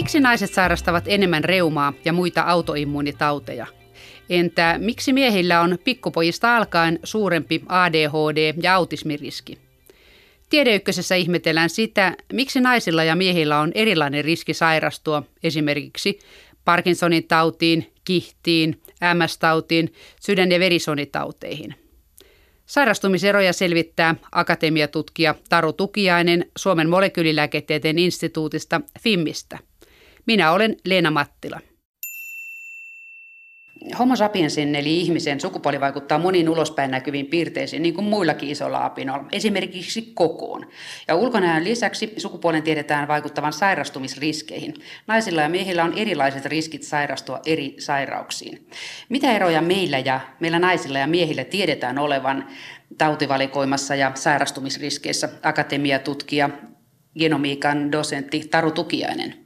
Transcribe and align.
Miksi 0.00 0.20
naiset 0.20 0.54
sairastavat 0.54 1.04
enemmän 1.06 1.44
reumaa 1.44 1.92
ja 2.04 2.12
muita 2.12 2.42
autoimmuunitauteja? 2.42 3.66
Entä 4.30 4.76
miksi 4.78 5.12
miehillä 5.12 5.60
on 5.60 5.78
pikkupojista 5.84 6.56
alkaen 6.56 6.98
suurempi 7.04 7.62
ADHD 7.68 8.54
ja 8.62 8.74
autismiriski? 8.74 9.58
Tiedeykkösessä 10.50 11.14
ihmetellään 11.14 11.70
sitä, 11.70 12.16
miksi 12.32 12.60
naisilla 12.60 13.04
ja 13.04 13.16
miehillä 13.16 13.60
on 13.60 13.72
erilainen 13.74 14.24
riski 14.24 14.54
sairastua 14.54 15.22
esimerkiksi 15.42 16.18
Parkinsonin 16.64 17.24
tautiin, 17.24 17.92
kihtiin, 18.04 18.80
MS-tautiin, 19.14 19.92
sydän- 20.20 20.52
ja 20.52 20.60
verisuonitauteihin. 20.60 21.74
Sairastumiseroja 22.66 23.52
selvittää 23.52 24.14
akatemiatutkija 24.32 25.34
Taru 25.48 25.72
Tukiainen 25.72 26.46
Suomen 26.58 26.88
molekyylilääketieteen 26.88 27.98
instituutista 27.98 28.80
FIMMistä. 29.00 29.69
Minä 30.26 30.52
olen 30.52 30.76
Leena 30.84 31.10
Mattila. 31.10 31.60
Homo 33.98 34.16
sapiensin 34.16 34.74
eli 34.74 35.00
ihmisen 35.00 35.40
sukupuoli 35.40 35.80
vaikuttaa 35.80 36.18
moniin 36.18 36.48
ulospäin 36.48 36.90
näkyviin 36.90 37.26
piirteisiin, 37.26 37.82
niin 37.82 37.94
kuin 37.94 38.04
muillakin 38.04 38.48
isolla 38.48 38.84
apinoilla, 38.84 39.26
esimerkiksi 39.32 40.02
kokoon. 40.14 40.66
Ja 41.08 41.14
ulkonäön 41.14 41.64
lisäksi 41.64 42.14
sukupuolen 42.16 42.62
tiedetään 42.62 43.08
vaikuttavan 43.08 43.52
sairastumisriskeihin. 43.52 44.74
Naisilla 45.06 45.42
ja 45.42 45.48
miehillä 45.48 45.84
on 45.84 45.98
erilaiset 45.98 46.46
riskit 46.46 46.82
sairastua 46.82 47.40
eri 47.46 47.76
sairauksiin. 47.78 48.68
Mitä 49.08 49.32
eroja 49.32 49.62
meillä 49.62 49.98
ja 49.98 50.20
meillä 50.40 50.58
naisilla 50.58 50.98
ja 50.98 51.06
miehillä 51.06 51.44
tiedetään 51.44 51.98
olevan 51.98 52.48
tautivalikoimassa 52.98 53.94
ja 53.94 54.12
sairastumisriskeissä? 54.14 55.28
Akatemiatutkija, 55.42 56.50
genomiikan 57.18 57.92
dosentti 57.92 58.48
Taru 58.50 58.70
Tukiainen. 58.70 59.39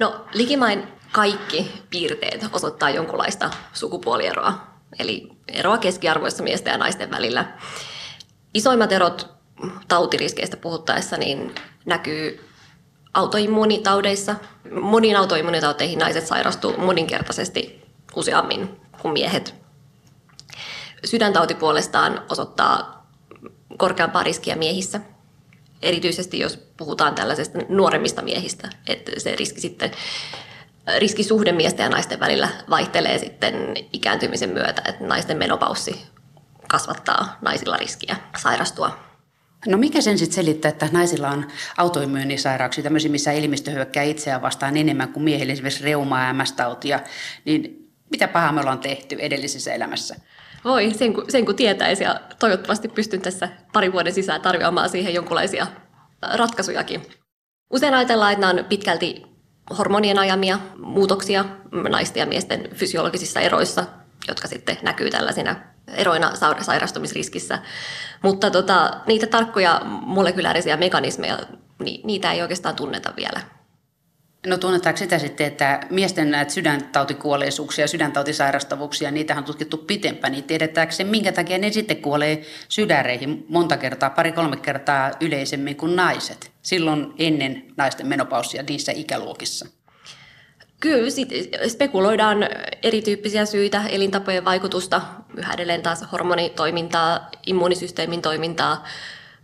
No 0.00 0.24
likimain 0.32 0.88
kaikki 1.12 1.82
piirteet 1.90 2.46
osoittaa 2.52 2.90
jonkunlaista 2.90 3.50
sukupuolieroa, 3.72 4.66
eli 4.98 5.28
eroa 5.48 5.78
keskiarvoissa 5.78 6.42
miesten 6.42 6.70
ja 6.70 6.78
naisten 6.78 7.10
välillä. 7.10 7.58
Isoimmat 8.54 8.92
erot 8.92 9.34
tautiriskeistä 9.88 10.56
puhuttaessa 10.56 11.16
niin 11.16 11.54
näkyy 11.84 12.48
autoimmuunitaudeissa. 13.14 14.36
Moniin 14.80 15.16
autoimmuunitauteihin 15.16 15.98
naiset 15.98 16.26
sairastuu 16.26 16.78
moninkertaisesti 16.78 17.82
useammin 18.16 18.80
kuin 19.02 19.12
miehet. 19.12 19.54
Sydäntauti 21.04 21.54
puolestaan 21.54 22.22
osoittaa 22.30 23.06
korkeampaa 23.76 24.22
riskiä 24.22 24.56
miehissä, 24.56 25.00
erityisesti 25.82 26.38
jos 26.38 26.56
puhutaan 26.76 27.14
tällaisesta 27.14 27.58
nuoremmista 27.68 28.22
miehistä, 28.22 28.70
että 28.86 29.12
se 29.18 29.36
riski 29.36 29.60
sitten 29.60 29.90
riskisuhde 30.98 31.52
miesten 31.52 31.84
ja 31.84 31.90
naisten 31.90 32.20
välillä 32.20 32.48
vaihtelee 32.70 33.18
sitten 33.18 33.54
ikääntymisen 33.92 34.50
myötä, 34.50 34.82
että 34.88 35.04
naisten 35.04 35.36
menopaussi 35.36 36.02
kasvattaa 36.68 37.38
naisilla 37.40 37.76
riskiä 37.76 38.16
sairastua. 38.38 38.98
No 39.66 39.78
mikä 39.78 40.00
sen 40.00 40.18
sitten 40.18 40.34
selittää, 40.34 40.68
että 40.68 40.88
naisilla 40.92 41.28
on 41.28 41.46
autoimmuunisairauksia, 41.76 42.84
tämmöisiä, 42.84 43.10
missä 43.10 43.32
elimistö 43.32 43.70
hyökkää 43.70 44.02
itseään 44.02 44.42
vastaan 44.42 44.76
enemmän 44.76 45.08
kuin 45.08 45.24
miehillä, 45.24 45.52
esimerkiksi 45.52 45.84
reumaa, 45.84 46.32
MS-tautia, 46.32 47.00
niin 47.44 47.90
mitä 48.10 48.28
pahaa 48.28 48.52
me 48.52 48.60
ollaan 48.60 48.78
tehty 48.78 49.16
edellisessä 49.18 49.72
elämässä? 49.72 50.16
Voi, 50.64 50.90
sen 50.94 51.14
kun, 51.14 51.24
sen 51.28 51.46
kun 51.46 51.56
tietäisi 51.56 52.04
ja 52.04 52.20
toivottavasti 52.38 52.88
pystyn 52.88 53.20
tässä 53.20 53.48
pari 53.72 53.92
vuoden 53.92 54.12
sisään 54.12 54.40
tarjoamaan 54.40 54.88
siihen 54.88 55.14
jonkunlaisia 55.14 55.66
ratkaisujakin. 56.34 57.06
Usein 57.70 57.94
ajatellaan, 57.94 58.32
että 58.32 58.46
nämä 58.46 58.60
on 58.60 58.64
pitkälti 58.64 59.22
hormonien 59.78 60.18
ajamia 60.18 60.58
muutoksia 60.78 61.44
naisten 61.88 62.20
ja 62.20 62.26
miesten 62.26 62.68
fysiologisissa 62.74 63.40
eroissa, 63.40 63.84
jotka 64.28 64.48
sitten 64.48 64.78
näkyy 64.82 65.10
tällaisina 65.10 65.56
eroina 65.88 66.32
sairastumisriskissä. 66.60 67.58
Mutta 68.22 68.50
tota, 68.50 69.00
niitä 69.06 69.26
tarkkoja 69.26 69.80
molekyläärisiä 69.84 70.76
mekanismeja, 70.76 71.38
niitä 72.04 72.32
ei 72.32 72.42
oikeastaan 72.42 72.76
tunneta 72.76 73.12
vielä. 73.16 73.40
No 74.46 74.58
tunnetaanko 74.58 74.98
sitä 74.98 75.18
sitten, 75.18 75.46
että 75.46 75.80
miesten 75.90 76.30
näitä 76.30 76.52
sydäntautikuolleisuuksia, 76.52 77.88
sydäntautisairastavuuksia, 77.88 79.10
niitä 79.10 79.36
on 79.36 79.44
tutkittu 79.44 79.76
pitempään, 79.76 80.32
niin 80.32 80.44
tiedetäänkö 80.44 80.94
se, 80.94 81.04
minkä 81.04 81.32
takia 81.32 81.58
ne 81.58 81.72
sitten 81.72 81.96
kuolee 81.96 82.42
sydäreihin 82.68 83.46
monta 83.48 83.76
kertaa, 83.76 84.10
pari-kolme 84.10 84.56
kertaa 84.56 85.10
yleisemmin 85.20 85.76
kuin 85.76 85.96
naiset, 85.96 86.52
silloin 86.62 87.12
ennen 87.18 87.64
naisten 87.76 88.06
menopaussia 88.06 88.62
niissä 88.62 88.92
ikäluokissa? 88.92 89.66
Kyllä, 90.80 91.10
sit 91.10 91.28
spekuloidaan 91.68 92.38
erityyppisiä 92.82 93.46
syitä, 93.46 93.82
elintapojen 93.88 94.44
vaikutusta, 94.44 95.02
yhä 95.36 95.52
edelleen 95.52 95.82
taas 95.82 96.04
hormonitoimintaa, 96.12 97.30
immuunisysteemin 97.46 98.22
toimintaa, 98.22 98.84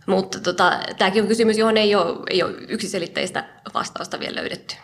mutta 0.05 0.39
tota, 0.39 0.79
tämäkin 0.97 1.21
on 1.21 1.27
kysymys, 1.27 1.57
johon 1.57 1.77
ei 1.77 1.95
ole, 1.95 2.19
ei 2.29 2.43
ole 2.43 2.53
yksiselitteistä 2.67 3.49
vastausta 3.73 4.19
vielä 4.19 4.35
löydetty. 4.35 4.75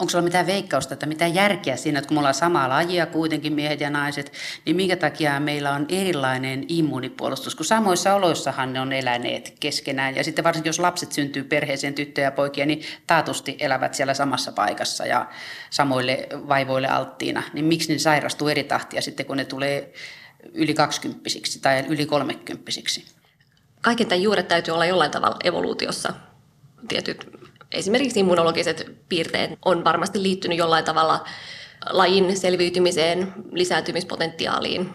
Onko 0.00 0.10
sulla 0.10 0.24
mitään 0.24 0.46
veikkausta, 0.46 0.94
että 0.94 1.06
mitä 1.06 1.26
järkeä 1.26 1.76
siinä, 1.76 1.98
että 1.98 2.08
kun 2.08 2.14
me 2.14 2.18
ollaan 2.18 2.34
samaa 2.34 2.68
lajia 2.68 3.06
kuitenkin 3.06 3.52
miehet 3.52 3.80
ja 3.80 3.90
naiset, 3.90 4.32
niin 4.66 4.76
minkä 4.76 4.96
takia 4.96 5.40
meillä 5.40 5.72
on 5.72 5.86
erilainen 5.88 6.64
immuunipuolustus, 6.68 7.54
kun 7.54 7.66
samoissa 7.66 8.14
oloissahan 8.14 8.72
ne 8.72 8.80
on 8.80 8.92
eläneet 8.92 9.56
keskenään. 9.60 10.16
Ja 10.16 10.24
sitten 10.24 10.44
varsinkin 10.44 10.68
jos 10.68 10.78
lapset 10.78 11.12
syntyy 11.12 11.44
perheeseen, 11.44 11.94
tyttöjä 11.94 12.26
ja 12.26 12.32
poikia, 12.32 12.66
niin 12.66 12.82
taatusti 13.06 13.56
elävät 13.60 13.94
siellä 13.94 14.14
samassa 14.14 14.52
paikassa 14.52 15.06
ja 15.06 15.28
samoille 15.70 16.28
vaivoille 16.32 16.88
alttiina. 16.88 17.42
Niin 17.52 17.64
miksi 17.64 17.92
ne 17.92 17.98
sairastuu 17.98 18.48
eri 18.48 18.64
tahtia 18.64 19.02
sitten, 19.02 19.26
kun 19.26 19.36
ne 19.36 19.44
tulee 19.44 19.92
yli 20.54 20.74
kaksikymppisiksi 20.74 21.60
tai 21.60 21.84
yli 21.88 22.06
kolmekymppisiksi? 22.06 23.04
Kaiken 23.80 24.06
tämän 24.06 24.22
juuret 24.22 24.48
täytyy 24.48 24.74
olla 24.74 24.86
jollain 24.86 25.10
tavalla 25.10 25.36
evoluutiossa. 25.44 26.12
Tietyt 26.88 27.26
esimerkiksi 27.72 28.20
immunologiset 28.20 28.96
piirteet 29.08 29.50
on 29.64 29.84
varmasti 29.84 30.22
liittynyt 30.22 30.58
jollain 30.58 30.84
tavalla 30.84 31.24
lajin 31.90 32.36
selviytymiseen, 32.36 33.32
lisääntymispotentiaaliin. 33.52 34.90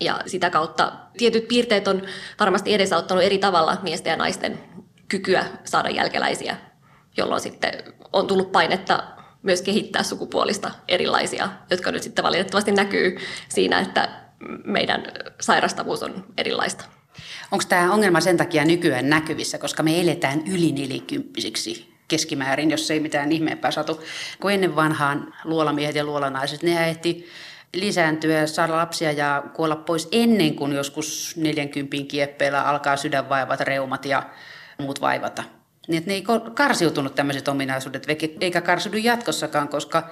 Ja 0.00 0.20
sitä 0.26 0.50
kautta 0.50 0.92
tietyt 1.18 1.48
piirteet 1.48 1.88
on 1.88 2.02
varmasti 2.40 2.74
edesauttanut 2.74 3.24
eri 3.24 3.38
tavalla 3.38 3.76
miesten 3.82 4.10
ja 4.10 4.16
naisten 4.16 4.58
kykyä 5.08 5.44
saada 5.64 5.90
jälkeläisiä, 5.90 6.56
jolloin 7.16 7.40
sitten 7.40 7.72
on 8.12 8.26
tullut 8.26 8.52
painetta 8.52 9.02
myös 9.42 9.62
kehittää 9.62 10.02
sukupuolista 10.02 10.70
erilaisia, 10.88 11.48
jotka 11.70 11.92
nyt 11.92 12.02
sitten 12.02 12.24
valitettavasti 12.24 12.72
näkyy 12.72 13.18
siinä, 13.48 13.80
että 13.80 14.08
meidän 14.64 15.02
sairastavuus 15.40 16.02
on 16.02 16.24
erilaista. 16.36 16.84
Onko 17.50 17.64
tämä 17.68 17.92
ongelma 17.92 18.20
sen 18.20 18.36
takia 18.36 18.64
nykyään 18.64 19.10
näkyvissä, 19.10 19.58
koska 19.58 19.82
me 19.82 20.00
eletään 20.00 20.42
yli 20.46 20.72
nelikymppisiksi 20.72 21.89
keskimäärin, 22.10 22.70
jos 22.70 22.90
ei 22.90 23.00
mitään 23.00 23.32
ihmeempää 23.32 23.70
satu. 23.70 24.00
Kun 24.40 24.52
ennen 24.52 24.76
vanhaan 24.76 25.34
luolamiehet 25.44 25.96
ja 25.96 26.04
luolanaiset, 26.04 26.62
ne 26.62 26.88
ehti 26.88 27.26
lisääntyä, 27.74 28.46
saada 28.46 28.76
lapsia 28.76 29.12
ja 29.12 29.42
kuolla 29.54 29.76
pois 29.76 30.08
ennen 30.12 30.54
kuin 30.54 30.72
joskus 30.72 31.36
40 31.36 31.96
kieppeillä 32.08 32.62
alkaa 32.62 32.96
sydänvaivat, 32.96 33.60
reumat 33.60 34.04
ja 34.04 34.22
muut 34.78 35.00
vaivata. 35.00 35.42
Niin 35.88 36.02
ne 36.06 36.14
ei 36.14 36.24
karsiutunut 36.54 37.14
tämmöiset 37.14 37.48
ominaisuudet, 37.48 38.06
eikä 38.40 38.60
karsiudu 38.60 38.96
jatkossakaan, 38.96 39.68
koska 39.68 40.08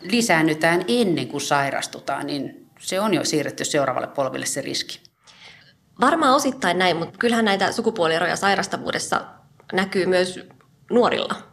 lisäännytään 0.00 0.84
ennen 0.88 1.28
kuin 1.28 1.40
sairastutaan, 1.40 2.26
niin 2.26 2.70
se 2.78 3.00
on 3.00 3.14
jo 3.14 3.24
siirretty 3.24 3.64
seuraavalle 3.64 4.06
polville 4.06 4.46
se 4.46 4.60
riski. 4.60 5.00
Varmaan 6.00 6.34
osittain 6.34 6.78
näin, 6.78 6.96
mutta 6.96 7.18
kyllähän 7.18 7.44
näitä 7.44 7.72
sukupuolieroja 7.72 8.36
sairastavuudessa 8.36 9.24
näkyy 9.72 10.06
myös 10.06 10.40
nuorilla. 10.90 11.47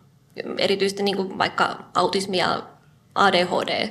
Erityisesti 0.57 1.03
niin 1.03 1.15
kuin 1.15 1.37
vaikka 1.37 1.85
autismi 1.95 2.37
ja 2.37 2.63
ADHD, 3.15 3.89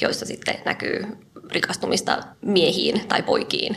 joissa 0.00 0.26
sitten 0.26 0.54
näkyy 0.64 1.06
rikastumista 1.50 2.22
miehiin 2.42 3.08
tai 3.08 3.22
poikiin. 3.22 3.76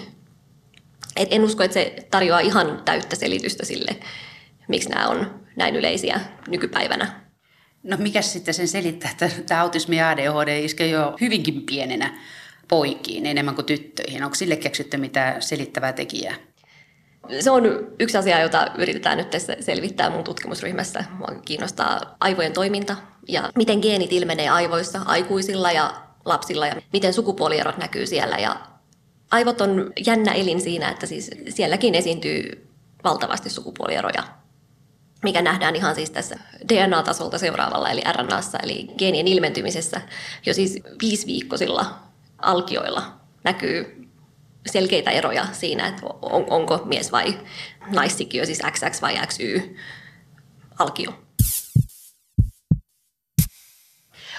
Et 1.15 1.27
en 1.31 1.43
usko, 1.43 1.63
että 1.63 1.73
se 1.73 1.95
tarjoaa 2.11 2.39
ihan 2.39 2.81
täyttä 2.85 3.15
selitystä 3.15 3.65
sille, 3.65 3.95
miksi 4.67 4.89
nämä 4.89 5.07
on 5.07 5.41
näin 5.55 5.75
yleisiä 5.75 6.19
nykypäivänä. 6.47 7.21
No 7.83 7.97
mikä 7.97 8.21
sitten 8.21 8.53
sen 8.53 8.67
selittää, 8.67 9.11
että 9.11 9.29
tämä 9.47 9.61
autismi 9.61 9.97
ja 9.97 10.09
ADHD 10.09 10.63
iskee 10.63 10.87
jo 10.87 11.15
hyvinkin 11.21 11.65
pienenä 11.65 12.19
poikiin 12.67 13.25
enemmän 13.25 13.55
kuin 13.55 13.65
tyttöihin? 13.65 14.23
Onko 14.23 14.35
sille 14.35 14.55
keksitty 14.55 14.97
mitään 14.97 15.41
selittävää 15.41 15.93
tekijää? 15.93 16.35
Se 17.39 17.51
on 17.51 17.63
yksi 17.99 18.17
asia, 18.17 18.41
jota 18.41 18.67
yritetään 18.77 19.17
nyt 19.17 19.27
selvittää 19.59 20.09
mun 20.09 20.23
tutkimusryhmässä. 20.23 21.03
Mua 21.17 21.27
kiinnostaa 21.45 22.15
aivojen 22.19 22.53
toiminta 22.53 22.95
ja 23.27 23.49
miten 23.55 23.79
geenit 23.79 24.13
ilmenee 24.13 24.49
aivoissa 24.49 25.01
aikuisilla 25.05 25.71
ja 25.71 25.93
lapsilla 26.25 26.67
ja 26.67 26.75
miten 26.93 27.13
sukupuolierot 27.13 27.77
näkyy 27.77 28.07
siellä. 28.07 28.37
Ja 28.37 28.55
aivot 29.31 29.61
on 29.61 29.93
jännä 30.05 30.31
elin 30.31 30.61
siinä, 30.61 30.89
että 30.89 31.05
siis 31.05 31.31
sielläkin 31.49 31.95
esiintyy 31.95 32.67
valtavasti 33.03 33.49
sukupuolieroja. 33.49 34.23
mikä 35.23 35.41
nähdään 35.41 35.75
ihan 35.75 35.95
siis 35.95 36.09
tässä 36.09 36.35
DNA-tasolta 36.69 37.37
seuraavalla, 37.37 37.89
eli 37.89 38.01
RNAssa, 38.11 38.57
eli 38.63 38.87
geenien 38.97 39.27
ilmentymisessä 39.27 40.01
jo 40.45 40.53
siis 40.53 40.79
viisiviikkoisilla 41.01 41.99
alkioilla 42.37 43.03
näkyy 43.43 44.00
selkeitä 44.65 45.11
eroja 45.11 45.47
siinä, 45.51 45.87
että 45.87 46.01
on, 46.21 46.45
onko 46.49 46.81
mies 46.85 47.11
vai 47.11 47.39
naissikiö, 47.87 48.45
siis 48.45 48.61
XX 48.71 49.01
vai 49.01 49.27
XY 49.27 49.75
alkio. 50.79 51.11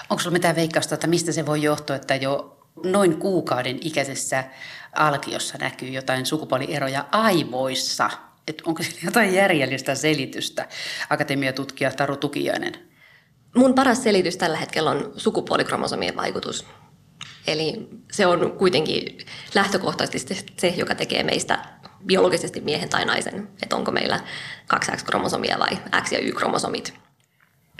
Onko 0.09 0.21
sinulla 0.21 0.33
mitään 0.33 0.55
veikkausta, 0.55 0.95
että 0.95 1.07
mistä 1.07 1.31
se 1.31 1.45
voi 1.45 1.61
johtua, 1.61 1.95
että 1.95 2.15
jo 2.15 2.57
noin 2.83 3.17
kuukauden 3.17 3.77
ikäisessä 3.81 4.43
alkiossa 4.95 5.57
näkyy 5.57 5.89
jotain 5.89 6.25
sukupuolieroja 6.25 7.05
aivoissa? 7.11 8.09
Et 8.47 8.61
onko 8.65 8.83
siinä 8.83 8.99
jotain 9.03 9.33
järjellistä 9.33 9.95
selitystä? 9.95 10.67
Akatemiatutkija 11.09 11.91
Taru 11.91 12.17
Tukiainen. 12.17 12.73
Mun 13.55 13.73
paras 13.73 14.03
selitys 14.03 14.37
tällä 14.37 14.57
hetkellä 14.57 14.89
on 14.89 15.13
sukupuolikromosomien 15.17 16.15
vaikutus. 16.15 16.65
Eli 17.47 17.89
se 18.11 18.25
on 18.25 18.51
kuitenkin 18.57 19.17
lähtökohtaisesti 19.55 20.45
se, 20.57 20.67
joka 20.67 20.95
tekee 20.95 21.23
meistä 21.23 21.59
biologisesti 22.05 22.61
miehen 22.61 22.89
tai 22.89 23.05
naisen. 23.05 23.49
Että 23.63 23.75
onko 23.75 23.91
meillä 23.91 24.19
kaksi 24.67 24.91
X-kromosomia 24.91 25.59
vai 25.59 26.01
X- 26.03 26.11
ja 26.11 26.19
Y-kromosomit. 26.19 26.93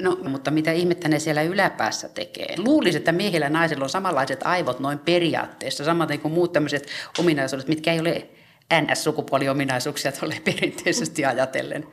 No, 0.01 0.17
mutta 0.23 0.51
mitä 0.51 0.71
ihmettä 0.71 1.07
ne 1.07 1.19
siellä 1.19 1.41
yläpäässä 1.41 2.09
tekee? 2.09 2.55
Luulisin, 2.57 2.99
että 2.99 3.11
miehillä 3.11 3.45
ja 3.45 3.49
naisilla 3.49 3.83
on 3.83 3.89
samanlaiset 3.89 4.43
aivot 4.43 4.79
noin 4.79 4.99
periaatteessa, 4.99 5.83
samaten 5.83 6.19
kuin 6.19 6.33
muut 6.33 6.53
tämmöiset 6.53 6.87
ominaisuudet, 7.19 7.67
mitkä 7.67 7.93
ei 7.93 7.99
ole 7.99 8.29
NS-sukupuoliominaisuuksia 8.73 10.11
tuolle 10.11 10.41
perinteisesti 10.45 11.25
ajatellen. 11.25 11.87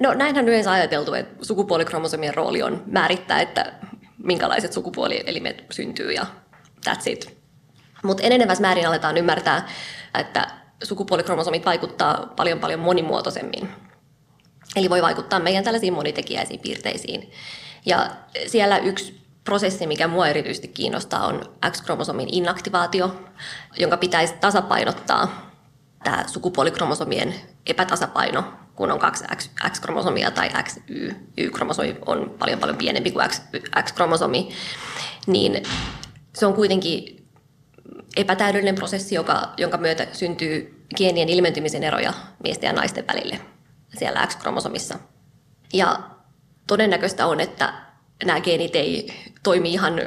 No 0.00 0.14
näinhän 0.14 0.48
yleensä 0.48 0.72
ajateltu, 0.72 1.14
että 1.14 1.44
sukupuolikromosomien 1.44 2.34
rooli 2.34 2.62
on 2.62 2.82
määrittää, 2.86 3.40
että 3.40 3.72
minkälaiset 4.18 4.72
sukupuolielimet 4.72 5.64
syntyy 5.70 6.12
ja 6.12 6.26
that's 6.88 7.10
it. 7.10 7.38
Mutta 8.02 8.22
enenevässä 8.22 8.62
määrin 8.62 8.88
aletaan 8.88 9.16
ymmärtää, 9.16 9.68
että 10.18 10.46
sukupuolikromosomit 10.82 11.64
vaikuttaa 11.64 12.32
paljon 12.36 12.58
paljon 12.58 12.80
monimuotoisemmin. 12.80 13.70
Eli 14.76 14.90
voi 14.90 15.02
vaikuttaa 15.02 15.38
meidän 15.38 15.64
tällaisiin 15.64 15.92
monitekijäisiin 15.92 16.60
piirteisiin. 16.60 17.30
Ja 17.86 18.10
siellä 18.46 18.78
yksi 18.78 19.20
prosessi, 19.44 19.86
mikä 19.86 20.08
mua 20.08 20.28
erityisesti 20.28 20.68
kiinnostaa, 20.68 21.26
on 21.26 21.56
X-kromosomin 21.70 22.28
inaktivaatio, 22.34 23.16
jonka 23.78 23.96
pitäisi 23.96 24.34
tasapainottaa 24.40 25.50
tämä 26.04 26.24
sukupuolikromosomien 26.26 27.34
epätasapaino, 27.66 28.44
kun 28.74 28.90
on 28.90 28.98
kaksi 28.98 29.24
X-kromosomia 29.70 30.30
tai 30.30 30.50
XY-kromosomi 30.62 31.96
on 32.06 32.34
paljon 32.38 32.58
paljon 32.58 32.76
pienempi 32.76 33.10
kuin 33.10 33.26
X-kromosomi, 33.82 34.48
niin 35.26 35.62
se 36.34 36.46
on 36.46 36.54
kuitenkin 36.54 37.26
epätäydellinen 38.16 38.74
prosessi, 38.74 39.14
joka, 39.14 39.52
jonka 39.56 39.76
myötä 39.76 40.06
syntyy 40.12 40.84
geenien 40.96 41.28
ilmentymisen 41.28 41.82
eroja 41.82 42.14
miesten 42.42 42.68
ja 42.68 42.72
naisten 42.72 43.06
välille 43.06 43.40
siellä 43.98 44.26
X-kromosomissa. 44.26 44.98
Ja 45.72 46.00
todennäköistä 46.66 47.26
on, 47.26 47.40
että 47.40 47.74
nämä 48.24 48.40
geenit 48.40 48.76
ei 48.76 49.14
toimi 49.42 49.72
ihan 49.72 50.00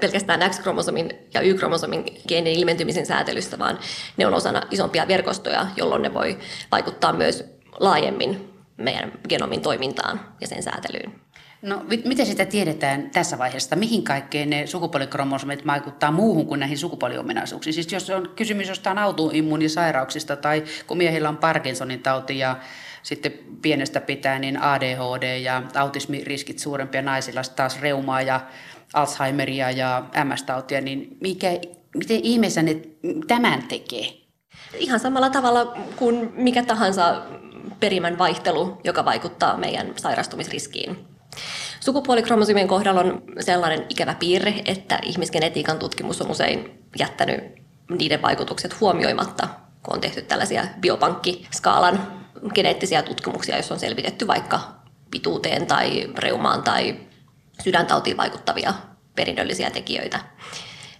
pelkästään 0.00 0.50
X-kromosomin 0.50 1.12
ja 1.34 1.40
Y-kromosomin 1.40 2.04
geenien 2.28 2.56
ilmentymisen 2.58 3.06
säätelystä, 3.06 3.58
vaan 3.58 3.78
ne 4.16 4.26
on 4.26 4.34
osana 4.34 4.62
isompia 4.70 5.08
verkostoja, 5.08 5.66
jolloin 5.76 6.02
ne 6.02 6.14
voi 6.14 6.38
vaikuttaa 6.72 7.12
myös 7.12 7.44
laajemmin 7.80 8.52
meidän 8.76 9.12
genomin 9.28 9.62
toimintaan 9.62 10.20
ja 10.40 10.46
sen 10.46 10.62
säätelyyn. 10.62 11.25
No 11.66 11.84
miten 12.04 12.26
sitä 12.26 12.44
tiedetään 12.44 13.10
tässä 13.10 13.38
vaiheessa, 13.38 13.76
mihin 13.76 14.04
kaikkeen 14.04 14.50
ne 14.50 14.66
sukupuolikromosomet 14.66 15.66
vaikuttaa 15.66 16.10
muuhun 16.10 16.46
kuin 16.46 16.60
näihin 16.60 16.78
sukupuoliominaisuuksiin? 16.78 17.74
Siis 17.74 17.92
jos 17.92 18.10
on 18.10 18.30
kysymys 18.36 18.68
jostain 18.68 18.98
autoimmuunisairauksista 18.98 20.36
tai 20.36 20.64
kun 20.86 20.96
miehillä 20.96 21.28
on 21.28 21.36
Parkinsonin 21.36 22.02
tauti 22.02 22.38
ja 22.38 22.56
sitten 23.02 23.32
pienestä 23.62 24.00
pitää 24.00 24.38
niin 24.38 24.62
ADHD 24.62 25.38
ja 25.38 25.62
autismiriskit 25.74 26.58
suurempia 26.58 27.02
naisilla 27.02 27.42
taas 27.56 27.80
reumaa 27.80 28.22
ja 28.22 28.40
Alzheimeria 28.94 29.70
ja 29.70 30.04
MS-tautia, 30.24 30.80
niin 30.80 31.16
mikä, 31.20 31.48
miten 31.94 32.20
ihmeessä 32.22 32.62
ne 32.62 32.80
tämän 33.26 33.62
tekee? 33.62 34.06
Ihan 34.74 35.00
samalla 35.00 35.30
tavalla 35.30 35.76
kuin 35.96 36.32
mikä 36.34 36.62
tahansa 36.62 37.22
perimän 37.80 38.18
vaihtelu, 38.18 38.80
joka 38.84 39.04
vaikuttaa 39.04 39.56
meidän 39.56 39.92
sairastumisriskiin. 39.96 41.15
Sukupuolikromosomien 41.80 42.68
kohdalla 42.68 43.00
on 43.00 43.22
sellainen 43.40 43.86
ikävä 43.88 44.14
piirre, 44.14 44.54
että 44.64 44.98
ihmisgenetiikan 45.02 45.78
tutkimus 45.78 46.22
on 46.22 46.30
usein 46.30 46.84
jättänyt 46.98 47.44
niiden 47.90 48.22
vaikutukset 48.22 48.80
huomioimatta, 48.80 49.48
kun 49.82 49.94
on 49.94 50.00
tehty 50.00 50.22
tällaisia 50.22 50.66
biopankkiskaalan 50.80 52.26
geneettisiä 52.54 53.02
tutkimuksia, 53.02 53.54
joissa 53.54 53.74
on 53.74 53.80
selvitetty 53.80 54.26
vaikka 54.26 54.60
pituuteen 55.10 55.66
tai 55.66 56.06
reumaan 56.18 56.62
tai 56.62 56.96
sydäntautiin 57.64 58.16
vaikuttavia 58.16 58.74
perinnöllisiä 59.14 59.70
tekijöitä, 59.70 60.20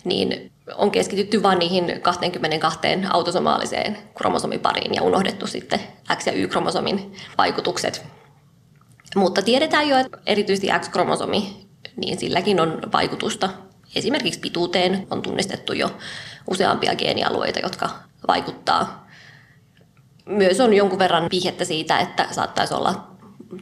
niin 0.05 0.53
on 0.75 0.91
keskitytty 0.91 1.43
vain 1.43 1.59
niihin 1.59 2.01
22 2.03 2.79
autosomaaliseen 3.11 3.99
kromosomipariin 4.15 4.95
ja 4.95 5.03
unohdettu 5.03 5.47
sitten 5.47 5.81
X- 6.17 6.27
ja 6.27 6.33
Y-kromosomin 6.33 7.15
vaikutukset. 7.39 8.16
Mutta 9.17 9.43
tiedetään 9.43 9.89
jo, 9.89 9.99
että 9.99 10.19
erityisesti 10.27 10.69
X-kromosomi, 10.81 11.67
niin 11.97 12.19
silläkin 12.19 12.61
on 12.61 12.83
vaikutusta. 12.93 13.51
Esimerkiksi 13.95 14.41
pituuteen 14.41 15.07
on 15.11 15.23
tunnistettu 15.23 15.73
jo 15.73 15.91
useampia 16.51 16.97
geenialueita, 16.97 17.61
jotka 17.61 17.91
vaikuttaa. 18.29 19.09
Myös 20.27 20.61
on 20.61 20.75
jonkun 20.75 20.99
verran 20.99 21.29
vihjettä 21.33 21.65
siitä, 21.65 21.99
että 21.99 22.29
saattaisi 22.31 22.75
olla 22.75 23.11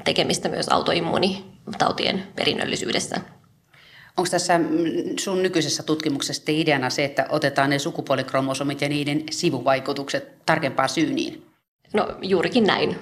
tekemistä 0.04 0.48
myös 0.48 0.68
autoimmuunitautien 0.68 2.26
perinnöllisyydessä. 2.36 3.20
Onko 4.16 4.30
tässä 4.30 4.60
sun 5.20 5.42
nykyisessä 5.42 5.82
tutkimuksessa 5.82 6.52
ideana 6.52 6.90
se, 6.90 7.04
että 7.04 7.26
otetaan 7.28 7.70
ne 7.70 7.78
sukupuolikromosomit 7.78 8.80
ja 8.80 8.88
niiden 8.88 9.22
sivuvaikutukset 9.30 10.46
tarkempaa 10.46 10.88
syyniin? 10.88 11.46
No 11.92 12.08
juurikin 12.22 12.64
näin. 12.64 12.98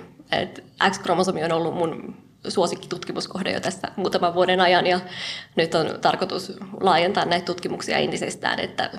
X-kromosomi 0.91 1.45
on 1.45 1.53
ollut 1.53 1.75
mun 1.75 2.17
suosikkitutkimuskohde 2.49 3.53
jo 3.53 3.61
tässä 3.61 3.89
muutaman 3.97 4.35
vuoden 4.35 4.61
ajan 4.61 4.87
ja 4.87 5.01
nyt 5.57 5.75
on 5.75 5.99
tarkoitus 6.01 6.53
laajentaa 6.81 7.25
näitä 7.25 7.45
tutkimuksia 7.45 7.99
entisestään, 7.99 8.61
että 8.61 8.91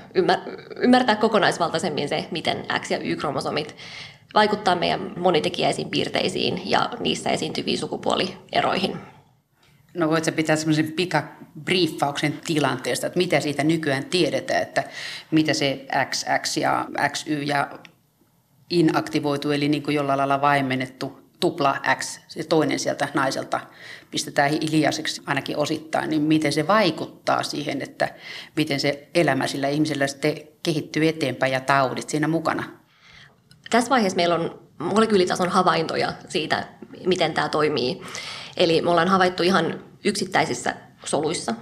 ymmärtää 0.76 1.16
kokonaisvaltaisemmin 1.16 2.10
se, 2.10 2.28
miten 2.32 2.66
X- 2.80 2.92
ja 2.92 2.98
Y-kromosomit 2.98 3.76
vaikuttaa 4.34 4.76
meidän 4.76 5.14
monitekijäisiin 5.18 5.90
piirteisiin 5.90 6.62
ja 6.66 6.90
niissä 7.00 7.30
esiintyviin 7.30 7.78
sukupuolieroihin. 7.78 8.98
No 9.94 10.10
voitko 10.10 10.32
pitää 10.32 10.56
semmoisen 10.56 10.92
pikabriefauksen 10.92 12.40
tilanteesta, 12.46 13.08
että 13.08 13.18
mitä 13.18 13.40
siitä 13.40 13.64
nykyään 13.64 14.06
tiedetään, 14.06 14.62
että 14.62 14.84
mitä 15.32 15.54
se 15.54 15.86
XX 16.10 16.58
ja 16.58 16.86
XY 17.10 17.44
ja 17.44 17.80
inaktivoitu, 18.70 19.52
eli 19.52 19.70
niin 19.70 19.84
kuin 19.84 19.96
jollain 19.96 20.18
lailla 20.18 20.42
vaimennettu 20.42 21.23
tupla 21.44 21.78
X, 22.00 22.20
se 22.28 22.44
toinen 22.44 22.80
sieltä 22.80 23.08
naiselta 23.14 23.60
pistetään 24.12 24.50
hiljaiseksi 24.50 25.22
ainakin 25.26 25.58
osittain, 25.58 26.10
niin 26.10 26.22
miten 26.22 26.54
se 26.54 26.68
vaikuttaa 26.68 27.44
siihen, 27.44 27.82
että 27.82 28.10
miten 28.56 28.80
se 28.80 29.08
elämä 29.16 29.48
sillä 29.48 29.68
ihmisellä 29.68 30.08
sitten 30.08 30.36
kehittyy 30.64 31.08
eteenpäin 31.08 31.52
ja 31.52 31.60
taudit 31.60 32.10
siinä 32.10 32.28
mukana? 32.28 32.64
Tässä 33.70 33.90
vaiheessa 33.90 34.16
meillä 34.16 34.36
on 34.36 34.60
molekyylitason 34.80 35.50
havaintoja 35.50 36.14
siitä, 36.30 36.68
miten 37.06 37.34
tämä 37.34 37.50
toimii. 37.50 38.02
Eli 38.58 38.82
me 38.82 38.90
ollaan 38.90 39.08
havaittu 39.08 39.44
ihan 39.44 39.84
yksittäisissä 40.04 40.76
soluissa, 41.06 41.54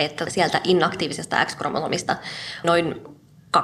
että 0.00 0.30
sieltä 0.30 0.60
inaktiivisesta 0.64 1.44
X-kromosomista 1.44 2.16
noin 2.64 3.04
20-25 3.56 3.60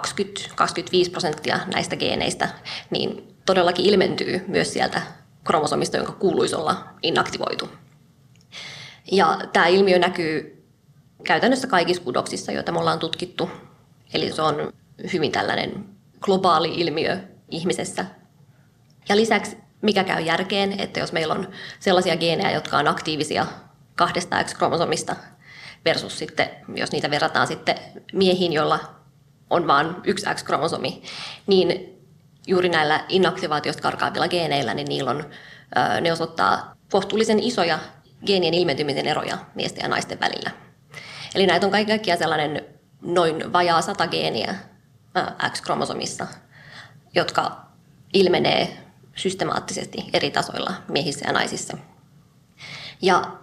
prosenttia 1.11 1.61
näistä 1.75 1.97
geeneistä 1.97 2.49
niin 2.91 3.37
todellakin 3.47 3.85
ilmentyy 3.85 4.45
myös 4.49 4.73
sieltä 4.73 5.20
kromosomista, 5.45 5.97
jonka 5.97 6.13
kuuluisi 6.13 6.55
olla 6.55 6.85
inaktivoitu. 7.03 7.69
Ja 9.13 9.39
tämä 9.53 9.67
ilmiö 9.67 9.99
näkyy 9.99 10.65
käytännössä 11.25 11.69
kaikissa 11.69 12.03
kudoksissa, 12.03 12.53
joita 12.53 12.73
me 12.73 12.79
ollaan 12.79 12.99
tutkittu. 12.99 13.51
Eli 14.15 14.33
se 14.33 14.43
on 14.43 14.73
hyvin 15.13 15.33
tällainen 15.33 15.85
globaali 16.21 16.75
ilmiö 16.75 17.19
ihmisessä. 17.51 18.05
Ja 19.09 19.17
lisäksi 19.17 19.57
mikä 19.83 20.05
käy 20.05 20.23
järkeen, 20.23 20.81
että 20.81 21.01
jos 21.01 21.13
meillä 21.13 21.35
on 21.35 21.49
sellaisia 21.81 22.17
geenejä, 22.17 22.51
jotka 22.51 22.79
on 22.79 22.89
aktiivisia 22.89 23.47
kahdesta 23.97 24.45
X-kromosomista 24.45 25.17
versus 25.85 26.19
sitten, 26.19 26.49
jos 26.75 26.93
niitä 26.93 27.11
verrataan 27.11 27.47
sitten 27.47 27.79
miehiin, 28.13 28.53
joilla 28.53 28.79
on 29.51 29.67
vain 29.67 29.95
yksi 30.05 30.27
X-kromosomi, 30.35 31.03
niin 31.47 32.00
juuri 32.47 32.69
näillä 32.69 33.05
inaktivaatiosta 33.09 33.83
karkaavilla 33.83 34.29
geeneillä, 34.29 34.75
niin 34.75 34.89
niillä 34.89 35.11
on, 35.11 35.25
ne 36.01 36.13
osoittaa 36.13 36.75
kohtuullisen 36.91 37.41
isoja 37.41 37.79
geenien 38.27 38.55
ilmentymisen 38.55 39.07
eroja 39.07 39.39
miesten 39.55 39.83
ja 39.83 39.89
naisten 39.89 40.21
välillä. 40.21 40.51
Eli 41.35 41.47
näitä 41.47 41.67
on 41.67 41.73
kaikki 41.73 41.93
kaikkiaan 41.93 42.19
sellainen 42.19 42.65
noin 43.03 43.53
vajaa 43.53 43.83
sata 43.83 44.07
geeniä 44.07 44.55
X-kromosomissa, 45.53 46.27
jotka 47.15 47.67
ilmenee 48.15 48.85
systemaattisesti 49.17 50.05
eri 50.13 50.31
tasoilla 50.31 50.75
miehissä 50.89 51.27
ja 51.27 51.33
naisissa. 51.33 51.77
Ja 53.03 53.37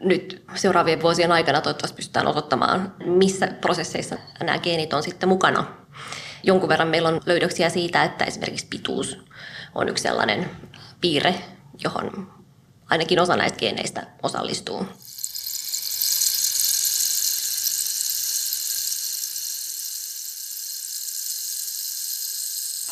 nyt 0.00 0.44
seuraavien 0.54 1.02
vuosien 1.02 1.32
aikana 1.32 1.60
toivottavasti 1.60 1.96
pystytään 1.96 2.26
osoittamaan, 2.26 2.94
missä 3.06 3.46
prosesseissa 3.60 4.16
nämä 4.40 4.58
geenit 4.58 4.92
on 4.92 5.02
sitten 5.02 5.28
mukana. 5.28 5.81
Jonkun 6.42 6.68
verran 6.68 6.88
meillä 6.88 7.08
on 7.08 7.20
löydöksiä 7.26 7.68
siitä, 7.68 8.04
että 8.04 8.24
esimerkiksi 8.24 8.66
pituus 8.70 9.18
on 9.74 9.88
yksi 9.88 10.02
sellainen 10.02 10.50
piirre, 11.00 11.34
johon 11.84 12.32
ainakin 12.90 13.20
osa 13.20 13.36
näistä 13.36 13.58
geeneistä 13.58 14.06
osallistuu. 14.22 14.86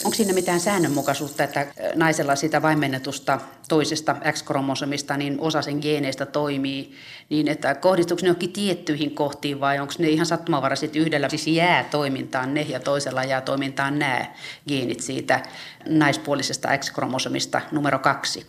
Onko 0.05 0.15
siinä 0.15 0.33
mitään 0.33 0.61
säännönmukaisuutta, 0.61 1.45
että 1.45 1.67
naisella 1.95 2.37
sitä 2.37 2.63
vaimennetusta 2.63 3.41
toisesta 3.69 4.17
X-kromosomista, 4.33 5.17
niin 5.17 5.41
osa 5.41 5.63
sen 5.63 5.79
geeneistä 5.83 6.27
toimii 6.27 6.95
niin, 7.29 7.49
että 7.49 7.75
kohdistuuko 7.75 8.23
ne 8.23 8.29
johonkin 8.29 8.53
tiettyihin 8.53 9.15
kohtiin 9.15 9.61
vai 9.61 9.79
onko 9.79 9.93
ne 9.99 10.09
ihan 10.09 10.27
sattumanvaraisesti 10.27 10.99
yhdellä 10.99 11.29
siis 11.29 11.47
jää 11.47 11.85
toimintaan 11.85 12.55
ne 12.55 12.63
ja 12.63 12.81
toisella 12.81 13.25
jää 13.25 13.41
toimintaan 13.41 13.99
nämä 13.99 14.25
geenit 14.69 15.01
siitä 15.01 15.43
naispuolisesta 15.89 16.79
X-kromosomista 16.79 17.61
numero 17.73 17.99
kaksi? 17.99 18.47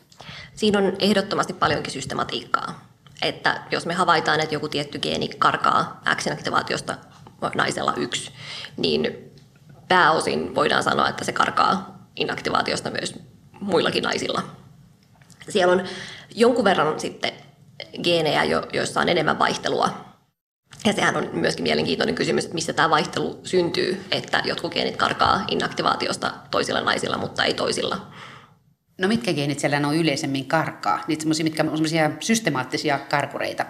Siinä 0.56 0.80
on 0.80 0.94
ehdottomasti 1.00 1.54
paljonkin 1.54 1.94
systematiikkaa. 1.94 2.92
Että 3.22 3.62
jos 3.72 3.86
me 3.86 3.94
havaitaan, 3.94 4.40
että 4.40 4.56
joku 4.56 4.70
tietty 4.70 5.00
geeni 5.00 5.28
karkaa 5.28 6.02
X-aktivaatiosta 6.16 6.98
naisella 7.56 7.94
yksi, 7.98 8.32
niin 8.78 9.31
pääosin 9.92 10.56
voidaan 10.56 10.84
sanoa, 10.84 11.10
että 11.10 11.26
se 11.26 11.32
karkaa 11.32 12.06
inaktivaatiosta 12.16 12.90
myös 12.90 13.20
muillakin 13.62 14.04
naisilla. 14.04 14.44
Siellä 15.50 15.74
on 15.74 15.84
jonkun 16.36 16.64
verran 16.64 17.00
sitten 17.00 17.32
geenejä, 18.04 18.44
joissa 18.74 19.02
on 19.02 19.10
enemmän 19.10 19.40
vaihtelua. 19.40 19.90
Ja 20.86 20.94
sehän 20.94 21.18
on 21.18 21.30
myöskin 21.34 21.64
mielenkiintoinen 21.64 22.16
kysymys, 22.16 22.44
että 22.44 22.56
missä 22.56 22.74
tämä 22.74 22.90
vaihtelu 22.90 23.40
syntyy, 23.44 24.06
että 24.12 24.42
jotkut 24.46 24.74
geenit 24.74 24.98
karkaa 24.98 25.46
inaktivaatiosta 25.48 26.32
toisilla 26.52 26.82
naisilla, 26.82 27.18
mutta 27.18 27.44
ei 27.44 27.54
toisilla. 27.54 28.08
No 28.98 29.08
mitkä 29.08 29.34
geenit 29.34 29.60
siellä 29.60 29.88
on 29.88 29.96
yleisemmin 29.96 30.46
karkaa? 30.46 31.04
Niitä 31.08 31.22
semmoisia, 31.22 31.44
mitkä 31.44 31.64
on 31.64 31.70
semmoisia 31.70 32.12
systemaattisia 32.20 33.00
karkureita? 33.10 33.66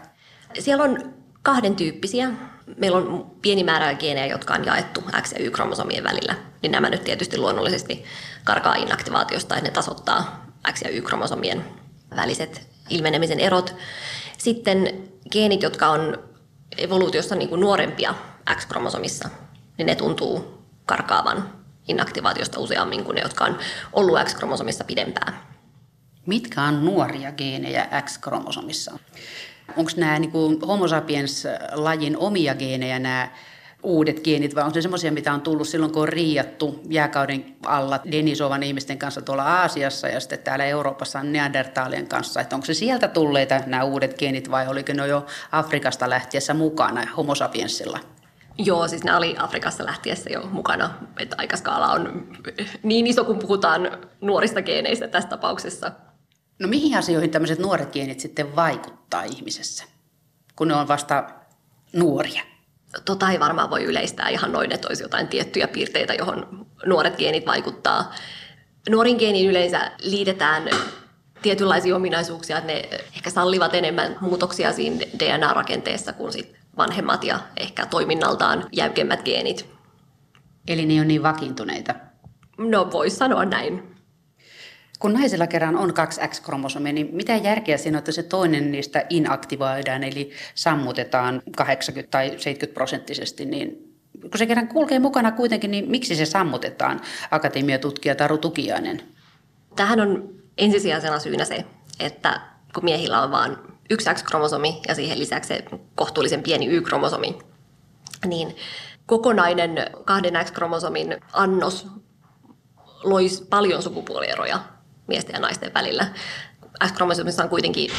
Siellä 0.60 0.84
on 0.84 1.14
kahden 1.44 1.76
tyyppisiä. 1.76 2.32
Meillä 2.78 2.98
on 2.98 3.32
pieni 3.42 3.64
määrä 3.64 3.94
geenejä, 3.94 4.26
jotka 4.26 4.54
on 4.54 4.66
jaettu 4.66 5.04
X- 5.22 5.32
ja 5.32 5.40
Y-kromosomien 5.40 6.04
välillä. 6.04 6.36
Niin 6.62 6.72
nämä 6.72 6.90
nyt 6.90 7.04
tietysti 7.04 7.38
luonnollisesti 7.38 8.04
karkaa 8.44 8.76
inaktivaatiosta, 8.76 9.56
että 9.56 9.70
ne 9.70 9.74
tasoittaa 9.74 10.46
X- 10.72 10.82
ja 10.82 10.90
Y-kromosomien 10.90 11.66
väliset 12.16 12.70
ilmenemisen 12.90 13.40
erot. 13.40 13.76
Sitten 14.38 15.10
geenit, 15.32 15.64
jotka 15.64 15.88
on 15.88 16.18
evoluutiossa 16.78 17.36
niin 17.36 17.50
kuin 17.50 17.62
nuorempia 17.62 18.16
X-kromosomissa, 18.56 19.30
niin 19.78 19.86
ne 19.86 19.96
tuntuu 19.96 20.62
karkaavan 20.86 21.50
inaktivaatiosta 21.88 22.60
useammin 22.60 23.04
kuin 23.04 23.16
ne, 23.16 23.22
jotka 23.22 23.46
on 23.46 23.58
ollut 23.94 24.20
X-kromosomissa 24.24 24.84
pidempään. 24.84 25.40
Mitkä 26.26 26.62
on 26.62 26.86
nuoria 26.86 27.32
geenejä 27.32 27.88
X-kromosomissa? 28.02 29.00
Onko 29.78 29.92
nämä 29.98 30.20
niin 30.20 30.32
kuin 30.32 30.62
homo 30.62 30.88
sapiens-lajin 30.88 32.18
omia 32.18 32.56
geenejä 32.56 33.00
nämä 33.00 33.30
uudet 33.84 34.24
geenit, 34.24 34.56
vai 34.56 34.64
onko 34.64 34.76
ne 34.76 34.82
semmoisia, 34.82 35.12
mitä 35.12 35.34
on 35.34 35.42
tullut 35.42 35.68
silloin, 35.68 35.92
kun 35.92 36.02
on 36.02 36.10
riiattu 36.10 36.82
jääkauden 36.90 37.56
alla 37.66 38.00
Denisovan 38.12 38.64
ihmisten 38.64 38.98
kanssa 38.98 39.22
tuolla 39.22 39.44
Aasiassa 39.44 40.08
ja 40.08 40.20
sitten 40.20 40.40
täällä 40.40 40.66
Euroopassa 40.66 41.24
Neandertaalien 41.24 42.08
kanssa, 42.08 42.42
että 42.42 42.56
onko 42.56 42.66
se 42.66 42.74
sieltä 42.74 43.08
tulleita 43.08 43.62
nämä 43.66 43.84
uudet 43.84 44.18
geenit 44.18 44.52
vai 44.52 44.68
oliko 44.68 44.94
ne 44.94 45.08
jo 45.08 45.26
Afrikasta 45.52 46.10
lähtiessä 46.10 46.54
mukana 46.54 47.08
homo 47.18 47.36
sapiensilla? 47.36 48.00
Joo, 48.58 48.88
siis 48.88 49.04
ne 49.04 49.16
oli 49.16 49.36
Afrikassa 49.40 49.86
lähtiessä 49.86 50.30
jo 50.30 50.42
mukana, 50.52 50.94
että 51.20 51.36
aikaskaala 51.40 51.88
on 51.92 52.28
niin 52.84 53.08
iso, 53.08 53.24
kun 53.24 53.40
puhutaan 53.40 53.98
nuorista 54.22 54.62
geeneistä 54.62 55.08
tässä 55.08 55.30
tapauksessa. 55.30 55.92
No 56.62 56.68
mihin 56.68 56.98
asioihin 56.98 57.32
tämmöiset 57.32 57.60
nuoret 57.60 57.94
geenit 57.94 58.20
sitten 58.20 58.56
vaikuttaa 58.56 59.24
ihmisessä, 59.24 59.84
kun 60.56 60.68
ne 60.68 60.76
on 60.76 60.88
vasta 60.88 61.24
nuoria? 61.94 62.44
Tota 63.06 63.32
ei 63.32 63.40
varmaan 63.40 63.70
voi 63.70 63.84
yleistää 63.84 64.30
ihan 64.30 64.52
noin, 64.52 64.72
että 64.72 64.88
olisi 64.88 65.04
jotain 65.04 65.28
tiettyjä 65.28 65.68
piirteitä, 65.68 66.14
johon 66.14 66.68
nuoret 66.86 67.18
geenit 67.18 67.46
vaikuttaa. 67.46 68.14
Nuorin 68.90 69.16
geeniin 69.18 69.50
yleensä 69.50 69.92
liitetään 70.02 70.70
tietynlaisia 71.42 71.96
ominaisuuksia, 71.96 72.58
että 72.58 72.74
ne 72.74 72.90
ehkä 73.16 73.30
sallivat 73.30 73.76
enemmän 73.76 74.18
muutoksia 74.22 74.74
siinä 74.74 75.06
DNA-rakenteessa 75.20 76.14
kuin 76.14 76.32
sit 76.34 76.56
vanhemmat 76.78 77.24
ja 77.24 77.40
ehkä 77.58 77.86
toiminnaltaan 77.86 78.68
jäykemmät 78.72 79.24
geenit. 79.24 79.70
Eli 80.68 80.86
ne 80.86 81.02
on 81.02 81.08
niin 81.08 81.24
vakiintuneita? 81.24 81.96
No 82.58 82.92
voisi 82.92 83.16
sanoa 83.16 83.46
näin. 83.46 83.91
Kun 85.02 85.14
naisella 85.14 85.48
kerran 85.48 85.76
on 85.76 85.94
kaksi 85.94 86.22
X-kromosomia, 86.28 86.94
niin 86.94 87.10
mitä 87.14 87.36
järkeä 87.36 87.78
siinä 87.78 87.98
on, 87.98 88.00
että 88.00 88.12
se 88.12 88.24
toinen 88.24 88.72
niistä 88.72 89.06
inaktivoidaan, 89.10 90.04
eli 90.04 90.32
sammutetaan 90.56 91.42
80 91.58 92.12
tai 92.12 92.30
70 92.30 92.74
prosenttisesti, 92.74 93.46
niin 93.46 93.96
kun 94.22 94.38
se 94.38 94.46
kerran 94.46 94.68
kulkee 94.68 95.00
mukana 95.00 95.32
kuitenkin, 95.32 95.72
niin 95.72 95.92
miksi 95.92 96.16
se 96.16 96.26
sammutetaan, 96.26 97.02
akatemiatutkija 97.32 98.16
Taru 98.16 98.38
Tukiainen? 98.38 99.02
Tähän 99.76 100.02
on 100.02 100.30
ensisijaisena 100.58 101.20
syynä 101.20 101.46
se, 101.46 101.66
että 102.00 102.42
kun 102.74 102.84
miehillä 102.84 103.22
on 103.22 103.32
vain 103.32 103.58
yksi 103.90 104.10
X-kromosomi 104.14 104.82
ja 104.88 104.96
siihen 104.96 105.20
lisäksi 105.20 105.48
se 105.48 105.64
kohtuullisen 105.96 106.44
pieni 106.44 106.68
Y-kromosomi, 106.68 107.40
niin 108.26 108.56
kokonainen 109.06 109.72
kahden 110.06 110.46
X-kromosomin 110.46 111.18
annos 111.34 111.88
loisi 113.04 113.46
paljon 113.50 113.84
sukupuolieroja 113.84 114.60
miesten 115.08 115.34
ja 115.34 115.40
naisten 115.40 115.74
välillä. 115.74 116.08
S-kromosomissa 116.88 117.44
on 117.44 117.50
kuitenkin 117.50 117.92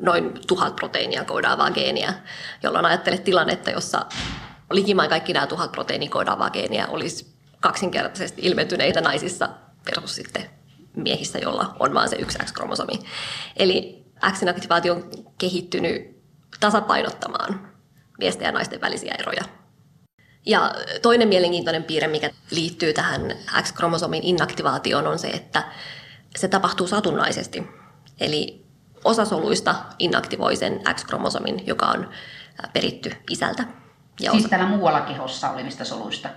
noin 0.00 0.40
tuhat 0.46 0.76
proteiinia 0.76 1.24
koodaavaa 1.24 1.70
geeniä, 1.70 2.14
jolloin 2.62 2.86
ajattelet 2.86 3.24
tilannetta, 3.24 3.70
jossa 3.70 4.06
likimain 4.70 5.10
kaikki 5.10 5.32
nämä 5.32 5.46
tuhat 5.46 5.72
proteiinia 5.72 6.10
koodaavaa 6.10 6.50
geeniä 6.50 6.86
olisi 6.86 7.34
kaksinkertaisesti 7.60 8.42
ilmentyneitä 8.44 9.00
naisissa 9.00 9.48
versus 9.86 10.14
sitten 10.14 10.50
miehissä, 10.96 11.38
jolla 11.38 11.76
on 11.80 11.94
vain 11.94 12.08
se 12.08 12.16
yksi 12.16 12.38
X-kromosomi. 12.38 12.98
Eli 13.56 14.04
X-inaktivaatio 14.32 14.94
on 14.94 15.10
kehittynyt 15.38 16.22
tasapainottamaan 16.60 17.68
miesten 18.18 18.46
ja 18.46 18.52
naisten 18.52 18.80
välisiä 18.80 19.14
eroja. 19.18 19.42
Ja 20.46 20.74
toinen 21.02 21.28
mielenkiintoinen 21.28 21.84
piirre, 21.84 22.08
mikä 22.08 22.30
liittyy 22.50 22.92
tähän 22.92 23.36
X-kromosomin 23.62 24.22
inaktivaatioon, 24.22 25.06
on 25.06 25.18
se, 25.18 25.28
että 25.28 25.64
se 26.36 26.48
tapahtuu 26.48 26.86
satunnaisesti. 26.86 27.68
Eli 28.20 28.64
osa 29.04 29.24
soluista 29.24 29.74
inaktivoi 29.98 30.56
sen 30.56 30.80
X-kromosomin, 30.94 31.66
joka 31.66 31.86
on 31.86 32.08
peritty 32.72 33.12
isältä. 33.30 33.64
Ja 34.20 34.30
siis 34.30 34.42
osa... 34.42 34.48
täällä 34.48 34.66
muualla 34.66 35.00
kehossa 35.00 35.50
olevista 35.50 35.84
soluista? 35.84 36.28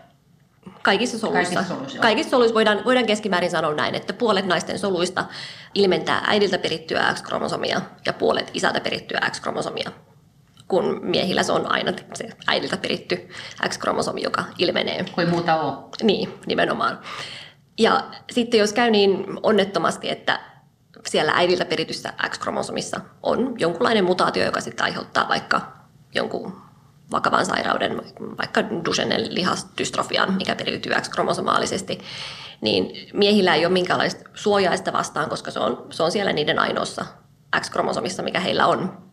Kaikissa 0.82 1.20
soluissa. 1.20 1.54
Kaikissa 1.54 1.76
soluissa, 1.76 2.00
Kaikissa 2.00 2.30
soluissa 2.30 2.54
voidaan, 2.54 2.86
voidaan 2.86 3.06
keskimäärin 3.06 3.52
sanoa 3.52 3.74
näin, 3.74 3.96
että 3.96 4.14
puolet 4.14 4.46
naisten 4.46 4.80
soluista 4.80 5.26
ilmentää 5.76 6.24
äidiltä 6.28 6.58
perittyä 6.58 7.14
X-kromosomia 7.14 7.82
ja 8.06 8.14
puolet 8.14 8.52
isältä 8.54 8.80
perittyä 8.80 9.20
X-kromosomia. 9.32 9.92
Kun 10.68 11.00
miehillä 11.02 11.44
se 11.44 11.52
on 11.52 11.72
aina 11.72 11.94
se 12.14 12.30
äidiltä 12.48 12.78
peritty 12.78 13.30
X-kromosomi, 13.70 14.24
joka 14.24 14.44
ilmenee. 14.58 15.06
Kuin 15.16 15.30
muuta 15.30 15.56
on. 15.56 15.90
Niin, 16.04 16.34
nimenomaan. 16.46 17.00
Ja 17.78 18.04
sitten 18.32 18.60
jos 18.60 18.74
käy 18.74 18.92
niin 18.92 19.26
onnettomasti, 19.44 20.10
että 20.10 20.40
siellä 21.08 21.32
äidiltä 21.36 21.66
perityssä 21.66 22.14
X-kromosomissa 22.30 23.02
on 23.24 23.56
jonkunlainen 23.58 24.06
mutaatio, 24.06 24.46
joka 24.46 24.62
sitten 24.62 24.84
aiheuttaa 24.84 25.28
vaikka 25.28 25.62
jonkun 26.16 26.62
vakavan 27.12 27.46
sairauden, 27.46 28.02
vaikka 28.38 28.64
Duchenne 28.86 29.18
lihasdystrofian, 29.30 30.34
mikä 30.34 30.56
periytyy 30.56 30.94
X-kromosomaalisesti, 31.02 32.00
niin 32.62 33.10
miehillä 33.14 33.56
ei 33.56 33.66
ole 33.66 33.74
minkäänlaista 33.74 34.30
suojaista 34.34 34.94
vastaan, 34.94 35.30
koska 35.30 35.52
se 35.52 35.60
on, 35.60 35.88
se 35.90 36.04
on 36.04 36.12
siellä 36.12 36.34
niiden 36.34 36.60
ainoassa 36.60 37.06
X-kromosomissa, 37.60 38.24
mikä 38.24 38.40
heillä 38.40 38.68
on. 38.68 39.08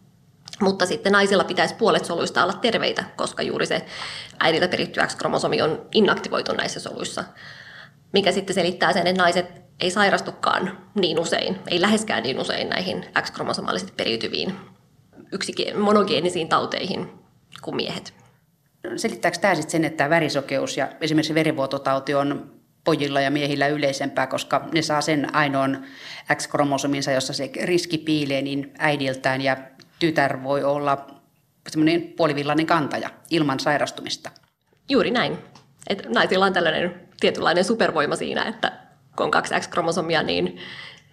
Mutta 0.61 0.87
sitten 0.87 1.13
naisilla 1.13 1.45
pitäisi 1.45 1.75
puolet 1.75 2.05
soluista 2.05 2.43
olla 2.43 2.53
terveitä, 2.53 3.05
koska 3.17 3.43
juuri 3.43 3.67
se 3.67 3.87
äidiltä 4.41 4.69
peritty 4.69 5.01
X-kromosomi 5.07 5.63
on 5.63 5.87
inaktivoitu 5.93 6.53
näissä 6.53 6.81
soluissa 6.81 7.25
mikä 8.15 8.33
sitten 8.33 8.55
selittää 8.55 8.93
sen, 8.93 9.07
että 9.07 9.23
naiset 9.23 9.47
ei 9.81 9.91
sairastukaan 9.91 10.79
niin 10.95 11.19
usein, 11.19 11.59
ei 11.69 11.81
läheskään 11.81 12.23
niin 12.23 12.39
usein 12.39 12.69
näihin 12.69 13.05
X-kromosomaalisesti 13.23 13.93
periytyviin 13.97 14.55
monogeenisiin 15.79 16.49
tauteihin 16.49 17.11
kuin 17.63 17.77
miehet. 17.77 18.15
Selittääkö 18.97 19.39
tämä 19.39 19.55
sitten 19.55 19.71
sen, 19.71 19.85
että 19.85 20.11
värisokeus 20.11 20.77
ja 20.77 20.89
esimerkiksi 21.01 21.35
verivuototauti 21.35 22.15
on 22.15 22.55
pojilla 22.85 23.21
ja 23.21 23.31
miehillä 23.31 23.67
yleisempää, 23.67 24.27
koska 24.27 24.69
ne 24.73 24.83
saa 24.83 25.01
sen 25.01 25.35
ainoan 25.35 25.85
X-kromosominsa, 26.35 27.13
jossa 27.13 27.33
se 27.33 27.51
riski 27.63 27.99
piilee 27.99 28.43
niin 28.43 28.73
äidiltään 28.79 29.41
ja 29.41 29.57
tytär 29.99 30.43
voi 30.43 30.65
olla 30.65 31.07
semmoinen 31.69 32.03
puolivillainen 32.03 32.67
kantaja 32.67 33.11
ilman 33.31 33.61
sairastumista. 33.61 34.31
Juuri 34.89 35.11
näin. 35.11 35.39
Et 35.89 36.07
naisilla 36.09 36.47
on 36.47 36.53
tällainen 36.53 37.04
tietynlainen 37.25 37.65
supervoima 37.65 38.17
siinä, 38.17 38.43
että 38.43 38.73
kun 39.17 39.25
on 39.25 39.31
kaksi 39.31 39.55
X-kromosomia, 39.61 40.23
niin 40.23 40.59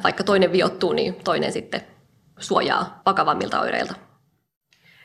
vaikka 0.04 0.24
toinen 0.24 0.52
viottuu, 0.52 0.94
niin 0.94 1.16
toinen 1.16 1.52
sitten 1.52 1.82
suojaa 2.40 3.02
vakavammilta 3.06 3.60
oireilta. 3.60 3.96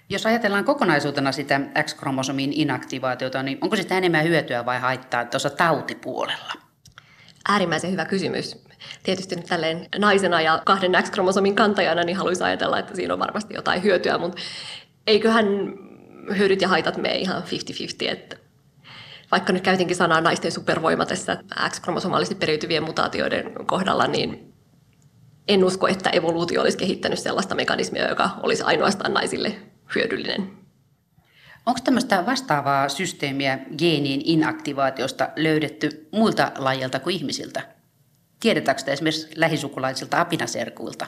Jos 0.08 0.26
ajatellaan 0.26 0.64
kokonaisuutena 0.64 1.32
sitä 1.32 1.60
X-kromosomin 1.82 2.52
inaktivaatiota, 2.52 3.42
niin 3.42 3.58
onko 3.60 3.76
sitä 3.76 3.98
enemmän 3.98 4.24
hyötyä 4.24 4.66
vai 4.66 4.78
haittaa 4.78 5.24
tuossa 5.24 5.50
tautipuolella? 5.50 6.52
Äärimmäisen 7.48 7.92
hyvä 7.92 8.04
kysymys. 8.04 8.64
Tietysti 9.02 9.36
nyt 9.36 9.46
tälleen 9.46 9.86
naisena 9.98 10.40
ja 10.40 10.62
kahden 10.64 10.92
X-kromosomin 11.02 11.54
kantajana 11.54 12.02
niin 12.02 12.16
haluaisin 12.16 12.46
ajatella, 12.46 12.78
että 12.78 12.96
siinä 12.96 13.14
on 13.14 13.20
varmasti 13.20 13.54
jotain 13.54 13.82
hyötyä, 13.82 14.18
mutta 14.18 14.42
eiköhän 15.06 15.46
hyödyt 16.38 16.62
ja 16.62 16.68
haitat 16.68 16.96
mene 16.96 17.16
ihan 17.16 17.42
50-50, 17.42 17.46
että 18.10 18.45
vaikka 19.30 19.52
nyt 19.52 19.62
käytinkin 19.62 19.96
sanaa 19.96 20.20
naisten 20.20 20.52
supervoima 20.52 21.06
tässä 21.06 21.36
X-kromosomaalisesti 21.68 22.34
periytyvien 22.34 22.82
mutaatioiden 22.82 23.66
kohdalla, 23.66 24.06
niin 24.06 24.54
en 25.48 25.64
usko, 25.64 25.88
että 25.88 26.10
evoluutio 26.10 26.60
olisi 26.60 26.78
kehittänyt 26.78 27.18
sellaista 27.18 27.54
mekanismia, 27.54 28.08
joka 28.08 28.30
olisi 28.42 28.62
ainoastaan 28.62 29.14
naisille 29.14 29.54
hyödyllinen. 29.94 30.50
Onko 31.66 31.80
tämmöistä 31.84 32.26
vastaavaa 32.26 32.88
systeemiä 32.88 33.58
geenien 33.78 34.20
inaktivaatiosta 34.24 35.28
löydetty 35.36 36.08
muilta 36.12 36.52
lajilta 36.58 37.00
kuin 37.00 37.16
ihmisiltä? 37.16 37.62
Tiedetäänkö 38.40 38.78
sitä 38.78 38.92
esimerkiksi 38.92 39.28
lähisukulaisilta 39.36 40.20
apinaserkuilta? 40.20 41.06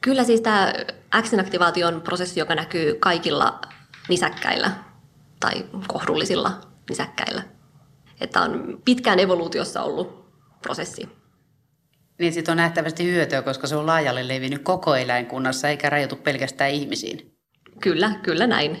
Kyllä 0.00 0.24
siis 0.24 0.40
tämä 0.40 0.72
X-inaktivaatio 1.22 1.86
on 1.88 2.00
prosessi, 2.00 2.40
joka 2.40 2.54
näkyy 2.54 2.94
kaikilla 2.94 3.60
nisäkkäillä 4.08 4.70
tai 5.40 5.64
kohdullisilla 5.86 6.60
nisäkkäillä. 6.88 7.42
Että 8.20 8.40
on 8.40 8.82
pitkään 8.84 9.18
evoluutiossa 9.18 9.82
ollut 9.82 10.32
prosessi. 10.62 11.08
Niin 12.18 12.32
siitä 12.32 12.52
on 12.52 12.56
nähtävästi 12.56 13.04
hyötyä, 13.04 13.42
koska 13.42 13.66
se 13.66 13.76
on 13.76 13.86
laajalle 13.86 14.28
levinnyt 14.28 14.62
koko 14.62 14.96
eläinkunnassa 14.96 15.68
eikä 15.68 15.90
rajoitu 15.90 16.16
pelkästään 16.16 16.70
ihmisiin. 16.70 17.34
Kyllä, 17.80 18.12
kyllä 18.22 18.46
näin. 18.46 18.80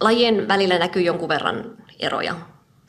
Lajien 0.00 0.48
välillä 0.48 0.78
näkyy 0.78 1.02
jonkun 1.02 1.28
verran 1.28 1.76
eroja 1.98 2.36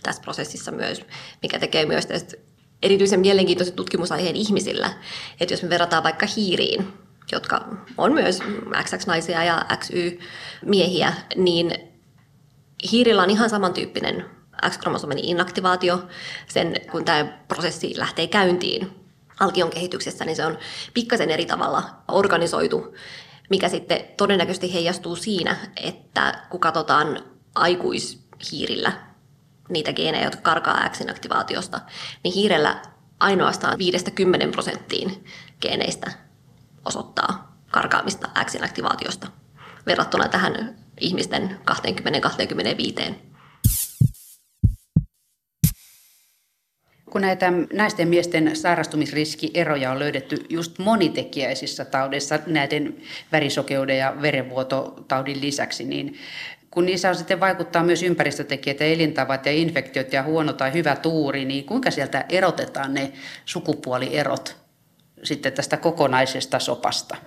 tässä 0.04 0.22
prosessissa 0.22 0.72
myös, 0.72 1.06
mikä 1.42 1.60
tekee 1.60 1.86
myös 1.86 2.06
tästä 2.06 2.38
erityisen 2.84 3.20
mielenkiintoisen 3.20 3.76
tutkimusaiheen 3.76 4.36
ihmisillä. 4.36 4.94
Että 5.40 5.54
jos 5.54 5.64
me 5.64 5.70
verrataan 5.70 6.04
vaikka 6.04 6.26
hiiriin, 6.36 6.94
jotka 7.32 7.66
on 7.98 8.14
myös 8.14 8.40
XX-naisia 8.84 9.44
ja 9.44 9.66
XY-miehiä, 9.78 11.14
niin 11.36 11.72
hiirillä 12.92 13.24
on 13.24 13.30
ihan 13.30 13.50
samantyyppinen 13.50 14.26
X-kromosomin 14.70 15.20
inaktivaatio 15.20 16.08
sen, 16.48 16.76
kun 16.92 17.06
tämä 17.06 17.26
prosessi 17.48 17.94
lähtee 17.98 18.28
käyntiin 18.28 18.92
alkion 19.40 19.70
kehityksessä, 19.70 20.26
niin 20.26 20.36
se 20.36 20.46
on 20.46 20.58
pikkasen 20.94 21.32
eri 21.32 21.46
tavalla 21.46 21.84
organisoitu 22.08 22.96
mikä 23.50 23.70
sitten 23.70 24.06
todennäköisesti 24.18 24.74
heijastuu 24.74 25.16
siinä, 25.16 25.56
että 25.76 26.42
kun 26.50 26.60
katsotaan 26.60 27.24
aikuishiirillä 27.56 28.92
niitä 29.70 29.94
geenejä, 29.94 30.24
jotka 30.24 30.42
karkaa 30.42 30.90
X-aktivaatiosta, 30.90 31.80
niin 32.24 32.34
hiirellä 32.34 32.82
ainoastaan 33.20 33.78
5-10 34.48 34.52
prosenttiin 34.52 35.26
geeneistä 35.62 36.12
osoittaa 36.86 37.58
karkaamista 37.72 38.30
X-aktivaatiosta 38.46 39.28
verrattuna 39.86 40.28
tähän 40.28 40.76
ihmisten 41.00 41.60
20-25 41.72 43.14
Kun 47.10 47.22
näitä 47.22 47.54
naisten 47.74 48.04
ja 48.04 48.10
miesten 48.10 48.56
sairastumisriskieroja 48.56 49.92
on 49.92 50.00
löydetty 50.00 50.46
just 50.50 50.80
monitekijäisissä 50.80 51.86
taudeissa 51.86 52.40
näiden 52.48 52.98
värisokeuden 53.32 53.98
ja 53.98 54.16
verenvuototaudin 54.22 55.42
lisäksi, 55.42 55.84
niin 55.84 56.18
kun 56.72 56.86
niissä 56.86 57.10
on 57.10 57.16
sitten 57.16 57.40
vaikuttaa 57.40 57.84
myös 57.84 58.04
ympäristötekijät 58.04 58.80
ja 58.80 58.86
elintavat 58.86 59.46
ja 59.46 59.52
infektiot 59.52 60.14
ja 60.14 60.24
huono 60.24 60.54
tai 60.54 60.74
hyvä 60.74 60.96
tuuri, 60.96 61.46
niin 61.46 61.66
kuinka 61.66 61.92
sieltä 61.92 62.26
erotetaan 62.30 62.94
ne 62.94 63.12
sukupuolierot 63.46 64.58
sitten 65.24 65.54
tästä 65.54 65.78
kokonaisesta 65.78 66.60
sopasta? 66.60 67.18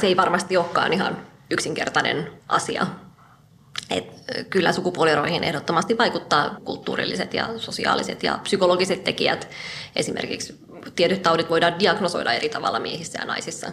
Se 0.00 0.06
ei 0.06 0.16
varmasti 0.16 0.56
olekaan 0.56 0.92
ihan 0.92 1.26
yksinkertainen 1.50 2.32
asia. 2.48 2.86
Et 3.90 4.15
kyllä 4.50 4.72
sukupuolieroihin 4.72 5.44
ehdottomasti 5.44 5.98
vaikuttaa 5.98 6.56
kulttuurilliset 6.64 7.34
ja 7.34 7.48
sosiaaliset 7.56 8.22
ja 8.22 8.38
psykologiset 8.42 9.04
tekijät. 9.04 9.48
Esimerkiksi 9.96 10.54
tietyt 10.96 11.22
taudit 11.22 11.50
voidaan 11.50 11.78
diagnosoida 11.78 12.32
eri 12.32 12.48
tavalla 12.48 12.80
miehissä 12.80 13.18
ja 13.20 13.26
naisissa. 13.26 13.72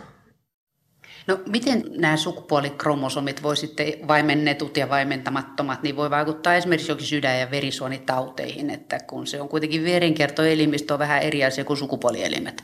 No 1.27 1.39
miten 1.49 1.83
nämä 1.89 2.17
sukupuolikromosommit 2.17 3.43
voi 3.43 3.57
sitten 3.57 4.07
vaimennetut 4.07 4.77
ja 4.77 4.89
vaimentamattomat, 4.89 5.83
niin 5.83 5.95
voi 5.95 6.09
vaikuttaa 6.09 6.55
esimerkiksi 6.55 6.91
jokin 6.91 7.07
sydän- 7.07 7.39
ja 7.39 7.51
verisuonitauteihin, 7.51 8.69
että 8.69 8.99
kun 8.99 9.27
se 9.27 9.41
on 9.41 9.49
kuitenkin 9.49 9.83
verenkiertoelimistö 9.83 10.93
on 10.93 10.99
vähän 10.99 11.21
eri 11.21 11.45
asia 11.45 11.65
kuin 11.65 11.77
sukupuolielimet? 11.77 12.63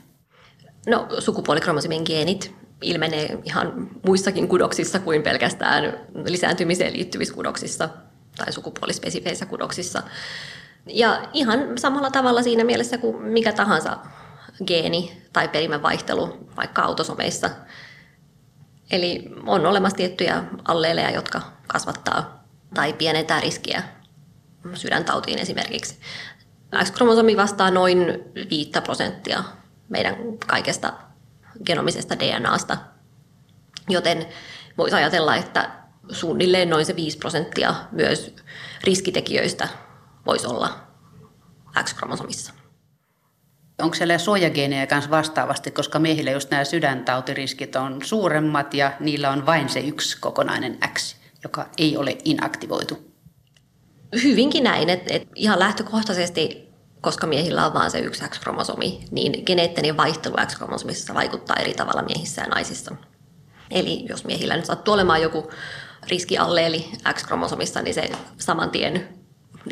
No 0.86 1.06
sukupuolikromosomien 1.18 2.02
geenit 2.06 2.54
ilmenee 2.82 3.38
ihan 3.44 3.90
muissakin 4.06 4.48
kudoksissa 4.48 4.98
kuin 4.98 5.22
pelkästään 5.22 6.00
lisääntymiseen 6.24 6.92
liittyvissä 6.92 7.34
kudoksissa 7.34 7.88
tai 8.36 8.52
sukupuolispesifeissä 8.52 9.46
kudoksissa. 9.46 10.02
Ja 10.86 11.28
ihan 11.32 11.78
samalla 11.78 12.10
tavalla 12.10 12.42
siinä 12.42 12.64
mielessä 12.64 12.98
kuin 12.98 13.22
mikä 13.22 13.52
tahansa 13.52 13.98
geeni 14.66 15.22
tai 15.32 15.48
perimänvaihtelu 15.48 16.48
vaikka 16.56 16.82
autosomeissa. 16.82 17.50
Eli 18.90 19.30
on 19.46 19.66
olemassa 19.66 19.96
tiettyjä 19.96 20.44
alleeleja, 20.64 21.10
jotka 21.10 21.42
kasvattaa 21.66 22.44
tai 22.74 22.92
pienentää 22.92 23.40
riskiä 23.40 23.82
sydäntautiin 24.74 25.38
esimerkiksi. 25.38 25.98
X-kromosomi 26.84 27.36
vastaa 27.36 27.70
noin 27.70 27.98
5 28.50 28.70
prosenttia 28.84 29.44
meidän 29.88 30.16
kaikesta 30.46 30.92
genomisesta 31.64 32.18
DNAsta. 32.18 32.76
Joten 33.88 34.26
voisi 34.78 34.96
ajatella, 34.96 35.36
että 35.36 35.70
suunnilleen 36.12 36.70
noin 36.70 36.86
se 36.86 36.96
5 36.96 37.18
prosenttia 37.18 37.74
myös 37.92 38.34
riskitekijöistä 38.84 39.68
voisi 40.26 40.46
olla 40.46 40.86
X-kromosomissa. 41.82 42.52
Onko 43.82 43.94
siellä 43.94 44.18
suojageenejä 44.18 44.86
kanssa 44.86 45.10
vastaavasti, 45.10 45.70
koska 45.70 45.98
miehillä 45.98 46.30
just 46.30 46.50
nämä 46.50 46.64
sydäntautiriskit 46.64 47.76
on 47.76 47.98
suuremmat 48.04 48.74
ja 48.74 48.92
niillä 49.00 49.30
on 49.30 49.46
vain 49.46 49.68
se 49.68 49.80
yksi 49.80 50.20
kokonainen 50.20 50.78
X, 50.94 51.16
joka 51.42 51.68
ei 51.78 51.96
ole 51.96 52.18
inaktivoitu? 52.24 53.14
Hyvinkin 54.22 54.64
näin, 54.64 54.90
että, 54.90 55.14
että 55.14 55.28
ihan 55.34 55.58
lähtökohtaisesti 55.58 56.69
koska 57.00 57.26
miehillä 57.26 57.66
on 57.66 57.74
vain 57.74 57.90
se 57.90 57.98
yksi 57.98 58.24
X-kromosomi, 58.28 59.00
niin 59.10 59.42
geneettinen 59.46 59.96
vaihtelu 59.96 60.36
X-kromosomissa 60.46 61.14
vaikuttaa 61.14 61.56
eri 61.56 61.74
tavalla 61.74 62.02
miehissä 62.02 62.42
ja 62.42 62.48
naisissa. 62.48 62.94
Eli 63.70 64.04
jos 64.08 64.24
miehillä 64.24 64.56
nyt 64.56 64.64
sattuu 64.64 64.94
olemaan 64.94 65.22
joku 65.22 65.50
riskialleeli 66.08 66.90
X-kromosomissa, 67.12 67.82
niin 67.82 67.94
se 67.94 68.10
saman 68.38 68.70
tien 68.70 69.08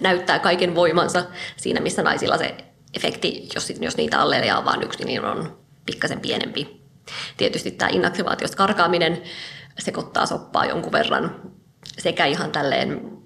näyttää 0.02 0.38
kaiken 0.38 0.74
voimansa 0.74 1.24
siinä, 1.56 1.80
missä 1.80 2.02
naisilla 2.02 2.38
se 2.38 2.56
efekti, 2.94 3.48
jos, 3.54 3.72
jos 3.80 3.96
niitä 3.96 4.20
alleeleja 4.20 4.58
on 4.58 4.64
vain 4.64 4.82
yksi, 4.82 5.04
niin 5.04 5.24
on 5.24 5.58
pikkasen 5.86 6.20
pienempi. 6.20 6.82
Tietysti 7.36 7.70
tämä 7.70 7.88
inaktivaatiosta 7.88 8.56
karkaaminen 8.56 9.22
sekoittaa 9.78 10.26
soppaa 10.26 10.64
jonkun 10.64 10.92
verran 10.92 11.42
sekä 11.98 12.26
ihan 12.26 12.52
tälleen 12.52 13.17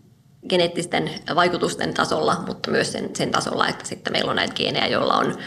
geneettisten 0.49 1.11
vaikutusten 1.35 1.95
tasolla, 1.95 2.43
mutta 2.47 2.71
myös 2.71 2.93
sen, 2.93 3.17
sen 3.17 3.31
tasolla, 3.31 3.69
että 3.69 3.87
sitten 3.87 4.13
meillä 4.13 4.31
on 4.31 4.37
näitä 4.37 4.55
geenejä, 4.55 4.87
joilla 4.87 5.15
on 5.15 5.39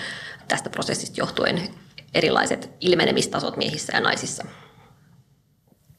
tästä 0.47 0.69
prosessista 0.69 1.21
johtuen 1.21 1.69
erilaiset 2.13 2.71
ilmenemistasot 2.81 3.57
miehissä 3.57 3.93
ja 3.95 4.01
naisissa. 4.01 4.45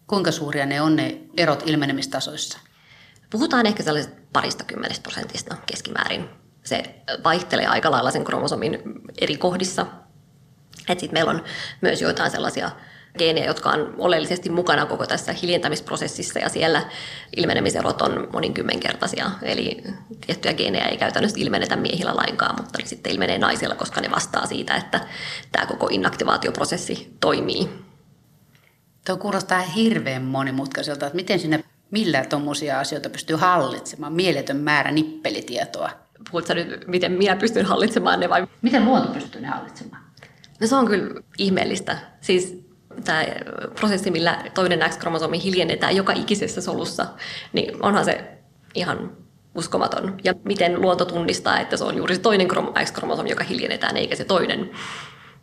Kuinka 0.07 0.33
suuria 0.33 0.67
ne 0.67 0.81
on 0.81 0.97
ne 0.97 1.21
erot 1.37 1.63
ilmenemistasoissa? 1.67 2.59
Puhutaan 3.31 3.67
ehkä 3.67 3.83
sellaisesta 3.83 4.21
parista 4.33 4.65
kymmenestä 4.65 5.03
prosentista 5.03 5.57
keskimäärin. 5.67 6.29
Se 6.65 7.03
vaihtelee 7.25 7.67
aika 7.67 7.91
lailla 7.91 8.11
sen 8.11 8.25
kromosomin 8.25 8.79
eri 9.21 9.37
kohdissa, 9.37 9.87
Sitten 10.79 11.13
meillä 11.13 11.31
on 11.31 11.45
myös 11.81 12.03
joitain 12.03 12.31
sellaisia 12.31 12.71
geenejä, 13.19 13.47
jotka 13.47 13.71
on 13.71 13.95
oleellisesti 13.99 14.51
mukana 14.51 14.87
koko 14.87 15.07
tässä 15.07 15.33
hiljentämisprosessissa 15.33 16.39
ja 16.39 16.49
siellä 16.49 16.83
ilmenemiserot 17.37 18.03
on 18.03 18.29
moninkymmenkertaisia. 18.33 19.31
Eli 19.43 19.85
tiettyjä 20.27 20.55
geenejä 20.55 20.85
ei 20.85 20.97
käytännössä 20.97 21.41
ilmenetä 21.41 21.77
miehillä 21.77 22.17
lainkaan, 22.17 22.57
mutta 22.57 22.79
ne 22.79 22.87
sitten 22.87 23.13
ilmenee 23.13 23.39
naisilla, 23.39 23.75
koska 23.75 24.01
ne 24.01 24.11
vastaa 24.11 24.47
siitä, 24.47 24.75
että 24.75 25.01
tämä 25.53 25.67
koko 25.67 25.89
inaktivaatioprosessi 25.91 27.17
toimii. 27.21 27.69
Tuo 29.07 29.17
kuulostaa 29.17 29.61
hirveän 29.61 30.23
monimutkaiselta, 30.23 31.07
että 31.07 31.17
miten 31.17 31.39
sinne 31.39 31.65
millä 31.91 32.25
tuommoisia 32.25 32.81
asioita 32.81 33.11
pystyy 33.11 33.37
hallitsemaan, 33.37 34.13
mieletön 34.13 34.57
määrä 34.57 34.91
nippelitietoa. 34.91 35.91
Puhutko 36.31 36.55
nyt, 36.55 36.87
miten 36.87 37.13
minä 37.13 37.37
pystyn 37.37 37.67
hallitsemaan 37.67 38.21
ne 38.21 38.29
vai? 38.29 38.47
Miten 38.63 38.85
luonto 38.85 39.09
pystyy 39.09 39.41
ne 39.41 39.49
hallitsemaan? 39.49 40.03
No 40.61 40.67
se 40.67 40.77
on 40.77 40.87
kyllä 40.87 41.21
ihmeellistä. 41.39 41.99
Siis 42.21 42.66
tämä 43.05 43.25
prosessi, 43.75 44.11
millä 44.11 44.43
toinen 44.55 44.91
X-kromosomi 44.91 45.43
hiljennetään 45.43 45.97
joka 45.97 46.13
ikisessä 46.13 46.61
solussa, 46.61 47.07
niin 47.53 47.85
onhan 47.85 48.05
se 48.05 48.39
ihan 48.75 49.17
uskomaton. 49.55 50.15
Ja 50.25 50.35
miten 50.45 50.81
luonto 50.81 51.05
tunnistaa, 51.05 51.61
että 51.61 51.77
se 51.77 51.85
on 51.85 51.97
juuri 51.97 52.15
se 52.15 52.21
toinen 52.21 52.49
X-kromosomi, 52.85 53.31
joka 53.31 53.45
hiljennetään, 53.45 53.97
eikä 53.97 54.17
se 54.17 54.25
toinen. 54.25 54.71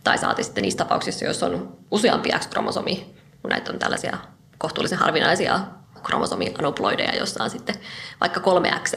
Tai 0.03 0.17
saati 0.17 0.43
sitten 0.43 0.61
niissä 0.61 0.77
tapauksissa, 0.77 1.25
jos 1.25 1.43
on 1.43 1.77
useampi 1.91 2.29
X-kromosomi, 2.39 3.15
kun 3.41 3.49
näitä 3.49 3.71
on 3.71 3.79
tällaisia 3.79 4.17
kohtuullisen 4.57 4.97
harvinaisia 4.97 5.59
kromosomianoploideja, 6.03 7.15
jossa 7.15 7.43
on 7.43 7.49
sitten 7.49 7.75
vaikka 8.21 8.39
kolme 8.39 8.71
X, 8.83 8.93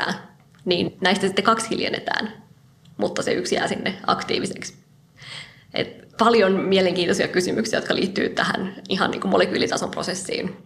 niin 0.64 0.96
näistä 1.00 1.26
sitten 1.26 1.44
kaksi 1.44 1.70
hiljennetään, 1.70 2.32
mutta 2.96 3.22
se 3.22 3.32
yksi 3.32 3.54
jää 3.54 3.68
sinne 3.68 3.98
aktiiviseksi. 4.06 4.76
Et 5.74 6.05
paljon 6.18 6.52
mielenkiintoisia 6.52 7.28
kysymyksiä, 7.28 7.78
jotka 7.78 7.94
liittyy 7.94 8.28
tähän 8.28 8.74
ihan 8.88 9.10
niin 9.10 9.20
kuin 9.20 9.30
molekyylitason 9.30 9.90
prosessiin. 9.90 10.56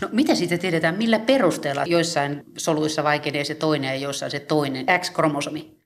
No 0.00 0.08
mitä 0.12 0.34
sitten 0.34 0.58
tiedetään, 0.58 0.98
millä 0.98 1.18
perusteella 1.18 1.84
joissain 1.86 2.44
soluissa 2.58 3.04
vaikenee 3.04 3.44
se 3.44 3.54
toinen 3.54 3.88
ja 3.88 3.96
joissain 3.96 4.30
se 4.30 4.40
toinen 4.40 4.86
X-kromosomi? 4.98 5.76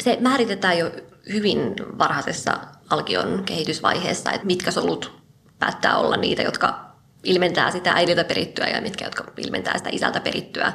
Se 0.00 0.18
määritetään 0.20 0.78
jo 0.78 0.90
hyvin 1.32 1.58
varhaisessa 1.98 2.58
alkion 2.90 3.42
kehitysvaiheessa, 3.44 4.32
että 4.32 4.46
mitkä 4.46 4.70
solut 4.70 5.18
päättää 5.58 5.98
olla 5.98 6.16
niitä, 6.16 6.42
jotka 6.42 6.88
ilmentää 7.24 7.70
sitä 7.70 7.92
äidiltä 7.92 8.24
perittyä 8.24 8.66
ja 8.66 8.80
mitkä, 8.80 9.04
jotka 9.04 9.24
ilmentää 9.36 9.78
sitä 9.78 9.90
isältä 9.92 10.20
perittyä. 10.20 10.72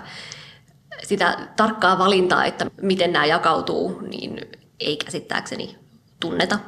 Sitä 1.03 1.37
tarkkaa 1.55 1.97
valintaa, 1.97 2.45
että 2.45 2.65
miten 2.81 3.13
nämä 3.13 3.25
jakautuu, 3.25 4.01
niin 4.01 4.41
ei 4.79 4.97
käsittääkseni 4.97 5.75
tunneta. 6.19 6.59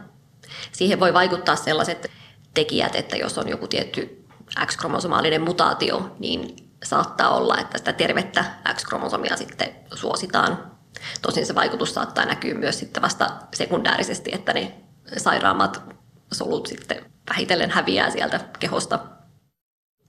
Siihen 0.72 1.00
voi 1.00 1.14
vaikuttaa 1.14 1.56
sellaiset 1.56 2.12
tekijät, 2.54 2.96
että 2.96 3.16
jos 3.16 3.38
on 3.38 3.50
joku 3.50 3.68
tietty 3.68 4.26
X-kromosomaalinen 4.66 5.42
mutaatio, 5.42 6.16
niin 6.20 6.56
saattaa 6.84 7.36
olla, 7.36 7.58
että 7.58 7.78
sitä 7.78 7.94
tervettä 7.94 8.46
X-kromosomia 8.74 9.38
sitten 9.38 9.76
suositaan. 9.94 10.72
Tosin 11.22 11.46
se 11.46 11.56
vaikutus 11.56 11.94
saattaa 11.94 12.26
näkyä 12.26 12.54
myös 12.54 12.80
sitten 12.80 13.04
vasta 13.04 13.32
sekundäärisesti, 13.54 14.32
että 14.34 14.54
ne 14.54 14.76
sairaammat 15.18 15.82
solut 16.34 16.68
sitten 16.68 17.06
vähitellen 17.30 17.72
häviää 17.72 18.10
sieltä 18.10 18.40
kehosta. 18.60 19.00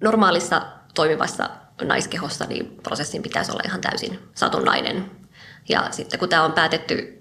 Normaalissa 0.00 0.62
toimivassa 0.94 1.50
naiskehossa 1.82 2.44
niin 2.44 2.76
prosessin 2.82 3.22
pitäisi 3.22 3.52
olla 3.52 3.62
ihan 3.64 3.80
täysin 3.80 4.18
satunnainen. 4.34 5.10
Ja 5.68 5.88
sitten 5.90 6.18
kun 6.18 6.28
tämä 6.28 6.44
on 6.44 6.52
päätetty 6.52 7.15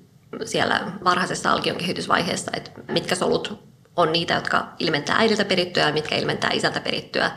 siellä 0.45 0.91
varhaisessa 1.03 1.51
alkion 1.51 1.77
kehitysvaiheessa, 1.77 2.51
että 2.55 2.71
mitkä 2.87 3.15
solut 3.15 3.59
on 3.95 4.11
niitä, 4.11 4.33
jotka 4.33 4.67
ilmentää 4.79 5.17
äidiltä 5.17 5.45
perittyä 5.45 5.87
ja 5.87 5.93
mitkä 5.93 6.15
ilmentää 6.15 6.49
isältä 6.53 6.79
perittyä, 6.79 7.31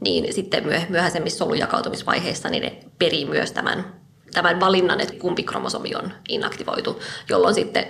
niin 0.00 0.34
sitten 0.34 0.64
myöhäisemmissä 0.88 1.38
solujakautumisvaiheissa 1.38 2.48
niin 2.48 2.62
ne 2.62 2.78
perii 2.98 3.24
myös 3.24 3.52
tämän, 3.52 3.92
tämän 4.34 4.60
valinnan, 4.60 5.00
että 5.00 5.14
kumpi 5.14 5.42
kromosomi 5.42 5.94
on 5.94 6.12
inaktivoitu, 6.28 7.02
jolloin 7.28 7.54
sitten 7.54 7.86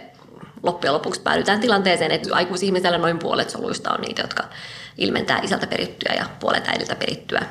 loppujen 0.62 0.94
lopuksi 0.94 1.20
päädytään 1.20 1.60
tilanteeseen, 1.60 2.10
että 2.10 2.34
aikuisihmisellä 2.34 2.98
noin 2.98 3.18
puolet 3.18 3.50
soluista 3.50 3.92
on 3.92 4.00
niitä, 4.00 4.22
jotka 4.22 4.44
ilmentää 4.98 5.40
isältä 5.42 5.66
perittyä 5.66 6.14
ja 6.14 6.26
puolet 6.40 6.68
äidiltä 6.68 6.94
perittyä. 6.94 7.42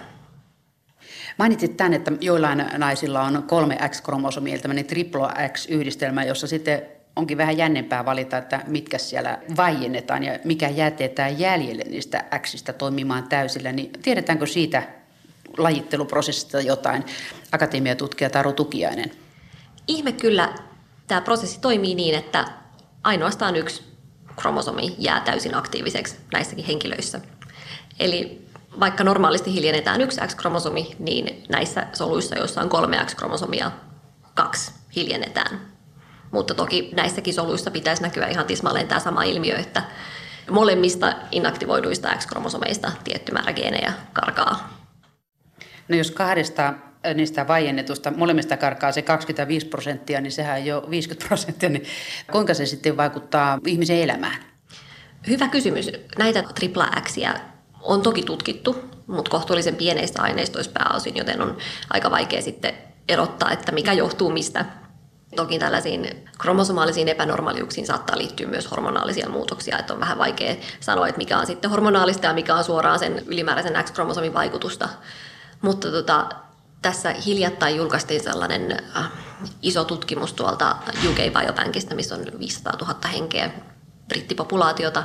Mainitsit 1.37 1.77
tämän, 1.77 1.93
että 1.93 2.11
joillain 2.21 2.65
naisilla 2.77 3.21
on 3.21 3.43
kolme 3.47 3.77
X-kromosomia, 3.89 4.59
tämmöinen 4.59 4.85
triplo 4.85 5.29
X-yhdistelmä, 5.53 6.23
jossa 6.23 6.47
sitten 6.47 6.81
onkin 7.15 7.37
vähän 7.37 7.57
jännempää 7.57 8.05
valita, 8.05 8.37
että 8.37 8.61
mitkä 8.67 8.97
siellä 8.97 9.39
vaiennetaan 9.57 10.23
ja 10.23 10.39
mikä 10.43 10.69
jätetään 10.69 11.39
jäljelle 11.39 11.83
niistä 11.83 12.25
Xistä 12.39 12.73
toimimaan 12.73 13.27
täysillä. 13.27 13.71
Niin 13.71 13.91
tiedetäänkö 14.01 14.45
siitä 14.45 14.83
lajitteluprosessista 15.57 16.61
jotain? 16.61 17.05
Akatemiatutkija 17.51 18.29
Taru 18.29 18.53
Tukiainen. 18.53 19.11
Ihme 19.87 20.11
kyllä 20.11 20.53
tämä 21.07 21.21
prosessi 21.21 21.61
toimii 21.61 21.95
niin, 21.95 22.15
että 22.15 22.45
ainoastaan 23.03 23.55
yksi 23.55 23.83
kromosomi 24.35 24.95
jää 24.97 25.19
täysin 25.19 25.55
aktiiviseksi 25.55 26.15
näissäkin 26.33 26.65
henkilöissä. 26.65 27.21
Eli 27.99 28.46
vaikka 28.79 29.03
normaalisti 29.03 29.53
hiljennetään 29.53 30.01
yksi 30.01 30.21
X-kromosomi, 30.27 30.95
niin 30.99 31.43
näissä 31.49 31.87
soluissa, 31.93 32.37
joissa 32.37 32.61
on 32.61 32.69
kolme 32.69 33.05
X-kromosomia, 33.05 33.71
kaksi 34.33 34.71
hiljennetään. 34.95 35.61
Mutta 36.31 36.53
toki 36.53 36.89
näissäkin 36.95 37.33
soluissa 37.33 37.71
pitäisi 37.71 38.01
näkyä 38.01 38.27
ihan 38.27 38.45
tismalleen 38.45 38.87
tämä 38.87 38.99
sama 38.99 39.23
ilmiö, 39.23 39.57
että 39.57 39.83
molemmista 40.51 41.13
inaktivoiduista 41.31 42.15
X-kromosomeista 42.17 42.91
tietty 43.03 43.31
määrä 43.31 43.53
geenejä 43.53 43.93
karkaa. 44.13 44.69
No 45.87 45.95
jos 45.95 46.11
kahdesta 46.11 46.73
niistä 47.13 47.47
vaiennetusta 47.47 48.11
molemmista 48.11 48.57
karkaa 48.57 48.91
se 48.91 49.01
25 49.01 49.65
prosenttia, 49.65 50.21
niin 50.21 50.31
sehän 50.31 50.65
jo 50.65 50.85
50 50.89 51.27
prosenttia, 51.27 51.69
niin 51.69 51.85
kuinka 52.31 52.53
se 52.53 52.65
sitten 52.65 52.97
vaikuttaa 52.97 53.59
ihmisen 53.65 53.97
elämään? 53.97 54.43
Hyvä 55.27 55.47
kysymys. 55.47 55.91
Näitä 56.17 56.43
tripla 56.55 56.87
Xia 57.01 57.33
on 57.81 58.01
toki 58.01 58.23
tutkittu, 58.23 58.75
mutta 59.07 59.31
kohtuullisen 59.31 59.75
pieneistä 59.75 60.21
aineistoista 60.21 60.79
pääosin, 60.79 61.17
joten 61.17 61.41
on 61.41 61.57
aika 61.89 62.11
vaikea 62.11 62.41
sitten 62.41 62.73
erottaa, 63.09 63.51
että 63.51 63.71
mikä 63.71 63.93
johtuu 63.93 64.29
mistä. 64.29 64.65
Toki 65.35 65.59
tällaisiin 65.59 66.29
kromosomaalisiin 66.39 67.07
epänormaaliuksiin 67.07 67.87
saattaa 67.87 68.17
liittyä 68.17 68.47
myös 68.47 68.71
hormonaalisia 68.71 69.29
muutoksia, 69.29 69.79
että 69.79 69.93
on 69.93 69.99
vähän 69.99 70.17
vaikea 70.17 70.55
sanoa, 70.79 71.07
että 71.07 71.17
mikä 71.17 71.37
on 71.37 71.45
sitten 71.45 71.71
hormonaalista 71.71 72.25
ja 72.25 72.33
mikä 72.33 72.55
on 72.55 72.63
suoraan 72.63 72.99
sen 72.99 73.23
ylimääräisen 73.25 73.83
X-kromosomin 73.83 74.33
vaikutusta. 74.33 74.89
Mutta 75.61 75.91
tota, 75.91 76.29
tässä 76.81 77.13
hiljattain 77.25 77.75
julkaistiin 77.75 78.23
sellainen 78.23 78.83
äh, 78.97 79.11
iso 79.61 79.83
tutkimus 79.83 80.33
tuolta 80.33 80.75
UK 81.09 81.17
Biobankista, 81.39 81.95
missä 81.95 82.15
on 82.15 82.25
500 82.39 82.73
000 82.81 83.07
henkeä 83.13 83.51
brittipopulaatiota. 84.07 85.03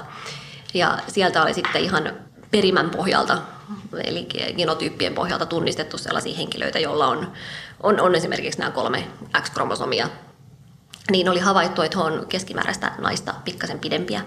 Ja 0.74 0.98
sieltä 1.08 1.42
oli 1.42 1.54
sitten 1.54 1.82
ihan 1.82 2.12
perimän 2.52 2.90
pohjalta, 2.90 3.38
eli 4.04 4.26
genotyyppien 4.56 5.14
pohjalta 5.14 5.46
tunnistettu 5.46 5.98
sellaisia 5.98 6.36
henkilöitä, 6.36 6.78
joilla 6.78 7.06
on, 7.06 7.32
on, 7.82 8.00
on 8.00 8.14
esimerkiksi 8.14 8.58
nämä 8.58 8.70
kolme 8.70 9.08
X-kromosomia. 9.42 10.08
Niin 11.10 11.28
oli 11.28 11.40
havaittu, 11.40 11.82
että 11.82 11.98
he 11.98 12.04
on 12.04 12.26
keskimääräistä 12.28 12.92
naista 12.98 13.34
pikkasen 13.44 13.78
pidempiä 13.78 14.24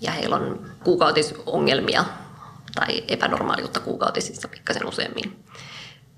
ja 0.00 0.12
heillä 0.12 0.36
on 0.36 0.70
kuukautisongelmia 0.84 2.04
tai 2.74 3.04
epänormaaliutta 3.08 3.80
kuukautisissa 3.80 4.48
pikkasen 4.48 4.86
useammin. 4.86 5.44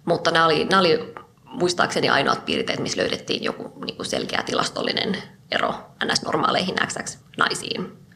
Mutta 0.05 0.31
nämä 0.31 0.47
oli, 0.47 0.65
nämä 0.65 0.81
oli 0.81 1.15
muistaakseni 1.45 2.09
ainoat 2.09 2.45
piirteet, 2.45 2.81
missä 2.81 3.01
löydettiin 3.01 3.45
joku 3.45 3.85
niin 3.85 3.97
kuin 3.97 4.07
selkeä 4.07 4.43
tilastollinen 4.43 5.23
ero 5.51 5.75
NS-normaaleihin 6.05 6.75
XX-naisiin. 6.87 8.08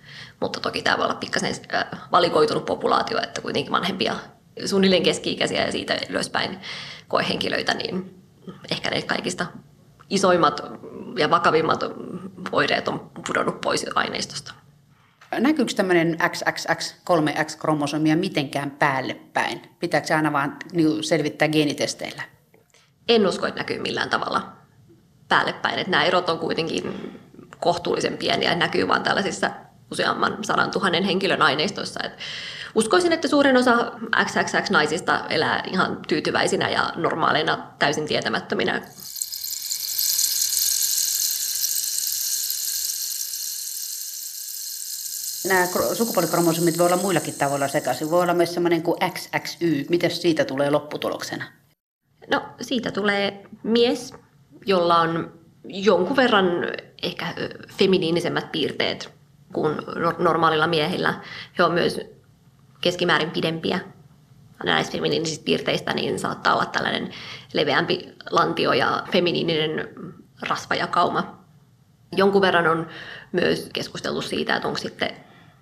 Mutta 0.42 0.60
toki 0.60 0.82
tämä 0.82 0.96
voi 0.96 1.04
olla 1.04 1.14
pikkasen 1.14 1.54
äh, 1.74 1.84
valikoitunut 2.12 2.64
populaatio, 2.64 3.18
että 3.22 3.40
kuitenkin 3.40 3.72
vanhempia, 3.72 4.16
suunnilleen 4.64 5.02
keski-ikäisiä 5.02 5.66
ja 5.66 5.72
siitä 5.72 5.96
ylöspäin 6.08 6.58
koehenkilöitä, 7.08 7.74
niin 7.74 8.22
ehkä 8.70 8.90
ne 8.90 9.02
kaikista 9.02 9.46
isoimmat 10.10 10.60
ja 11.18 11.30
vakavimmat 11.30 11.80
oireet 12.52 12.88
on 12.88 13.10
pudonnut 13.26 13.60
pois 13.60 13.86
aineistosta. 13.94 14.54
Näkyykö 15.38 15.72
tämmöinen 15.76 16.16
XXX, 16.28 16.94
3X-kromosomia 17.10 18.16
mitenkään 18.16 18.70
päälle 18.70 19.14
päin? 19.14 19.62
Pitääkö 19.80 20.06
se 20.06 20.14
aina 20.14 20.32
vaan 20.32 20.56
niin 20.72 21.04
selvittää 21.04 21.48
geenitesteillä? 21.48 22.22
En 23.08 23.26
usko, 23.26 23.46
että 23.46 23.60
näkyy 23.60 23.78
millään 23.78 24.10
tavalla 24.10 24.52
päälle 25.28 25.52
päin. 25.52 25.78
Että 25.78 25.90
nämä 25.90 26.04
erot 26.04 26.28
on 26.28 26.38
kuitenkin 26.38 27.12
kohtuullisen 27.60 28.16
pieniä 28.16 28.50
ja 28.50 28.56
näkyy 28.56 28.88
vain 28.88 29.02
tällaisissa 29.02 29.50
useamman 29.92 30.44
sadan 30.44 30.70
tuhannen 30.70 31.04
henkilön 31.04 31.42
aineistoissa. 31.42 32.00
Et 32.04 32.12
uskoisin, 32.74 33.12
että 33.12 33.28
suurin 33.28 33.56
osa 33.56 33.92
XXX-naisista 34.24 35.26
elää 35.28 35.62
ihan 35.72 35.98
tyytyväisinä 36.08 36.70
ja 36.70 36.92
normaaleina 36.96 37.58
täysin 37.78 38.06
tietämättöminä 38.06 38.82
Nämä 45.48 45.66
sukupuolikromosomit 45.94 46.78
voi 46.78 46.86
olla 46.86 46.96
muillakin 46.96 47.34
tavoilla 47.34 47.68
sekaisin. 47.68 48.10
Voi 48.10 48.22
olla 48.22 48.34
myös 48.34 48.54
semmoinen 48.54 48.82
kuin 48.82 48.98
XXY. 49.10 49.86
Miten 49.88 50.10
siitä 50.10 50.44
tulee 50.44 50.70
lopputuloksena? 50.70 51.44
No 52.30 52.42
siitä 52.60 52.90
tulee 52.90 53.44
mies, 53.62 54.14
jolla 54.66 55.00
on 55.00 55.32
jonkun 55.64 56.16
verran 56.16 56.46
ehkä 57.02 57.26
feminiinisemmät 57.78 58.52
piirteet 58.52 59.12
kuin 59.52 59.76
normaalilla 60.18 60.66
miehillä. 60.66 61.14
He 61.58 61.64
on 61.64 61.72
myös 61.72 62.00
keskimäärin 62.80 63.30
pidempiä. 63.30 63.80
Näistä 64.64 64.92
feminiinisistä 64.92 65.44
piirteistä 65.44 65.92
niin 65.92 66.18
saattaa 66.18 66.54
olla 66.54 66.66
tällainen 66.66 67.10
leveämpi 67.52 68.14
lantio 68.30 68.72
ja 68.72 69.02
feminiininen 69.12 69.88
rasva 70.48 70.74
ja 70.74 70.86
kauma. 70.86 71.38
Jonkun 72.16 72.42
verran 72.42 72.66
on 72.66 72.86
myös 73.32 73.70
keskusteltu 73.72 74.22
siitä, 74.22 74.56
että 74.56 74.68
onko 74.68 74.78
sitten 74.78 75.10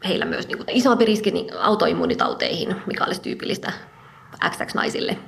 heillä 0.05 0.25
myös 0.25 0.49
niin 0.49 0.57
kuin 0.59 0.71
isompi 0.71 1.05
riski 1.05 1.31
niin 1.31 1.59
autoimmunitauteihin, 1.61 2.83
mikä 2.87 3.05
olisi 3.05 3.21
tyypillistä 3.21 3.73
XX-naisille. 4.51 5.19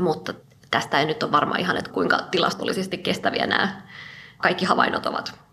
Mutta 0.00 0.34
tästä 0.70 1.00
ei 1.00 1.06
nyt 1.06 1.22
ole 1.22 1.32
varma 1.32 1.56
ihan, 1.56 1.76
että 1.76 1.90
kuinka 1.90 2.18
tilastollisesti 2.30 2.98
kestäviä 2.98 3.46
nämä 3.46 3.82
kaikki 4.38 4.64
havainnot 4.64 5.06
ovat. 5.06 5.49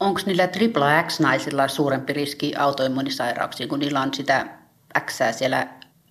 Onko 0.00 0.20
niillä 0.26 0.46
tripla 0.46 1.02
X-naisilla 1.02 1.68
suurempi 1.68 2.12
riski 2.12 2.54
autoimmunisairauksiin, 2.56 3.68
kun 3.68 3.78
niillä 3.78 4.00
on 4.00 4.14
sitä 4.14 4.46
X 5.00 5.20
siellä 5.30 5.68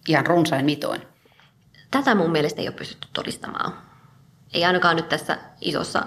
ihan 0.07 0.25
runsain 0.25 0.65
mitoin? 0.65 1.01
Tätä 1.91 2.15
mun 2.15 2.31
mielestä 2.31 2.61
ei 2.61 2.67
ole 2.67 2.75
pystytty 2.75 3.07
todistamaan. 3.13 3.77
Ei 4.53 4.65
ainakaan 4.65 4.95
nyt 4.95 5.09
tässä 5.09 5.37
isossa 5.61 6.05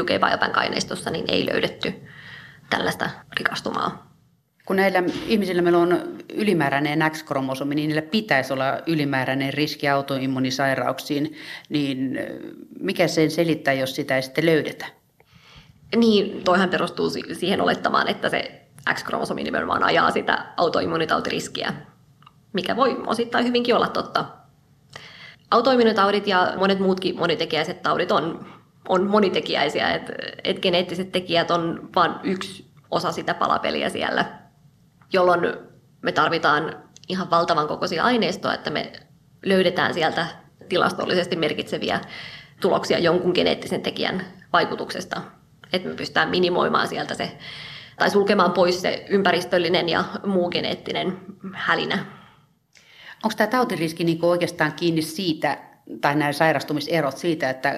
UK 0.00 0.06
Biobank 0.06 0.56
aineistossa 0.56 1.10
niin 1.10 1.24
ei 1.28 1.46
löydetty 1.46 1.94
tällaista 2.70 3.10
rikastumaa. 3.38 4.16
Kun 4.66 4.76
näillä 4.76 5.02
ihmisillä 5.26 5.62
meillä 5.62 5.78
on 5.78 6.18
ylimääräinen 6.34 7.10
X-kromosomi, 7.10 7.74
niin 7.74 7.88
niillä 7.88 8.02
pitäisi 8.02 8.52
olla 8.52 8.64
ylimääräinen 8.86 9.54
riski 9.54 9.88
autoimmunisairauksiin, 9.88 11.36
niin 11.68 12.18
mikä 12.80 13.08
sen 13.08 13.30
selittää, 13.30 13.74
jos 13.74 13.94
sitä 13.96 14.16
ei 14.16 14.22
sitten 14.22 14.46
löydetä? 14.46 14.86
Niin, 15.96 16.44
toihan 16.44 16.68
perustuu 16.68 17.10
siihen 17.32 17.60
olettamaan, 17.60 18.08
että 18.08 18.28
se 18.28 18.66
X-kromosomi 18.94 19.42
nimenomaan 19.42 19.82
ajaa 19.82 20.10
sitä 20.10 20.46
autoimmunitautiriskiä, 20.56 21.74
mikä 22.52 22.76
voi 22.76 23.02
osittain 23.06 23.46
hyvinkin 23.46 23.74
olla 23.74 23.88
totta. 23.88 24.24
Autoimmunitaudit 25.50 26.26
ja 26.26 26.52
monet 26.56 26.80
muutkin 26.80 27.18
monitekijäiset 27.18 27.82
taudit 27.82 28.12
on, 28.12 28.46
on 28.88 29.06
monitekijäisiä, 29.06 29.94
että 29.94 30.12
et 30.44 30.60
geneettiset 30.60 31.12
tekijät 31.12 31.50
on 31.50 31.90
vain 31.94 32.12
yksi 32.22 32.70
osa 32.90 33.12
sitä 33.12 33.34
palapeliä 33.34 33.88
siellä, 33.88 34.24
jolloin 35.12 35.40
me 36.02 36.12
tarvitaan 36.12 36.76
ihan 37.08 37.30
valtavan 37.30 37.68
kokoisia 37.68 38.04
aineistoa, 38.04 38.54
että 38.54 38.70
me 38.70 38.92
löydetään 39.44 39.94
sieltä 39.94 40.26
tilastollisesti 40.68 41.36
merkitseviä 41.36 42.00
tuloksia 42.60 42.98
jonkun 42.98 43.32
geneettisen 43.34 43.82
tekijän 43.82 44.26
vaikutuksesta 44.52 45.22
että 45.72 45.88
me 45.88 45.94
pystytään 45.94 46.28
minimoimaan 46.28 46.88
sieltä 46.88 47.14
se, 47.14 47.38
tai 47.98 48.10
sulkemaan 48.10 48.52
pois 48.52 48.80
se 48.82 49.06
ympäristöllinen 49.08 49.88
ja 49.88 50.04
muu 50.26 50.50
geneettinen 50.50 51.18
hälinä. 51.54 52.06
Onko 53.24 53.34
tämä 53.36 53.46
tautiriski 53.46 54.04
niinku 54.04 54.28
oikeastaan 54.28 54.72
kiinni 54.72 55.02
siitä, 55.02 55.58
tai 56.00 56.14
nämä 56.14 56.32
sairastumiserot 56.32 57.16
siitä, 57.16 57.50
että 57.50 57.74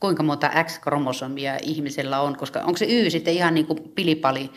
kuinka 0.00 0.22
monta 0.22 0.50
X-kromosomia 0.64 1.58
ihmisellä 1.62 2.20
on, 2.20 2.36
koska 2.36 2.60
onko 2.60 2.76
se 2.76 2.86
Y 2.88 3.10
sitten 3.10 3.34
ihan 3.34 3.54
niin 3.54 3.66
kuin 3.66 3.78
pilipali 3.94 4.50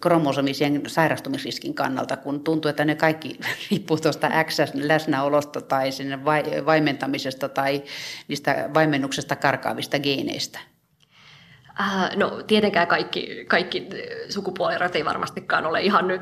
kromosomisien 0.00 0.82
sairastumisriskin 0.86 1.74
kannalta, 1.74 2.16
kun 2.16 2.44
tuntuu, 2.44 2.68
että 2.68 2.84
ne 2.84 2.94
kaikki 2.94 3.38
riippuu 3.70 3.96
tuosta 3.96 4.30
X-läsnäolosta 4.44 5.60
tai 5.60 5.92
sinne 5.92 6.24
vaimentamisesta 6.66 7.48
tai 7.48 7.82
niistä 8.28 8.70
vaimennuksesta 8.74 9.36
karkaavista 9.36 9.98
geeneistä? 9.98 10.58
Äh, 11.80 12.16
no 12.16 12.42
tietenkään 12.46 12.86
kaikki, 12.86 13.44
kaikki 13.48 13.88
sukupuolierot 14.28 14.96
ei 14.96 15.04
varmastikaan 15.04 15.66
ole 15.66 15.80
ihan 15.80 16.08
nyt 16.08 16.20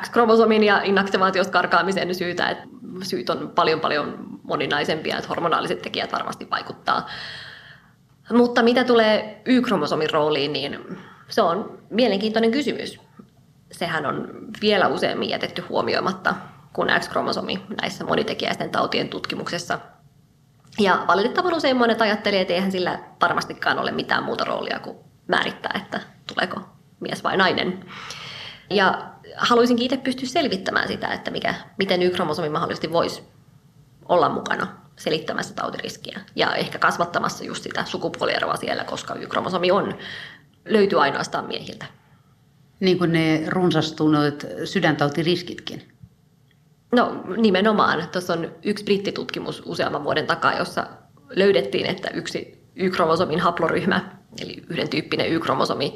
X-kromosomin 0.00 0.64
ja 0.64 0.82
inaktivaatiosta 0.82 1.52
karkaamisen 1.52 2.14
syytä. 2.14 2.48
Että 2.48 2.64
syyt 3.02 3.30
on 3.30 3.52
paljon 3.54 3.80
paljon 3.80 4.38
moninaisempia, 4.42 5.16
että 5.16 5.28
hormonaaliset 5.28 5.82
tekijät 5.82 6.12
varmasti 6.12 6.50
vaikuttaa. 6.50 7.08
Mutta 8.32 8.62
mitä 8.62 8.84
tulee 8.84 9.42
Y-kromosomin 9.44 10.10
rooliin, 10.10 10.52
niin 10.52 10.98
se 11.28 11.42
on 11.42 11.78
mielenkiintoinen 11.90 12.50
kysymys. 12.50 13.00
Sehän 13.72 14.06
on 14.06 14.28
vielä 14.60 14.88
useammin 14.88 15.30
jätetty 15.30 15.62
huomioimatta 15.68 16.34
kuin 16.72 16.88
X-kromosomi 17.00 17.62
näissä 17.82 18.04
monitekijäisten 18.04 18.70
tautien 18.70 19.08
tutkimuksessa– 19.08 19.78
ja 20.78 21.04
valitettavan 21.06 21.54
usein 21.54 21.76
monet 21.76 22.02
ajattelivat, 22.02 22.42
että 22.42 22.54
eihän 22.54 22.72
sillä 22.72 22.98
varmastikaan 23.20 23.78
ole 23.78 23.90
mitään 23.90 24.24
muuta 24.24 24.44
roolia 24.44 24.78
kuin 24.78 24.96
määrittää, 25.28 25.80
että 25.84 26.00
tuleeko 26.34 26.60
mies 27.00 27.24
vai 27.24 27.36
nainen. 27.36 27.84
Ja 28.70 29.10
haluaisinkin 29.36 29.84
itse 29.84 29.96
pystyä 29.96 30.28
selvittämään 30.28 30.88
sitä, 30.88 31.08
että 31.08 31.30
mikä, 31.30 31.54
miten 31.78 32.02
Y-kromosomi 32.02 32.48
mahdollisesti 32.48 32.92
voisi 32.92 33.22
olla 34.08 34.28
mukana 34.28 34.66
selittämässä 34.96 35.54
tautiriskiä 35.54 36.20
ja 36.36 36.54
ehkä 36.54 36.78
kasvattamassa 36.78 37.44
just 37.44 37.62
sitä 37.62 37.84
sukupuolieroa 37.84 38.56
siellä, 38.56 38.84
koska 38.84 39.14
Y-kromosomi 39.14 39.70
on, 39.70 39.98
löytyy 40.64 41.02
ainoastaan 41.02 41.46
miehiltä. 41.46 41.86
Niin 42.80 42.98
kuin 42.98 43.12
ne 43.12 43.42
runsastuneet 43.46 44.46
sydäntautiriskitkin. 44.64 45.95
No 46.92 47.24
nimenomaan. 47.36 48.08
Tuossa 48.12 48.32
on 48.32 48.52
yksi 48.62 48.84
brittitutkimus 48.84 49.62
useamman 49.64 50.04
vuoden 50.04 50.26
takaa, 50.26 50.58
jossa 50.58 50.86
löydettiin, 51.30 51.86
että 51.86 52.08
yksi 52.14 52.66
Y-kromosomin 52.76 53.40
haploryhmä, 53.40 54.10
eli 54.40 54.62
yhden 54.68 54.88
tyyppinen 54.88 55.32
Y-kromosomi, 55.32 55.94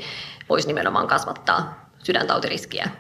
voisi 0.49 0.67
nimenomaan 0.67 1.09
kasvattaa 1.09 1.91
sydäntautiriskiä. 1.99 2.91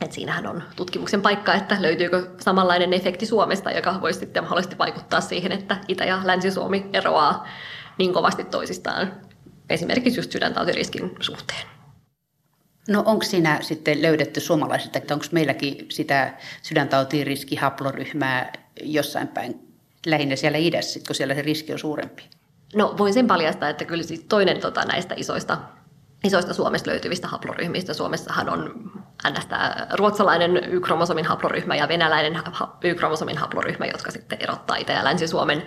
Et 0.00 0.12
siinähän 0.12 0.46
on 0.46 0.62
tutkimuksen 0.76 1.22
paikka, 1.22 1.54
että 1.54 1.82
löytyykö 1.82 2.30
samanlainen 2.40 2.92
efekti 2.92 3.26
Suomesta, 3.26 3.70
joka 3.70 4.00
voisi 4.00 4.18
sitten 4.18 4.42
mahdollisesti 4.42 4.78
vaikuttaa 4.78 5.20
siihen, 5.20 5.52
että 5.52 5.76
Itä- 5.88 6.04
ja 6.04 6.20
Länsi-Suomi 6.24 6.90
eroaa 6.92 7.46
niin 7.98 8.12
kovasti 8.12 8.44
toisistaan, 8.44 9.12
esimerkiksi 9.70 10.18
just 10.18 10.32
sydäntautiriskin 10.32 11.16
suhteen. 11.20 11.66
No 12.88 13.02
onko 13.06 13.24
siinä 13.24 13.58
sitten 13.60 14.02
löydetty 14.02 14.40
suomalaisista, 14.40 14.98
että 14.98 15.14
onko 15.14 15.26
meilläkin 15.32 15.86
sitä 15.88 16.34
sydäntautiin 16.62 17.26
riskihaploryhmää 17.26 18.52
jossain 18.82 19.28
päin, 19.28 19.72
lähinnä 20.06 20.36
siellä 20.36 20.58
idässä, 20.58 21.00
kun 21.06 21.16
siellä 21.16 21.34
se 21.34 21.42
riski 21.42 21.72
on 21.72 21.78
suurempi? 21.78 22.22
No 22.74 22.94
voin 22.98 23.14
sen 23.14 23.26
paljastaa, 23.26 23.68
että 23.68 23.84
kyllä 23.84 24.02
siis 24.02 24.24
toinen 24.28 24.60
tota, 24.60 24.84
näistä 24.84 25.14
isoista, 25.18 25.58
isoista 26.24 26.54
Suomesta 26.54 26.90
löytyvistä 26.90 27.28
haploryhmistä, 27.28 27.94
Suomessahan 27.94 28.48
on 28.48 28.90
ns. 29.30 29.48
ruotsalainen 29.92 30.56
Y-kromosomin 30.72 31.26
haploryhmä 31.26 31.76
ja 31.76 31.88
venäläinen 31.88 32.42
Y-kromosomin 32.84 33.38
haploryhmä, 33.38 33.86
jotka 33.86 34.10
sitten 34.10 34.38
erottaa 34.40 34.76
Itä- 34.76 34.92
ja 34.92 35.04
Länsi-Suomen, 35.04 35.62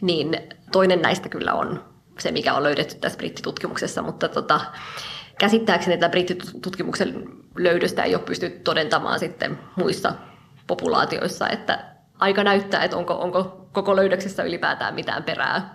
niin 0.00 0.40
toinen 0.72 1.02
näistä 1.02 1.28
kyllä 1.28 1.54
on 1.54 1.84
se, 2.18 2.30
mikä 2.30 2.54
on 2.54 2.62
löydetty 2.62 2.94
tässä 2.94 3.18
brittitutkimuksessa, 3.18 4.02
mutta 4.02 4.28
tota, 4.28 4.60
käsittääkseni 5.38 5.96
tätä 5.96 6.10
brittitutkimuksen 6.10 7.24
löydöstä 7.56 8.02
ei 8.02 8.14
ole 8.14 8.24
pystytty 8.24 8.58
todentamaan 8.58 9.18
sitten 9.18 9.58
muissa 9.76 10.14
populaatioissa, 10.66 11.48
että 11.48 11.84
aika 12.18 12.44
näyttää, 12.44 12.84
että 12.84 12.96
onko, 12.96 13.14
onko 13.14 13.68
koko 13.72 13.96
löydöksessä 13.96 14.42
ylipäätään 14.42 14.94
mitään 14.94 15.22
perää. 15.22 15.74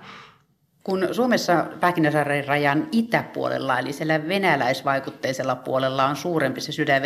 Kun 0.83 1.07
Suomessa 1.11 1.65
Pähkinäsaaren 1.79 2.47
rajan 2.47 2.87
itäpuolella, 2.91 3.79
eli 3.79 3.93
siellä 3.93 4.27
venäläisvaikutteisella 4.27 5.55
puolella 5.55 6.05
on 6.05 6.15
suurempi 6.15 6.61
se 6.61 6.71
sydän- 6.71 7.01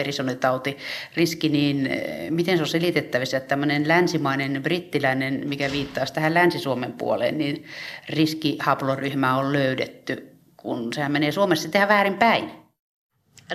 riski, 1.15 1.50
niin 1.50 1.88
eh, 1.88 2.32
miten 2.32 2.58
se 2.58 2.63
on 2.63 2.67
selitettävissä, 2.67 3.38
että 3.38 3.48
tämmöinen 3.48 3.88
länsimainen 3.88 4.63
brittiläinen, 4.63 5.41
mikä 5.46 5.72
viittaa 5.72 6.06
tähän 6.13 6.34
Länsi-Suomen 6.34 6.93
puoleen, 6.93 7.38
niin 7.38 7.65
riskihaploryhmä 8.10 9.38
on 9.38 9.54
löydetty 9.54 10.37
kun 10.68 10.94
sehän 10.94 11.12
menee 11.12 11.32
Suomessa 11.32 11.70
tehdä 11.70 11.88
väärin 11.88 12.18
päin. 12.18 12.52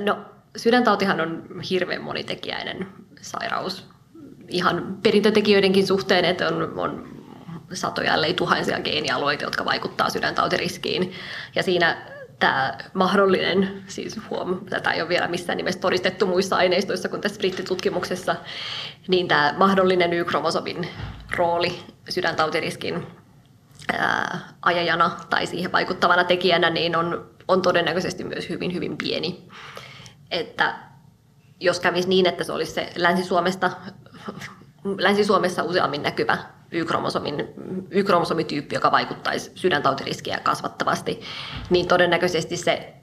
No, 0.01 0.18
sydäntautihan 0.57 1.20
on 1.20 1.61
hirveän 1.70 2.03
monitekijäinen 2.03 2.88
sairaus. 3.20 3.87
Ihan 4.48 4.98
perintötekijöidenkin 5.03 5.87
suhteen, 5.87 6.25
että 6.25 6.48
on, 6.48 6.79
on 6.79 7.09
satoja, 7.72 8.14
ellei 8.14 8.35
tuhansia 8.35 8.81
geenialueita, 8.81 9.44
jotka 9.44 9.64
vaikuttaa 9.64 10.11
sydäntautiriskiin. 10.11 11.12
Ja 11.55 11.62
siinä 11.62 11.96
tämä 12.38 12.79
mahdollinen, 12.94 13.83
siis 13.87 14.16
huom, 14.31 14.66
tätä 14.70 14.90
ei 14.90 15.01
ole 15.01 15.09
vielä 15.09 15.29
missään 15.29 15.57
nimessä 15.57 15.81
todistettu 15.81 16.27
muissa 16.27 16.57
aineistoissa 16.57 17.09
kuin 17.09 17.22
tässä 17.22 17.38
brittitutkimuksessa, 17.38 18.37
niin 19.09 19.29
tämä 19.29 19.55
mahdollinen 19.57 20.12
Y-kromosomin 20.12 20.88
rooli 21.37 21.79
sydäntautiriskin 22.09 23.07
ää, 23.92 24.38
ajajana 24.62 25.10
tai 25.30 25.46
siihen 25.46 25.72
vaikuttavana 25.72 26.24
tekijänä, 26.24 26.70
niin 26.70 26.96
on, 26.96 27.30
on 27.48 27.62
todennäköisesti 27.62 28.24
myös 28.24 28.48
hyvin, 28.48 28.74
hyvin 28.74 28.98
pieni. 28.98 29.48
Että 30.30 30.74
jos 31.60 31.80
kävisi 31.80 32.08
niin, 32.08 32.26
että 32.26 32.44
se 32.44 32.52
olisi 32.52 32.72
se 32.72 32.92
Länsi-Suomesta, 32.96 33.70
Länsi-Suomessa 34.98 35.62
useammin 35.62 36.02
näkyvä 36.02 36.38
Y-kromosomin, 36.72 37.48
Y-kromosomityyppi, 37.90 38.74
joka 38.74 38.90
vaikuttaisi 38.90 39.52
sydäntautiriskiä 39.54 40.40
kasvattavasti, 40.42 41.20
niin 41.70 41.88
todennäköisesti 41.88 42.56
se, 42.56 42.94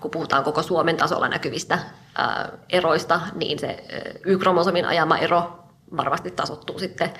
kun 0.00 0.10
puhutaan 0.10 0.44
koko 0.44 0.62
Suomen 0.62 0.96
tasolla 0.96 1.28
näkyvistä 1.28 1.78
ää, 2.14 2.48
eroista, 2.68 3.20
niin 3.34 3.58
se 3.58 3.84
Y-kromosomin 4.24 4.84
ajama 4.84 5.18
ero 5.18 5.58
varmasti 5.96 6.30
tasottuu 6.30 6.78
sitten 6.78 7.10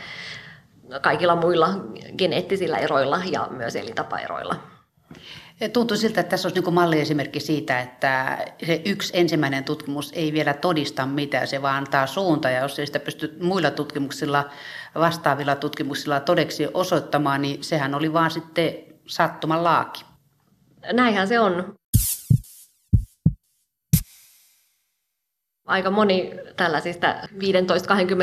kaikilla 1.03 1.37
muilla 1.37 1.69
geneettisillä 2.19 2.79
eroilla 2.79 3.21
ja 3.31 3.49
myös 3.51 3.77
elintapaeroilla. 3.77 4.57
Tuntuu 5.73 5.97
siltä, 5.97 6.21
että 6.21 6.31
tässä 6.31 6.49
olisi 6.49 6.61
niin 6.61 6.75
malliesimerkki 6.75 7.41
siitä, 7.41 7.81
että 7.81 8.39
se 8.67 8.83
yksi 8.85 9.13
ensimmäinen 9.17 9.65
tutkimus 9.65 10.13
ei 10.15 10.33
vielä 10.33 10.55
todista 10.55 11.07
mitään, 11.07 11.49
se 11.49 11.63
vaan 11.63 11.77
antaa 11.77 12.07
suunta. 12.07 12.51
Ja 12.51 12.61
jos 12.61 12.79
ei 12.79 12.87
sitä 12.87 13.01
pysty 13.01 13.37
muilla 13.41 13.71
tutkimuksilla, 13.71 14.51
vastaavilla 14.95 15.57
tutkimuksilla 15.57 16.21
todeksi 16.21 16.69
osoittamaan, 16.75 17.43
niin 17.43 17.65
sehän 17.65 17.95
oli 17.95 18.13
vaan 18.13 18.31
sitten 18.31 18.75
sattuman 19.07 19.65
laaki. 19.65 20.05
Näinhän 20.93 21.29
se 21.29 21.41
on. 21.41 21.75
Aika 25.67 25.91
moni 25.91 26.35
tällaisista 26.57 27.15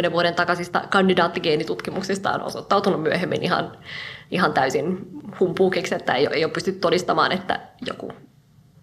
15-20 0.10 0.12
vuoden 0.12 0.36
takaisista 0.36 0.82
kandidaattigeenitutkimuksista 0.90 2.32
on 2.32 2.42
osoittautunut 2.42 3.04
myöhemmin 3.04 3.44
ihan, 3.44 3.78
ihan 4.32 4.54
täysin 4.54 5.08
humpuukiksi, 5.40 5.96
että 5.96 6.14
ei, 6.14 6.28
ei 6.32 6.44
ole 6.44 6.54
pystytty 6.54 6.80
todistamaan, 6.80 7.32
että 7.32 7.60
joku, 7.88 8.12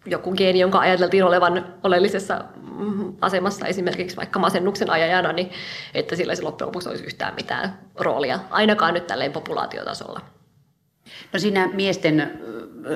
joku 0.06 0.32
geeni, 0.32 0.60
jonka 0.60 0.78
ajateltiin 0.78 1.24
olevan 1.24 1.74
oleellisessa 1.84 2.44
asemassa 3.20 3.66
esimerkiksi 3.66 4.16
vaikka 4.16 4.38
masennuksen 4.38 4.90
ajajana, 4.90 5.32
niin 5.32 5.50
että 5.94 6.16
sillä 6.16 6.32
ei 6.32 6.42
loppujen 6.42 6.66
lopuksi 6.66 6.88
olisi 6.88 7.04
yhtään 7.04 7.34
mitään 7.34 7.78
roolia, 7.98 8.38
ainakaan 8.50 8.94
nyt 8.94 9.06
tälleen 9.06 9.32
populaatiotasolla. 9.32 10.20
No 11.32 11.38
siinä 11.38 11.68
miesten 11.72 12.40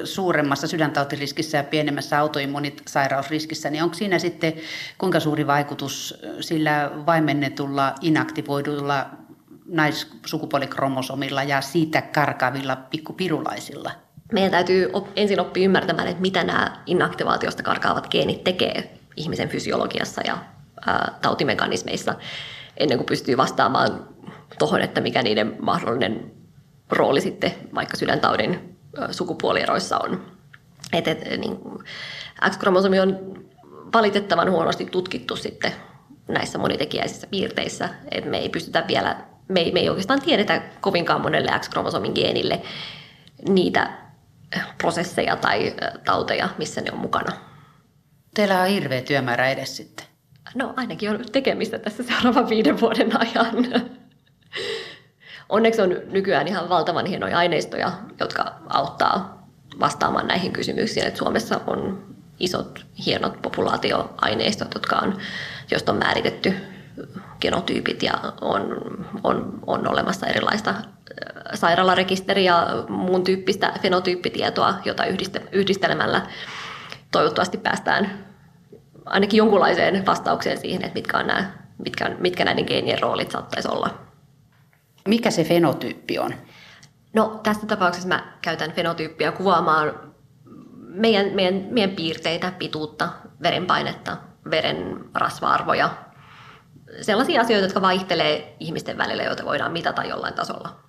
suuremmassa 0.04 0.66
sydäntautiriskissä 0.66 1.56
ja 1.56 1.64
pienemmässä 1.64 2.18
autoimmunisairausriskissä, 2.18 3.70
niin 3.70 3.82
onko 3.82 3.94
siinä 3.94 4.18
sitten 4.18 4.52
kuinka 4.98 5.20
suuri 5.20 5.46
vaikutus 5.46 6.20
sillä 6.40 6.90
vaimennetulla 7.06 7.94
inaktivoidulla 8.00 9.06
naissukupuolikromosommilla 9.66 11.42
ja 11.42 11.60
siitä 11.60 12.02
karkaavilla 12.02 12.76
pikkupirulaisilla? 12.76 13.90
Meidän 14.32 14.50
täytyy 14.50 14.90
ensin 15.16 15.40
oppia 15.40 15.64
ymmärtämään, 15.64 16.08
että 16.08 16.22
mitä 16.22 16.44
nämä 16.44 16.82
inaktivaatiosta 16.86 17.62
karkaavat 17.62 18.08
geenit 18.10 18.44
tekee 18.44 18.98
ihmisen 19.16 19.48
fysiologiassa 19.48 20.22
ja 20.26 20.38
tautimekanismeissa, 21.22 22.14
ennen 22.76 22.98
kuin 22.98 23.06
pystyy 23.06 23.36
vastaamaan 23.36 24.08
tuohon, 24.58 24.80
että 24.80 25.00
mikä 25.00 25.22
niiden 25.22 25.56
mahdollinen 25.60 26.33
rooli 26.94 27.20
sitten 27.20 27.52
vaikka 27.74 27.96
sydäntaudin 27.96 28.76
sukupuolieroissa 29.10 29.98
on. 29.98 30.26
Et, 30.92 31.08
et, 31.08 31.20
niin, 31.38 31.58
X-kromosomi 32.50 33.00
on 33.00 33.34
valitettavan 33.92 34.50
huonosti 34.50 34.86
tutkittu 34.86 35.36
sitten 35.36 35.72
näissä 36.28 36.58
monitekijäisissä 36.58 37.26
piirteissä, 37.26 37.88
että 38.10 38.30
me 38.30 38.38
ei 38.38 38.48
pystytä 38.48 38.84
vielä, 38.88 39.16
me 39.48 39.60
ei, 39.60 39.72
me 39.72 39.80
ei 39.80 39.88
oikeastaan 39.88 40.22
tiedetä 40.22 40.62
kovinkaan 40.80 41.20
monelle 41.20 41.58
X-kromosomin 41.58 42.12
geenille 42.14 42.62
niitä 43.48 43.90
prosesseja 44.78 45.36
tai 45.36 45.74
tauteja, 46.04 46.48
missä 46.58 46.80
ne 46.80 46.92
on 46.92 46.98
mukana. 46.98 47.32
Teillä 48.34 48.60
on 48.60 48.68
hirveä 48.68 49.02
työmäärä 49.02 49.48
edes 49.48 49.76
sitten. 49.76 50.06
No 50.54 50.74
ainakin 50.76 51.10
on 51.10 51.24
tekemistä 51.32 51.78
tässä 51.78 52.02
seuraavan 52.02 52.48
viiden 52.48 52.80
vuoden 52.80 53.20
ajan. 53.20 53.90
Onneksi 55.48 55.82
on 55.82 55.96
nykyään 56.10 56.48
ihan 56.48 56.68
valtavan 56.68 57.06
hienoja 57.06 57.38
aineistoja, 57.38 57.92
jotka 58.20 58.54
auttaa 58.68 59.46
vastaamaan 59.80 60.26
näihin 60.26 60.52
kysymyksiin. 60.52 61.06
Et 61.06 61.16
Suomessa 61.16 61.60
on 61.66 62.04
isot, 62.40 62.86
hienot 63.06 63.42
populaatioaineistot, 63.42 64.74
jotka 64.74 64.96
on, 64.96 65.18
josta 65.70 65.92
on 65.92 65.98
määritetty 65.98 66.54
genotyypit 67.40 68.02
ja 68.02 68.14
on, 68.40 68.76
on, 69.24 69.58
on 69.66 69.88
olemassa 69.88 70.26
erilaista 70.26 70.70
äh, 70.70 70.76
sairaalarekisteriä 71.54 72.52
ja 72.52 72.84
muun 72.88 73.24
tyyppistä 73.24 73.72
fenotyyppitietoa, 73.82 74.74
jota 74.84 75.04
yhdistelemällä 75.52 76.22
toivottavasti 77.10 77.58
päästään 77.58 78.24
ainakin 79.04 79.38
jonkunlaiseen 79.38 80.06
vastaukseen 80.06 80.58
siihen, 80.58 80.84
että 80.84 80.94
mitkä, 80.94 81.18
on 81.18 81.26
nämä, 81.26 81.52
mitkä, 81.84 82.10
mitkä 82.18 82.44
näiden 82.44 82.64
geenien 82.64 83.02
roolit 83.02 83.30
saattaisi 83.30 83.68
olla. 83.68 84.03
Mikä 85.08 85.30
se 85.30 85.44
fenotyyppi 85.44 86.18
on? 86.18 86.34
No 87.12 87.40
tässä 87.42 87.66
tapauksessa 87.66 88.08
mä 88.08 88.32
käytän 88.42 88.72
fenotyyppiä 88.72 89.32
kuvaamaan 89.32 90.14
meidän, 90.76 91.26
meidän, 91.34 91.54
meidän 91.70 91.96
piirteitä, 91.96 92.52
pituutta, 92.58 93.08
verenpainetta, 93.42 94.16
veren 94.50 95.04
rasva-arvoja. 95.14 95.90
Sellaisia 97.00 97.40
asioita, 97.40 97.66
jotka 97.66 97.80
vaihtelee 97.80 98.56
ihmisten 98.60 98.98
välillä, 98.98 99.22
joita 99.22 99.44
voidaan 99.44 99.72
mitata 99.72 100.04
jollain 100.04 100.34
tasolla. 100.34 100.80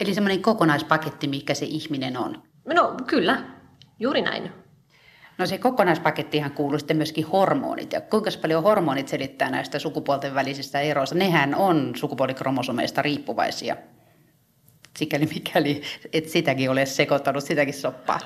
Eli 0.00 0.14
semmoinen 0.14 0.42
kokonaispaketti, 0.42 1.28
mikä 1.28 1.54
se 1.54 1.66
ihminen 1.66 2.16
on? 2.16 2.42
No 2.74 2.94
kyllä, 3.06 3.42
juuri 3.98 4.22
näin. 4.22 4.52
No 5.38 5.46
se 5.46 5.58
kokonaispakettihan 5.58 6.50
kuuluu 6.50 6.78
sitten 6.78 6.96
myöskin 6.96 7.26
hormonit. 7.26 7.92
Ja 7.92 8.00
kuinka 8.00 8.30
paljon 8.42 8.62
hormonit 8.62 9.08
selittää 9.08 9.50
näistä 9.50 9.78
sukupuolten 9.78 10.34
välisistä 10.34 10.80
eroista? 10.80 11.14
Nehän 11.14 11.54
on 11.54 11.92
sukupuolikromosomeista 11.96 13.02
riippuvaisia. 13.02 13.76
Sikäli 14.96 15.26
mikäli 15.26 15.82
et 16.12 16.28
sitäkin 16.28 16.70
ole 16.70 16.86
sekoittanut, 16.86 17.44
sitäkin 17.44 17.74
soppaa. 17.74 18.20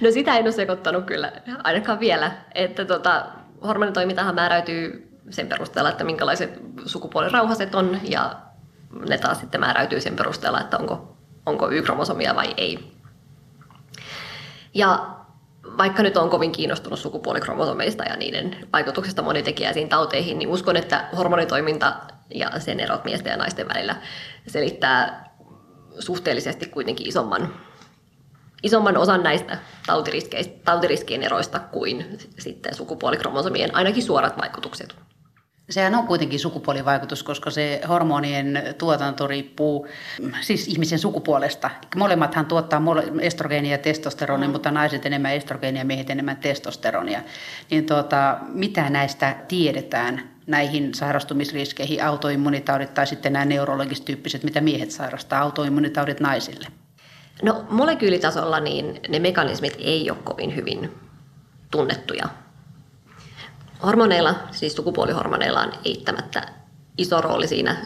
No 0.00 0.10
sitä 0.10 0.36
en 0.38 0.44
ole 0.44 0.52
sekoittanut 0.52 1.04
kyllä, 1.04 1.32
ainakaan 1.64 2.00
vielä. 2.00 2.32
Että 2.54 2.84
tota, 2.84 3.26
hormonitoimintahan 3.66 4.34
määräytyy 4.34 5.08
sen 5.30 5.48
perusteella, 5.48 5.90
että 5.90 6.04
minkälaiset 6.04 6.60
sukupuolirauhaset 6.84 7.74
on 7.74 8.00
ja 8.02 8.40
ne 9.08 9.18
taas 9.18 9.40
sitten 9.40 9.60
määräytyy 9.60 10.00
sen 10.00 10.16
perusteella, 10.16 10.60
että 10.60 10.78
onko, 10.78 11.16
onko 11.46 11.70
Y-kromosomia 11.70 12.36
vai 12.36 12.54
ei. 12.56 12.92
Ja 14.74 15.16
vaikka 15.78 16.02
nyt 16.02 16.16
on 16.16 16.30
kovin 16.30 16.52
kiinnostunut 16.52 16.98
sukupuolikromosomeista 16.98 18.04
ja 18.04 18.16
niiden 18.16 18.68
vaikutuksesta 18.72 19.22
monitekijäisiin 19.22 19.88
tauteihin, 19.88 20.38
niin 20.38 20.48
uskon, 20.48 20.76
että 20.76 21.08
hormonitoiminta 21.16 21.94
ja 22.34 22.60
sen 22.60 22.80
erot 22.80 23.04
miesten 23.04 23.30
ja 23.30 23.36
naisten 23.36 23.68
välillä 23.68 23.96
selittää 24.46 25.30
suhteellisesti 25.98 26.66
kuitenkin 26.66 27.08
isomman, 27.08 27.54
isomman 28.62 28.96
osan 28.96 29.22
näistä 29.22 29.58
tautiriskien 30.64 31.22
eroista 31.22 31.58
kuin 31.58 32.18
sitten 32.38 32.74
sukupuolikromosomien 32.74 33.74
ainakin 33.74 34.02
suorat 34.02 34.38
vaikutukset. 34.38 34.96
Sehän 35.72 35.94
on 35.94 36.06
kuitenkin 36.06 36.40
sukupuolivaikutus, 36.40 37.22
koska 37.22 37.50
se 37.50 37.80
hormonien 37.88 38.62
tuotanto 38.78 39.26
riippuu 39.26 39.86
siis 40.40 40.68
ihmisen 40.68 40.98
sukupuolesta. 40.98 41.70
Molemmathan 41.96 42.46
tuottaa 42.46 42.82
estrogeenia 43.20 43.70
ja 43.70 43.78
testosteronia, 43.78 44.48
mm. 44.48 44.52
mutta 44.52 44.70
naiset 44.70 45.06
enemmän 45.06 45.34
estrogeenia, 45.34 45.84
miehet 45.84 46.10
enemmän 46.10 46.36
testosteronia. 46.36 47.22
Niin 47.70 47.86
tuota, 47.86 48.38
mitä 48.48 48.90
näistä 48.90 49.36
tiedetään 49.48 50.30
näihin 50.46 50.94
sairastumisriskeihin, 50.94 52.04
autoimmunitaudit 52.04 52.94
tai 52.94 53.06
sitten 53.06 53.32
nämä 53.32 53.44
neurologistyyppiset, 53.44 54.44
mitä 54.44 54.60
miehet 54.60 54.90
sairastaa, 54.90 55.40
autoimmunitaudit 55.40 56.20
naisille? 56.20 56.68
No 57.42 57.64
molekyylitasolla 57.70 58.60
niin 58.60 59.00
ne 59.08 59.18
mekanismit 59.18 59.76
ei 59.78 60.10
ole 60.10 60.18
kovin 60.24 60.56
hyvin 60.56 60.90
tunnettuja 61.70 62.28
Hormoneilla, 63.82 64.34
siis 64.50 64.74
sukupuolihormoneilla 64.74 65.60
on 65.60 65.72
eittämättä 65.84 66.48
iso 66.98 67.20
rooli 67.20 67.46
siinä, 67.46 67.76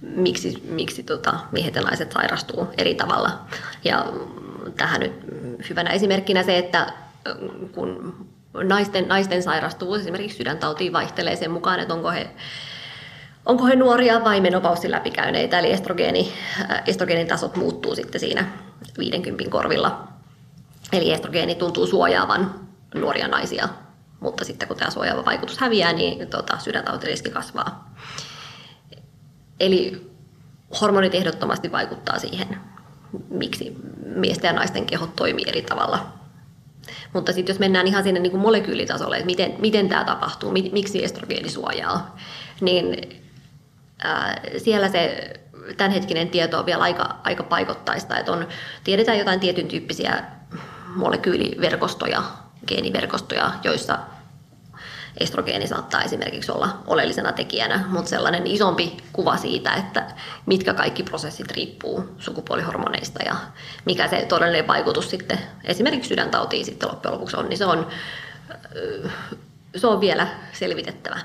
miksi, 0.00 0.62
miksi 0.68 1.02
tota, 1.02 1.38
miehet 1.52 1.74
ja 1.74 1.82
naiset 1.82 2.12
sairastuu 2.12 2.68
eri 2.78 2.94
tavalla. 2.94 3.40
Ja 3.84 4.06
tähän 4.76 5.00
nyt 5.00 5.12
hyvänä 5.70 5.90
esimerkkinä 5.90 6.42
se, 6.42 6.58
että 6.58 6.92
kun 7.72 8.14
naisten, 8.62 9.08
naisten 9.08 9.42
sairastuvuus 9.42 10.00
esimerkiksi 10.00 10.36
sydäntautiin 10.36 10.92
vaihtelee 10.92 11.36
sen 11.36 11.50
mukaan, 11.50 11.80
että 11.80 11.94
onko 11.94 12.10
he, 12.10 12.30
onko 13.46 13.66
he 13.66 13.76
nuoria 13.76 14.24
vai 14.24 14.40
menopausin 14.40 14.90
läpikäyneitä, 14.90 15.58
eli 15.58 15.72
estrogeeni, 15.72 16.32
estrogeenin 16.86 17.26
tasot 17.26 17.56
muuttuu 17.56 17.94
sitten 17.94 18.20
siinä 18.20 18.46
50 18.98 19.50
korvilla. 19.50 20.08
Eli 20.92 21.12
estrogeeni 21.12 21.54
tuntuu 21.54 21.86
suojaavan 21.86 22.54
nuoria 22.94 23.28
naisia 23.28 23.68
mutta 24.20 24.44
sitten 24.44 24.68
kun 24.68 24.76
tämä 24.76 24.90
suojaava 24.90 25.24
vaikutus 25.24 25.58
häviää, 25.58 25.92
niin 25.92 26.28
tota, 26.28 26.58
sydäntautiriski 26.58 27.30
kasvaa. 27.30 27.94
Eli 29.60 30.10
hormonit 30.80 31.14
ehdottomasti 31.14 31.72
vaikuttaa 31.72 32.18
siihen, 32.18 32.60
miksi 33.30 33.76
miesten 34.04 34.48
ja 34.48 34.54
naisten 34.54 34.86
kehot 34.86 35.16
toimii 35.16 35.44
eri 35.48 35.62
tavalla. 35.62 36.12
Mutta 37.12 37.32
sitten 37.32 37.52
jos 37.52 37.60
mennään 37.60 37.86
ihan 37.86 38.02
sinne 38.04 38.20
niin 38.20 38.30
kuin 38.30 38.40
molekyylitasolle, 38.40 39.16
että 39.16 39.26
miten, 39.26 39.54
miten 39.58 39.88
tämä 39.88 40.04
tapahtuu, 40.04 40.52
miksi 40.52 41.04
estrogeeni 41.04 41.50
suojaa, 41.50 42.16
niin 42.60 42.96
ää, 43.98 44.40
siellä 44.56 44.88
se 44.88 45.32
tämänhetkinen 45.76 46.28
tieto 46.28 46.58
on 46.58 46.66
vielä 46.66 46.82
aika, 46.82 47.16
aika 47.24 47.42
paikottaista. 47.42 48.18
Että 48.18 48.32
on, 48.32 48.48
tiedetään 48.84 49.18
jotain 49.18 49.40
tietyn 49.40 49.68
tyyppisiä 49.68 50.24
molekyyliverkostoja, 50.96 52.22
geeniverkostoja, 52.66 53.52
joissa 53.64 53.98
estrogeeni 55.20 55.66
saattaa 55.66 56.02
esimerkiksi 56.02 56.52
olla 56.52 56.78
oleellisena 56.86 57.32
tekijänä, 57.32 57.84
mutta 57.88 58.10
sellainen 58.10 58.46
isompi 58.46 58.96
kuva 59.12 59.36
siitä, 59.36 59.74
että 59.74 60.06
mitkä 60.46 60.74
kaikki 60.74 61.02
prosessit 61.02 61.50
riippuu 61.50 62.04
sukupuolihormoneista 62.18 63.22
ja 63.22 63.36
mikä 63.84 64.08
se 64.08 64.26
todellinen 64.28 64.66
vaikutus 64.66 65.10
sitten 65.10 65.38
esimerkiksi 65.64 66.08
sydäntautiin 66.08 66.64
sitten 66.64 66.88
loppujen 66.88 67.14
lopuksi 67.14 67.36
on, 67.36 67.48
niin 67.48 67.58
se 67.58 67.64
on, 67.64 67.86
se 69.76 69.86
on 69.86 70.00
vielä 70.00 70.28
selvitettävä. 70.52 71.20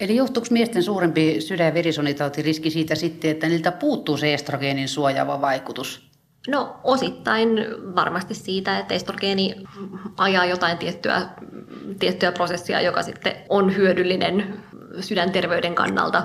Eli 0.00 0.16
johtuuko 0.16 0.48
miesten 0.50 0.82
suurempi 0.82 1.40
sydän- 1.40 1.66
ja 1.66 1.74
verisuonitautiriski 1.74 2.70
siitä 2.70 2.94
sitten, 2.94 3.30
että 3.30 3.48
niiltä 3.48 3.72
puuttuu 3.72 4.16
se 4.16 4.34
estrogeenin 4.34 4.88
suojaava 4.88 5.40
vaikutus? 5.40 6.11
No 6.48 6.80
osittain 6.84 7.48
varmasti 7.96 8.34
siitä, 8.34 8.78
että 8.78 8.94
estrogeeni 8.94 9.64
ajaa 10.16 10.44
jotain 10.44 10.78
tiettyä, 10.78 11.28
tiettyä 11.98 12.32
prosessia, 12.32 12.80
joka 12.80 13.02
sitten 13.02 13.36
on 13.48 13.76
hyödyllinen 13.76 14.64
sydänterveyden 15.00 15.74
kannalta. 15.74 16.24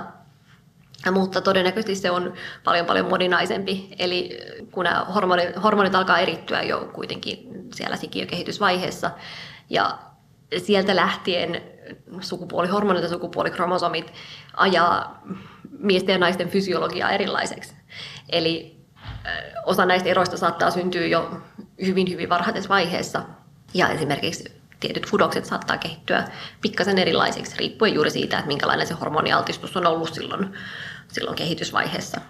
Mutta 1.12 1.40
todennäköisesti 1.40 1.94
se 1.94 2.10
on 2.10 2.34
paljon 2.64 2.86
paljon 2.86 3.08
moninaisempi. 3.08 3.88
Eli 3.98 4.38
kun 4.70 4.84
nämä 4.84 5.04
hormonit, 5.14 5.62
hormonit 5.62 5.94
alkaa 5.94 6.18
erittyä 6.18 6.62
jo 6.62 6.90
kuitenkin 6.92 7.68
siellä 7.74 7.96
sikiökehitysvaiheessa 7.96 9.10
ja 9.70 9.98
sieltä 10.58 10.96
lähtien 10.96 11.62
sukupuolihormonit 12.20 13.02
ja 13.02 13.08
sukupuolikromosomit 13.08 14.12
ajaa 14.56 15.22
miesten 15.78 16.12
ja 16.12 16.18
naisten 16.18 16.48
fysiologiaa 16.48 17.10
erilaiseksi. 17.10 17.74
Eli 18.28 18.77
osa 19.66 19.86
näistä 19.86 20.08
eroista 20.08 20.36
saattaa 20.36 20.70
syntyä 20.70 21.06
jo 21.06 21.42
hyvin, 21.86 22.10
hyvin 22.10 22.28
varhaisessa 22.28 22.68
vaiheessa. 22.68 23.22
Ja 23.74 23.88
esimerkiksi 23.88 24.58
tietyt 24.80 25.10
kudokset 25.10 25.44
saattaa 25.44 25.78
kehittyä 25.78 26.24
pikkasen 26.60 26.98
erilaisiksi, 26.98 27.56
riippuen 27.58 27.94
juuri 27.94 28.10
siitä, 28.10 28.38
että 28.38 28.48
minkälainen 28.48 28.86
se 28.86 28.94
hormonialtistus 28.94 29.76
on 29.76 29.86
ollut 29.86 30.14
silloin, 30.14 30.54
silloin 31.08 31.36
kehitysvaiheessa, 31.36 32.20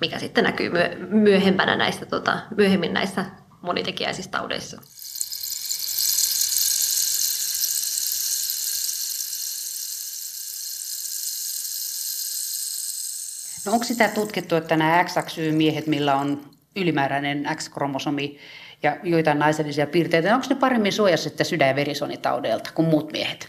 mikä 0.00 0.18
sitten 0.18 0.44
näkyy 0.44 0.70
myöhempänä 1.08 1.76
näissä, 1.76 2.06
tota, 2.06 2.38
myöhemmin 2.56 2.94
näissä 2.94 3.24
monitekijäisissä 3.62 4.30
taudeissa. 4.30 4.80
No 13.66 13.72
onko 13.72 13.84
sitä 13.84 14.08
tutkittu, 14.08 14.56
että 14.56 14.76
nämä 14.76 15.04
XXY-miehet, 15.04 15.86
millä 15.86 16.14
on 16.16 16.40
ylimääräinen 16.76 17.48
X-kromosomi 17.54 18.38
ja 18.82 18.96
joitain 19.02 19.38
naisellisia 19.38 19.86
piirteitä, 19.86 20.34
onko 20.34 20.46
ne 20.50 20.56
paremmin 20.56 20.92
suojassa 20.92 21.28
sitten 21.28 21.46
sydän- 21.46 21.68
ja 21.68 21.76
verisonitaudelta 21.76 22.70
kuin 22.74 22.88
muut 22.88 23.12
miehet? 23.12 23.48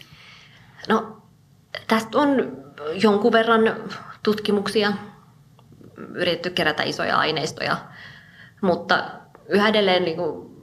No 0.88 1.22
tästä 1.86 2.18
on 2.18 2.56
jonkun 3.02 3.32
verran 3.32 3.62
tutkimuksia, 4.22 4.92
yritetty 6.14 6.50
kerätä 6.50 6.82
isoja 6.82 7.18
aineistoja, 7.18 7.76
mutta 8.60 9.10
yhä 9.48 9.68
edelleen 9.68 10.04
niin 10.04 10.16
kuin, 10.16 10.56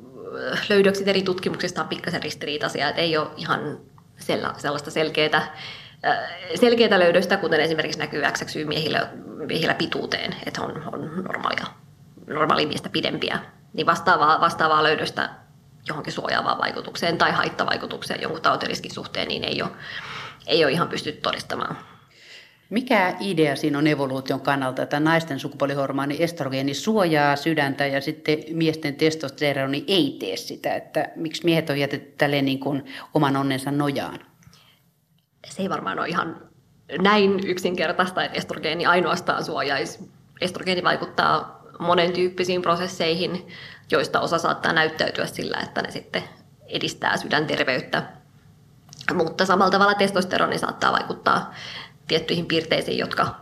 löydökset 0.70 1.08
eri 1.08 1.22
tutkimuksista 1.22 1.82
on 1.82 1.88
pikkasen 1.88 2.24
ristiriitaisia, 2.24 2.90
että 2.90 3.02
ei 3.02 3.18
ole 3.18 3.30
ihan 3.38 3.80
sellaista 4.58 4.92
selkeää 4.92 5.56
selkeitä 6.56 7.00
löydöstä, 7.00 7.38
kuten 7.38 7.60
esimerkiksi 7.60 8.00
näkyy 8.00 8.22
XXY-miehillä 8.22 9.10
miehillä 9.48 9.74
pituuteen, 9.74 10.36
että 10.46 10.62
on, 10.62 10.84
on 10.94 11.24
normaalia, 11.24 11.66
normaalia 12.28 12.68
miestä 12.68 12.90
pidempiä, 12.90 13.40
niin 13.74 13.86
vastaavaa, 13.86 14.42
vastaavaa 14.42 14.84
löydöstä 14.84 15.30
johonkin 15.88 16.14
suojaavaan 16.14 16.58
vaikutukseen 16.58 17.18
tai 17.18 17.32
haittavaikutukseen 17.32 18.22
jonkun 18.22 18.42
tautiriskin 18.42 18.94
suhteen, 18.94 19.28
niin 19.28 19.44
ei 19.44 19.62
ole, 19.62 19.72
ei 20.48 20.64
ole 20.64 20.72
ihan 20.72 20.88
pystytty 20.88 21.22
todistamaan. 21.22 21.78
Mikä 22.70 23.16
idea 23.20 23.56
siinä 23.56 23.78
on 23.78 23.88
evoluution 23.88 24.42
kannalta, 24.42 24.84
että 24.84 25.00
naisten 25.00 25.40
sukupuolihormoni 25.40 26.24
estrogeeni 26.24 26.74
suojaa 26.74 27.36
sydäntä 27.36 27.86
ja 27.86 28.02
sitten 28.02 28.38
miesten 28.52 28.96
testosteroni 28.96 29.84
ei 29.88 30.18
tee 30.20 30.38
sitä, 30.38 30.76
että 30.76 31.10
miksi 31.16 31.46
miehet 31.46 31.70
on 31.70 31.80
jätetty 31.80 32.14
tälleen 32.18 32.46
niin 32.46 32.60
kuin 32.60 32.86
oman 33.14 33.38
onnensa 33.38 33.72
nojaan? 33.72 34.20
Se 35.50 35.62
ei 35.62 35.70
varmaan 35.70 36.00
ole 36.00 36.08
ihan 36.08 36.42
näin 37.02 37.40
yksinkertaista, 37.48 38.24
että 38.24 38.38
estrogeeni 38.38 38.86
ainoastaan 38.86 39.44
suojaisi. 39.44 40.12
Estrogeeni 40.42 40.84
vaikuttaa 40.84 41.64
monen 41.80 42.14
tyyppisiin 42.14 42.62
prosesseihin, 42.62 43.48
joista 43.92 44.20
osa 44.20 44.38
saattaa 44.38 44.74
näyttäytyä 44.74 45.26
sillä, 45.26 45.58
että 45.64 45.82
ne 45.82 45.92
sitten 45.92 46.24
edistää 46.68 47.18
sydänterveyttä. 47.18 48.04
Mutta 49.14 49.46
samalla 49.46 49.72
tavalla 49.72 49.94
testosteroni 49.94 50.58
saattaa 50.58 50.92
vaikuttaa 50.92 51.54
tiettyihin 52.08 52.46
piirteisiin, 52.46 52.98
jotka 52.98 53.36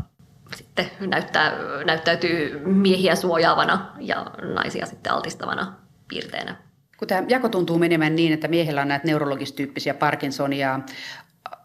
sitten 0.55 0.91
näyttää, 0.99 1.53
näyttäytyy 1.85 2.61
miehiä 2.65 3.15
suojaavana 3.15 3.91
ja 3.99 4.25
naisia 4.55 4.85
sitten 4.85 5.13
altistavana 5.13 5.73
piirteenä. 6.07 6.55
Kun 6.97 7.07
tämä 7.07 7.23
jako 7.27 7.49
tuntuu 7.49 7.77
menemään 7.77 8.15
niin, 8.15 8.33
että 8.33 8.47
miehellä 8.47 8.81
on 8.81 8.87
näitä 8.87 9.07
neurologistyyppisiä 9.07 9.93
Parkinsonia, 9.93 10.79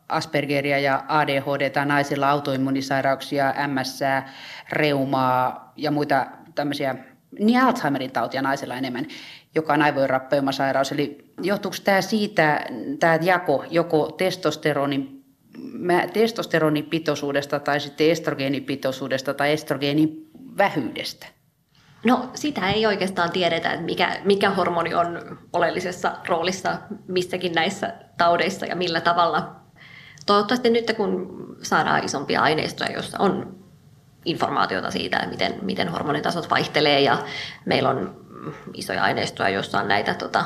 Aspergeria 0.09 0.78
ja 0.78 1.04
ADHD 1.09 1.70
tai 1.70 1.86
naisilla 1.86 2.30
autoimmunisairauksia, 2.30 3.54
MS, 3.66 4.00
reumaa 4.72 5.72
ja 5.76 5.90
muita 5.90 6.26
tämmöisiä, 6.54 6.94
niin 7.38 7.61
Alzheimerin 7.61 8.12
tautia 8.12 8.42
naisilla 8.42 8.74
enemmän, 8.74 9.07
joka 9.54 9.72
on 9.72 9.82
aivojenrappeumasairaus. 9.82 10.92
Eli 10.92 11.32
johtuuko 11.42 11.76
tämä 11.84 12.00
siitä, 12.00 12.66
tämä 13.00 13.18
jako 13.22 13.64
joko 13.70 14.11
testosteronin 14.11 15.16
testosteronipitoisuudesta 16.12 17.61
tai 17.61 17.80
sitten 17.80 18.11
estrogeenipitoisuudesta 18.11 19.34
tai 19.34 19.52
estrogeenin 19.52 20.30
vähyydestä? 20.59 21.26
No 22.04 22.30
sitä 22.34 22.70
ei 22.70 22.86
oikeastaan 22.86 23.30
tiedetä, 23.30 23.72
että 23.72 23.84
mikä, 23.84 24.20
mikä 24.24 24.50
hormoni 24.50 24.94
on 24.94 25.38
oleellisessa 25.52 26.12
roolissa 26.28 26.78
missäkin 27.09 27.52
näissä 27.52 27.94
taudeissa 28.18 28.66
ja 28.66 28.76
millä 28.76 29.00
tavalla 29.00 29.65
toivottavasti 30.27 30.70
nyt 30.70 30.93
kun 30.97 31.37
saadaan 31.62 32.05
isompia 32.05 32.43
aineistoja, 32.43 32.93
joissa 32.93 33.18
on 33.18 33.57
informaatiota 34.24 34.91
siitä, 34.91 35.27
miten, 35.31 35.55
miten 35.62 35.89
hormonitasot 35.89 36.51
vaihtelee 36.51 37.01
ja 37.01 37.18
meillä 37.64 37.89
on 37.89 38.27
isoja 38.74 39.03
aineistoja, 39.03 39.49
joissa 39.49 39.81
on 39.81 39.89
näitä 39.89 40.14
tota, 40.14 40.45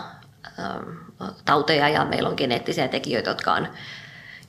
tauteja 1.45 1.89
ja 1.89 2.05
meillä 2.05 2.29
on 2.29 2.35
geneettisiä 2.37 2.89
tekijöitä, 2.89 3.31
jotka 3.31 3.53
on, 3.53 3.69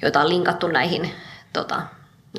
joita 0.01 0.21
on 0.21 0.29
linkattu 0.29 0.67
näihin, 0.67 1.11
tota, 1.53 1.81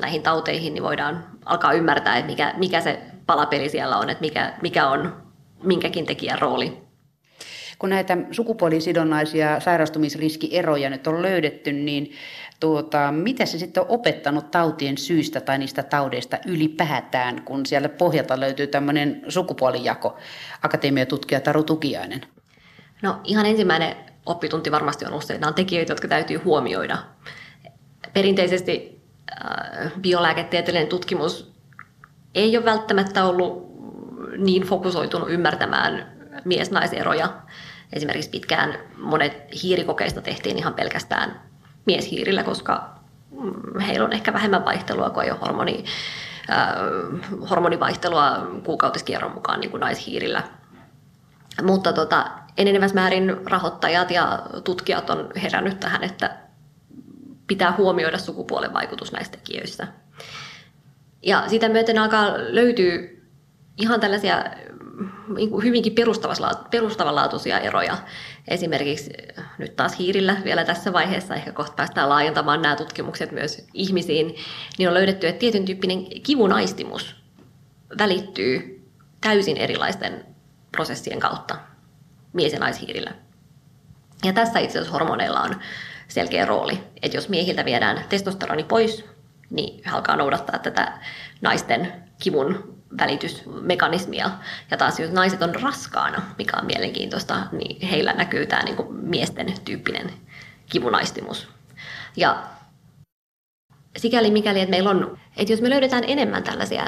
näihin 0.01 0.23
tauteihin, 0.23 0.73
niin 0.73 0.83
voidaan 0.83 1.25
alkaa 1.45 1.73
ymmärtää, 1.73 2.17
että 2.17 2.31
mikä, 2.31 2.53
mikä 2.57 2.81
se 2.81 2.99
palapeli 3.25 3.69
siellä 3.69 3.97
on, 3.97 4.09
että 4.09 4.21
mikä, 4.21 4.53
mikä 4.61 4.87
on 4.87 5.23
minkäkin 5.63 6.05
tekijän 6.05 6.39
rooli. 6.39 6.83
Kun 7.79 7.89
näitä 7.89 8.17
sukupuolisidonnaisia 8.31 9.59
sairastumisriskieroja 9.59 10.89
nyt 10.89 11.07
on 11.07 11.21
löydetty, 11.21 11.71
niin 11.71 12.11
tuota, 12.59 13.11
mitä 13.11 13.45
se 13.45 13.59
sitten 13.59 13.83
on 13.83 13.89
opettanut 13.89 14.51
tautien 14.51 14.97
syistä 14.97 15.41
tai 15.41 15.57
niistä 15.57 15.83
taudeista 15.83 16.37
ylipäätään, 16.45 17.41
kun 17.41 17.65
siellä 17.65 17.89
pohjalta 17.89 18.39
löytyy 18.39 18.67
tämmöinen 18.67 19.21
sukupuolijako, 19.27 20.17
akatemiatutkija 20.61 21.41
Taru 21.41 21.63
Tukiainen? 21.63 22.21
No 23.01 23.19
ihan 23.23 23.45
ensimmäinen 23.45 23.95
oppitunti 24.25 24.71
varmasti 24.71 25.05
on 25.05 25.21
se, 25.21 25.33
että 25.33 25.47
on 25.47 25.53
tekijöitä, 25.53 25.91
jotka 25.91 26.07
täytyy 26.07 26.37
huomioida. 26.37 26.97
Perinteisesti 28.13 29.01
äh, 29.31 29.91
biolääketieteellinen 30.01 30.87
tutkimus 30.87 31.53
ei 32.35 32.57
ole 32.57 32.65
välttämättä 32.65 33.25
ollut 33.25 33.73
niin 34.37 34.63
fokusoitunut 34.63 35.29
ymmärtämään 35.31 36.13
mies-naiseroja. 36.45 37.33
Esimerkiksi 37.93 38.29
pitkään 38.29 38.79
monet 38.97 39.63
hiirikokeista 39.63 40.21
tehtiin 40.21 40.57
ihan 40.57 40.73
pelkästään 40.73 41.52
mieshiirillä, 41.85 42.43
koska 42.43 42.95
mm, 43.31 43.79
heillä 43.79 44.05
on 44.05 44.13
ehkä 44.13 44.33
vähemmän 44.33 44.65
vaihtelua 44.65 45.09
kuin 45.09 45.27
jo 45.27 45.35
hormoni, 45.35 45.85
äh, 46.51 46.75
hormonivaihtelua 47.49 48.47
kuukautiskierron 48.63 49.33
mukaan 49.33 49.59
niin 49.59 49.71
kuin 49.71 49.81
naishiirillä. 49.81 50.43
Mutta 51.63 51.93
tota, 51.93 52.31
enenevässä 52.57 52.95
määrin 52.95 53.37
rahoittajat 53.45 54.11
ja 54.11 54.39
tutkijat 54.63 55.09
on 55.09 55.29
herännyt 55.43 55.79
tähän, 55.79 56.03
että 56.03 56.37
pitää 57.47 57.73
huomioida 57.77 58.17
sukupuolen 58.17 58.73
vaikutus 58.73 59.11
näistä 59.11 59.37
tekijöissä. 59.37 59.87
Ja 61.21 61.43
sitä 61.47 61.69
myöten 61.69 61.97
alkaa 61.97 62.33
löytyä 62.37 62.93
ihan 63.77 63.99
tällaisia 63.99 64.43
hyvinkin 65.63 65.95
perustavanlaatuisia 66.71 67.59
eroja. 67.59 67.97
Esimerkiksi 68.47 69.11
nyt 69.57 69.75
taas 69.75 69.99
hiirillä 69.99 70.37
vielä 70.43 70.65
tässä 70.65 70.93
vaiheessa, 70.93 71.35
ehkä 71.35 71.51
kohta 71.51 71.75
päästään 71.75 72.09
laajentamaan 72.09 72.61
nämä 72.61 72.75
tutkimukset 72.75 73.31
myös 73.31 73.67
ihmisiin, 73.73 74.35
niin 74.77 74.89
on 74.89 74.93
löydetty, 74.93 75.27
että 75.27 75.39
tietyn 75.39 75.65
tyyppinen 75.65 76.21
kivunaistimus 76.23 77.15
välittyy 77.97 78.83
täysin 79.21 79.57
erilaisten 79.57 80.25
prosessien 80.71 81.19
kautta 81.19 81.55
mies- 82.33 82.53
ja 82.53 82.59
naishiirillä. 82.59 83.11
Ja 84.25 84.33
tässä 84.33 84.59
itse 84.59 84.79
asiassa 84.79 84.93
hormoneilla 84.93 85.41
on 85.41 85.55
selkeä 86.07 86.45
rooli, 86.45 86.83
että 87.01 87.17
jos 87.17 87.29
miehiltä 87.29 87.65
viedään 87.65 88.05
testosteroni 88.09 88.63
pois, 88.63 89.05
niin 89.49 89.91
alkaa 89.91 90.15
noudattaa 90.15 90.59
tätä 90.59 90.99
naisten 91.41 91.93
kivun 92.23 92.82
välitysmekanismia. 92.97 94.31
Ja 94.71 94.77
taas 94.77 94.99
jos 94.99 95.11
naiset 95.11 95.41
on 95.41 95.55
raskaana, 95.55 96.21
mikä 96.37 96.57
on 96.57 96.65
mielenkiintoista, 96.65 97.47
niin 97.51 97.87
heillä 97.87 98.13
näkyy 98.13 98.45
tämä 98.45 98.63
niin 98.63 98.75
kuin 98.75 98.95
miesten 98.95 99.53
tyyppinen 99.65 100.13
kivunaistimus. 100.69 101.47
Ja 102.17 102.43
sikäli 103.97 104.31
mikäli, 104.31 104.59
että 104.59 104.69
meillä 104.69 104.89
on, 104.89 105.17
että 105.37 105.53
jos 105.53 105.61
me 105.61 105.69
löydetään 105.69 106.03
enemmän 106.07 106.43
tällaisia 106.43 106.87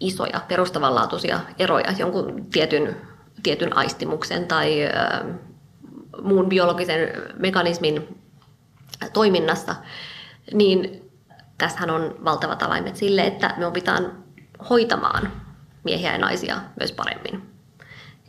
isoja 0.00 0.40
perustavanlaatuisia 0.48 1.40
eroja 1.58 1.92
jonkun 1.98 2.46
tietyn, 2.52 2.96
tietyn 3.42 3.76
aistimuksen 3.76 4.46
tai 4.46 4.84
äh, 4.84 5.36
muun 6.22 6.48
biologisen 6.48 6.98
mekanismin 7.38 8.18
toiminnassa, 9.12 9.74
niin 10.52 11.10
tässähän 11.58 11.90
on 11.90 12.14
valtavat 12.24 12.62
avaimet 12.62 12.96
sille, 12.96 13.26
että 13.26 13.54
me 13.56 13.66
opitaan 13.66 14.24
hoitamaan 14.70 15.32
miehiä 15.84 16.12
ja 16.12 16.18
naisia 16.18 16.60
myös 16.78 16.92
paremmin. 16.92 17.42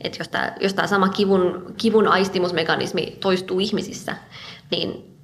Et 0.02 0.20
jos 0.20 0.28
tämä, 0.28 0.54
jos 0.60 0.76
sama 0.86 1.10
kivun, 1.10 1.74
kivun 1.78 2.08
aistimusmekanismi 2.08 3.18
toistuu 3.20 3.60
ihmisissä, 3.60 4.16
niin 4.72 5.18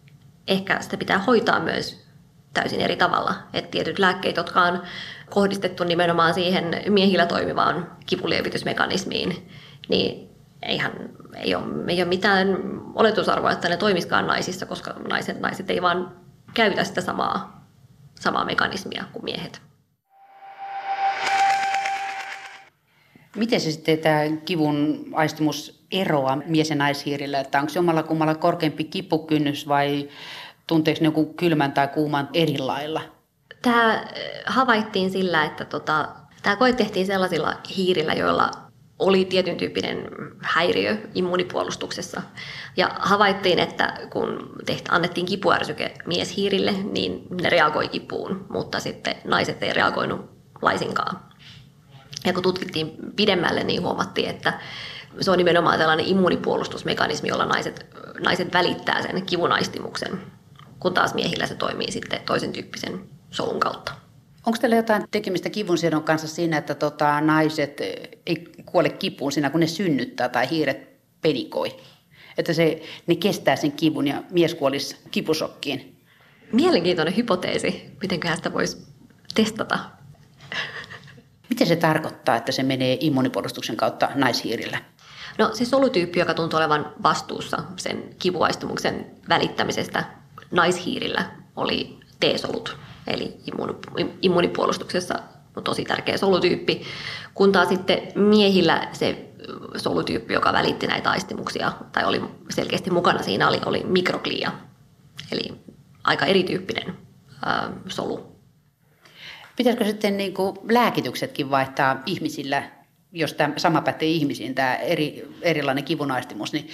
ehkä 0.48 0.82
sitä 0.82 0.98
pitää 0.98 1.20
hoitaa 1.20 1.60
myös 1.60 2.06
täysin 2.54 2.82
eri 2.82 2.96
tavalla. 2.96 3.36
Et 3.54 3.72
tietyt 3.72 4.00
lääkkeet, 4.00 4.38
jotka 4.38 4.62
on 4.62 4.82
kohdistettu 5.30 5.84
nimenomaan 5.84 6.34
siihen 6.34 6.82
miehillä 6.90 7.26
toimivaan 7.26 7.92
kivulievitysmekanismiin, 8.06 9.50
niin 9.90 10.30
eihän, 10.62 10.92
ei, 11.36 11.56
ole, 11.56 11.66
ei 11.88 12.02
ole 12.02 12.10
mitään 12.10 12.48
oletusarvoa, 12.96 13.52
että 13.52 13.70
ne 13.70 13.78
toimiskaan 13.78 14.28
naisissa, 14.28 14.66
koska 14.66 14.94
naiset, 15.10 15.40
naiset 15.40 15.70
ei 15.70 15.82
vaan 15.82 16.16
käytä 16.54 16.84
sitä 16.84 17.02
samaa, 17.02 17.66
samaa 18.20 18.46
mekanismia 18.46 19.04
kuin 19.14 19.26
miehet. 19.26 19.62
Miten 23.36 23.62
se 23.62 23.72
sitten 23.72 24.00
tämä 24.00 24.20
kivun 24.46 25.06
aistimus 25.14 25.86
eroaa 25.92 26.36
mies- 26.46 26.70
ja 26.70 26.76
naishiirillä? 26.76 27.40
Että 27.40 27.60
onko 27.60 27.72
jomalla 27.76 28.04
kummalla 28.04 28.36
korkeampi 28.36 28.84
kipukynnys 28.84 29.68
vai 29.68 30.10
tunteeko 30.68 31.00
ne 31.02 31.06
joku 31.06 31.26
kylmän 31.26 31.72
tai 31.72 31.88
kuuman 31.88 32.30
eri 32.34 32.58
lailla? 32.58 33.02
Tämä 33.62 33.94
äh, 33.94 34.04
havaittiin 34.46 35.12
sillä, 35.12 35.46
että 35.46 35.66
tota, 35.66 36.08
tämä 36.44 36.56
koe 36.56 36.74
tehtiin 36.74 37.06
sellaisilla 37.06 37.58
hiirillä, 37.78 38.14
joilla 38.14 38.52
oli 39.00 39.26
tietyn 39.26 39.58
tyyppinen 39.58 40.10
häiriö 40.42 40.98
immunipuolustuksessa. 41.14 42.22
Ja 42.78 42.92
havaittiin, 43.00 43.60
että 43.60 43.94
kun 44.10 44.50
tehtä, 44.66 44.92
annettiin 44.92 45.26
kipuärsyke 45.26 45.94
mieshiirille, 46.06 46.72
niin 46.72 47.28
ne 47.42 47.50
reagoi 47.50 47.88
kipuun, 47.88 48.46
mutta 48.50 48.80
sitten 48.80 49.16
naiset 49.24 49.64
ei 49.64 49.74
reagoinut 49.74 50.30
laisinkaan. 50.62 51.35
Ja 52.26 52.34
kun 52.34 52.44
tutkittiin 52.44 52.98
pidemmälle, 53.16 53.64
niin 53.64 53.82
huomattiin, 53.82 54.30
että 54.30 54.60
se 55.22 55.32
on 55.32 55.38
nimenomaan 55.38 55.80
tällainen 55.80 56.06
immunipuolustusmekanismi, 56.06 57.30
jolla 57.30 57.46
naiset, 57.46 57.86
naiset 58.20 58.54
välittää 58.54 59.02
sen 59.02 59.26
kivunaistimuksen, 59.26 60.22
kun 60.80 60.94
taas 60.94 61.14
miehillä 61.14 61.48
se 61.48 61.56
toimii 61.56 61.92
sitten 61.92 62.20
toisen 62.26 62.52
tyyppisen 62.52 63.10
solun 63.32 63.60
kautta. 63.60 63.92
Onko 64.46 64.58
teillä 64.62 64.76
jotain 64.76 65.04
tekemistä 65.12 65.50
kivunsiedon 65.50 66.04
kanssa 66.04 66.28
siinä, 66.28 66.58
että 66.58 66.76
tota, 66.76 67.22
naiset 67.22 67.82
ei 68.26 68.52
kuole 68.66 68.90
kipuun 68.90 69.32
siinä, 69.32 69.50
kun 69.50 69.60
ne 69.60 69.68
synnyttää 69.68 70.30
tai 70.30 70.50
hiiret 70.50 70.90
pedikoi? 71.22 71.78
Että 72.38 72.54
se, 72.54 72.82
ne 73.08 73.16
kestää 73.16 73.56
sen 73.56 73.72
kivun 73.72 74.08
ja 74.08 74.24
mies 74.32 74.56
kuolisi 74.56 74.98
kipusokkiin. 75.12 76.02
Mielenkiintoinen 76.52 77.16
hypoteesi. 77.16 77.90
Mitenköhän 78.02 78.38
sitä 78.38 78.54
voisi 78.54 78.78
testata? 79.36 79.80
Miten 81.50 81.68
se 81.68 81.76
tarkoittaa, 81.76 82.36
että 82.36 82.52
se 82.52 82.64
menee 82.64 82.98
immunipuolustuksen 83.00 83.76
kautta 83.76 84.10
naishiirillä? 84.16 84.78
No 85.38 85.50
se 85.54 85.66
solutyyppi, 85.66 86.20
joka 86.20 86.34
tuntuu 86.34 86.58
olevan 86.58 86.94
vastuussa 87.04 87.64
sen 87.78 88.04
kivuaistumuksen 88.20 89.06
välittämisestä 89.30 90.06
naishiirillä, 90.52 91.26
oli 91.56 92.00
T-solut. 92.20 92.78
Eli 93.08 93.38
immunipuolustuksessa 94.22 95.16
on 95.56 95.64
tosi 95.64 95.84
tärkeä 95.84 96.18
solutyyppi. 96.18 96.82
Kun 97.34 97.52
taas 97.52 97.70
sitten 97.70 98.02
miehillä 98.16 98.88
se 98.94 99.30
solutyyppi, 99.78 100.34
joka 100.34 100.54
välitti 100.54 100.88
näitä 100.88 101.10
aistimuksia 101.10 101.72
tai 101.92 102.06
oli 102.06 102.22
selkeästi 102.50 102.92
mukana 102.92 103.24
siinä, 103.24 103.48
oli, 103.48 103.62
oli 103.66 103.84
mikroglia. 103.84 104.52
Eli 105.32 105.54
aika 106.04 106.26
erityyppinen 106.26 106.98
ää, 107.46 107.72
solu 107.88 108.35
Pitäisikö 109.56 109.86
sitten 109.86 110.18
niin 110.18 110.34
kuin 110.34 110.58
lääkityksetkin 110.70 111.50
vaihtaa 111.50 112.04
ihmisillä, 112.06 112.64
jos 113.12 113.34
tämä 113.34 113.54
sama 113.58 113.82
pätee 113.82 114.08
ihmisiin, 114.08 114.56
tämä 114.56 114.76
eri, 114.76 115.28
erilainen 115.42 115.84
kivunaistimus, 115.84 116.54
niin 116.54 116.70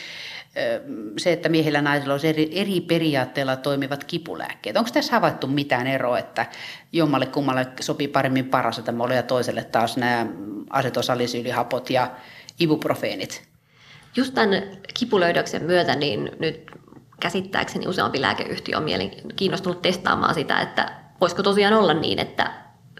se, 1.17 1.31
että 1.31 1.49
miehillä 1.49 1.77
ja 1.77 1.81
naisilla 1.81 2.13
olisi 2.13 2.27
eri, 2.27 2.49
eri 2.51 2.81
periaatteilla 2.81 3.55
toimivat 3.55 4.03
kipulääkkeet. 4.03 4.77
Onko 4.77 4.89
tässä 4.93 5.13
havaittu 5.13 5.47
mitään 5.47 5.87
eroa, 5.87 6.19
että 6.19 6.45
jommalle 6.91 7.25
kummalle 7.25 7.67
sopii 7.79 8.07
paremmin 8.07 8.49
parasetamolia 8.49 9.15
ja 9.15 9.23
toiselle 9.23 9.63
taas 9.63 9.97
nämä 9.97 10.25
asetosalisiylihapot 10.69 11.89
ja 11.89 12.11
ibuprofeenit? 12.59 13.43
Just 14.15 14.33
tämän 14.33 14.63
kipulöydöksen 14.99 15.63
myötä 15.63 15.95
niin 15.95 16.31
nyt 16.39 16.71
käsittääkseni 17.19 17.87
useampi 17.87 18.21
lääkeyhtiö 18.21 18.77
on 18.77 18.85
kiinnostunut 19.35 19.81
testaamaan 19.81 20.33
sitä, 20.33 20.61
että 20.61 20.91
voisiko 21.21 21.43
tosiaan 21.43 21.73
olla 21.73 21.93
niin, 21.93 22.19
että 22.19 22.51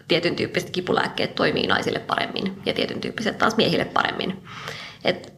tietyn 0.08 0.36
tyyppiset 0.36 0.70
kipulääkkeet 0.70 1.34
toimii 1.34 1.66
naisille 1.66 1.98
paremmin 1.98 2.62
ja 2.66 2.74
tietyn 2.74 3.00
tyyppiset 3.00 3.38
taas 3.38 3.56
miehille 3.56 3.84
paremmin. 3.84 4.44
Et 5.04 5.32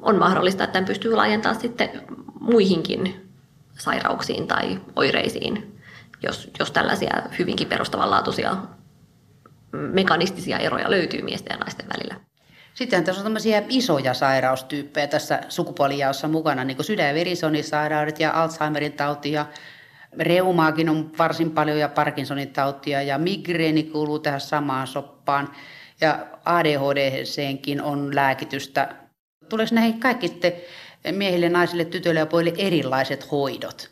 on 0.00 0.16
mahdollista, 0.16 0.64
että 0.64 0.72
tämän 0.72 0.86
pystyy 0.86 1.14
laajentamaan 1.14 1.60
sitten 1.60 2.02
muihinkin 2.40 3.30
sairauksiin 3.78 4.46
tai 4.46 4.80
oireisiin, 4.96 5.80
jos, 6.22 6.50
jos 6.58 6.70
tällaisia 6.70 7.22
hyvinkin 7.38 7.68
perustavanlaatuisia 7.68 8.56
mekanistisia 9.72 10.58
eroja 10.58 10.90
löytyy 10.90 11.22
miesten 11.22 11.54
ja 11.54 11.58
naisten 11.58 11.86
välillä. 11.88 12.14
Sitten 12.74 13.04
tässä 13.04 13.20
on 13.20 13.24
tämmöisiä 13.24 13.62
isoja 13.68 14.14
sairaustyyppejä 14.14 15.06
tässä 15.06 15.40
sukupuolijaossa 15.48 16.28
mukana, 16.28 16.64
niin 16.64 16.76
kuin 16.76 16.86
sydän- 16.86 17.08
ja 17.08 17.14
verisuonisairaudet 17.14 18.20
ja 18.20 18.42
Alzheimerin 18.42 18.92
tauti 18.92 19.32
ja 19.32 19.46
Reumaakin 20.18 20.88
on 20.88 21.10
varsin 21.18 21.50
paljon 21.50 21.78
ja 21.78 21.88
Parkinsonin 21.88 22.52
tautia 22.52 23.02
ja 23.02 23.18
migreeni 23.18 23.82
kuuluu 23.82 24.18
tähän 24.18 24.40
samaan 24.40 24.86
soppaan. 24.86 25.52
Ja 26.00 26.26
ADHD-seenkin 26.44 27.82
on 27.82 28.14
lääkitystä. 28.14 28.94
Tuleeko 29.48 29.74
näihin 29.74 30.00
kaikki 30.00 30.28
sitten 30.28 30.52
miehille, 31.12 31.48
naisille, 31.48 31.84
tytöille 31.84 32.20
ja 32.20 32.26
pojille 32.26 32.52
erilaiset 32.58 33.30
hoidot? 33.30 33.90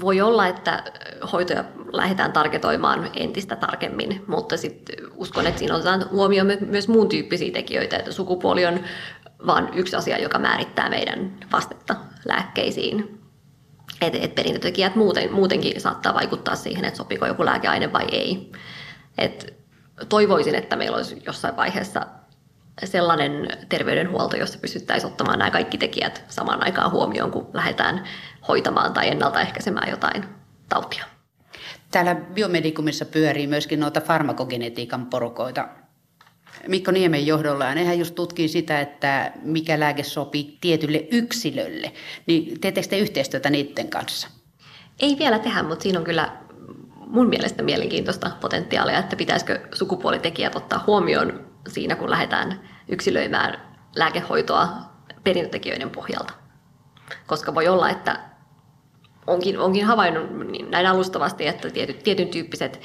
Voi 0.00 0.20
olla, 0.20 0.46
että 0.46 0.84
hoitoja 1.32 1.64
lähdetään 1.92 2.32
tarketoimaan 2.32 3.10
entistä 3.16 3.56
tarkemmin, 3.56 4.24
mutta 4.26 4.56
sitten 4.56 4.96
uskon, 5.16 5.46
että 5.46 5.58
siinä 5.58 5.74
otetaan 5.74 6.10
huomioon 6.10 6.52
myös 6.66 6.88
muun 6.88 7.08
tyyppisiä 7.08 7.52
tekijöitä, 7.52 7.96
että 7.96 8.12
sukupuoli 8.12 8.66
on 8.66 8.80
vain 9.46 9.68
yksi 9.74 9.96
asia, 9.96 10.18
joka 10.18 10.38
määrittää 10.38 10.88
meidän 10.88 11.38
vastetta 11.52 11.96
lääkkeisiin. 12.24 13.23
Että 14.00 14.18
et 14.22 14.34
perintötekijät 14.34 14.96
muuten, 14.96 15.32
muutenkin 15.32 15.80
saattaa 15.80 16.14
vaikuttaa 16.14 16.56
siihen, 16.56 16.84
että 16.84 16.98
sopiiko 16.98 17.26
joku 17.26 17.44
lääkeaine 17.44 17.92
vai 17.92 18.06
ei. 18.12 18.52
Et 19.18 19.54
toivoisin, 20.08 20.54
että 20.54 20.76
meillä 20.76 20.96
olisi 20.96 21.22
jossain 21.26 21.56
vaiheessa 21.56 22.06
sellainen 22.84 23.48
terveydenhuolto, 23.68 24.36
jossa 24.36 24.58
pystyttäisiin 24.58 25.10
ottamaan 25.10 25.38
nämä 25.38 25.50
kaikki 25.50 25.78
tekijät 25.78 26.24
samaan 26.28 26.64
aikaan 26.64 26.90
huomioon, 26.90 27.30
kun 27.30 27.50
lähdetään 27.52 28.04
hoitamaan 28.48 28.92
tai 28.92 29.08
ennaltaehkäisemään 29.08 29.90
jotain 29.90 30.24
tautia. 30.68 31.04
Täällä 31.90 32.14
biomedikumissa 32.14 33.04
pyörii 33.04 33.46
myöskin 33.46 33.80
noita 33.80 34.00
farmakogenetiikan 34.00 35.06
porukoita. 35.06 35.68
Mikko 36.68 36.90
Niemen 36.90 37.26
johdolla, 37.26 37.64
ja 37.64 37.74
nehän 37.74 37.98
just 37.98 38.14
tutkii 38.14 38.48
sitä, 38.48 38.80
että 38.80 39.32
mikä 39.42 39.80
lääke 39.80 40.02
sopii 40.02 40.58
tietylle 40.60 41.06
yksilölle. 41.10 41.92
Niin 42.26 42.60
teettekö 42.60 42.88
te 42.88 42.98
yhteistyötä 42.98 43.50
niiden 43.50 43.88
kanssa? 43.88 44.28
Ei 45.00 45.16
vielä 45.18 45.38
tehdä, 45.38 45.62
mutta 45.62 45.82
siinä 45.82 45.98
on 45.98 46.04
kyllä 46.04 46.36
mun 47.06 47.28
mielestä 47.28 47.62
mielenkiintoista 47.62 48.30
potentiaalia, 48.40 48.98
että 48.98 49.16
pitäisikö 49.16 49.60
sukupuolitekijät 49.74 50.56
ottaa 50.56 50.84
huomioon 50.86 51.46
siinä, 51.68 51.96
kun 51.96 52.10
lähdetään 52.10 52.60
yksilöimään 52.88 53.60
lääkehoitoa 53.96 54.68
perintötekijöiden 55.24 55.90
pohjalta. 55.90 56.34
Koska 57.26 57.54
voi 57.54 57.68
olla, 57.68 57.90
että 57.90 58.20
onkin, 59.26 59.58
onkin 59.58 59.84
havainnut 59.84 60.50
niin 60.50 60.70
näin 60.70 60.86
alustavasti, 60.86 61.46
että 61.46 61.70
tietyt, 61.70 62.02
tietyn 62.02 62.28
tyyppiset 62.28 62.80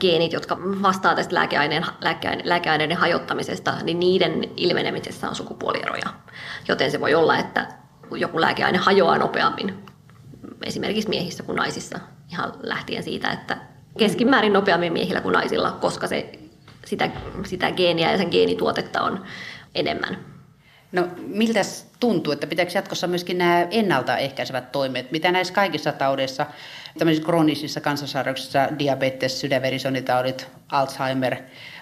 geenit, 0.00 0.32
jotka 0.32 0.58
vastaa 0.82 1.14
tästä 1.14 1.34
lääkeaineen, 1.34 1.86
lääkeaine, 2.00 2.42
lääkeaineiden 2.46 2.96
hajottamisesta, 2.96 3.74
niin 3.82 4.00
niiden 4.00 4.44
ilmenemisessä 4.56 5.28
on 5.28 5.34
sukupuolieroja. 5.34 6.06
Joten 6.68 6.90
se 6.90 7.00
voi 7.00 7.14
olla, 7.14 7.38
että 7.38 7.68
joku 8.10 8.40
lääkeaine 8.40 8.78
hajoaa 8.78 9.18
nopeammin 9.18 9.84
esimerkiksi 10.62 11.08
miehissä 11.08 11.42
kuin 11.42 11.56
naisissa, 11.56 11.98
ihan 12.30 12.52
lähtien 12.62 13.02
siitä, 13.02 13.30
että 13.30 13.56
keskimäärin 13.98 14.52
nopeammin 14.52 14.92
miehillä 14.92 15.20
kuin 15.20 15.32
naisilla, 15.32 15.70
koska 15.72 16.06
se, 16.06 16.32
sitä, 16.84 17.10
sitä 17.46 17.70
geeniä 17.72 18.12
ja 18.12 18.18
sen 18.18 18.28
geenituotetta 18.30 19.02
on 19.02 19.24
enemmän. 19.74 20.31
No 20.92 21.08
miltä 21.26 21.60
tuntuu, 22.00 22.32
että 22.32 22.46
pitääkö 22.46 22.72
jatkossa 22.74 23.06
myöskin 23.06 23.38
nämä 23.38 23.66
ennaltaehkäisevät 23.70 24.72
toimet, 24.72 25.12
mitä 25.12 25.32
näissä 25.32 25.54
kaikissa 25.54 25.92
taudeissa, 25.92 26.46
tämmöisissä 26.98 27.26
kroonisissa 27.26 27.80
kansansairauksissa, 27.80 28.68
diabetes, 28.78 29.40
sydänverisonitaudit, 29.40 30.48
Alzheimer, 30.72 31.36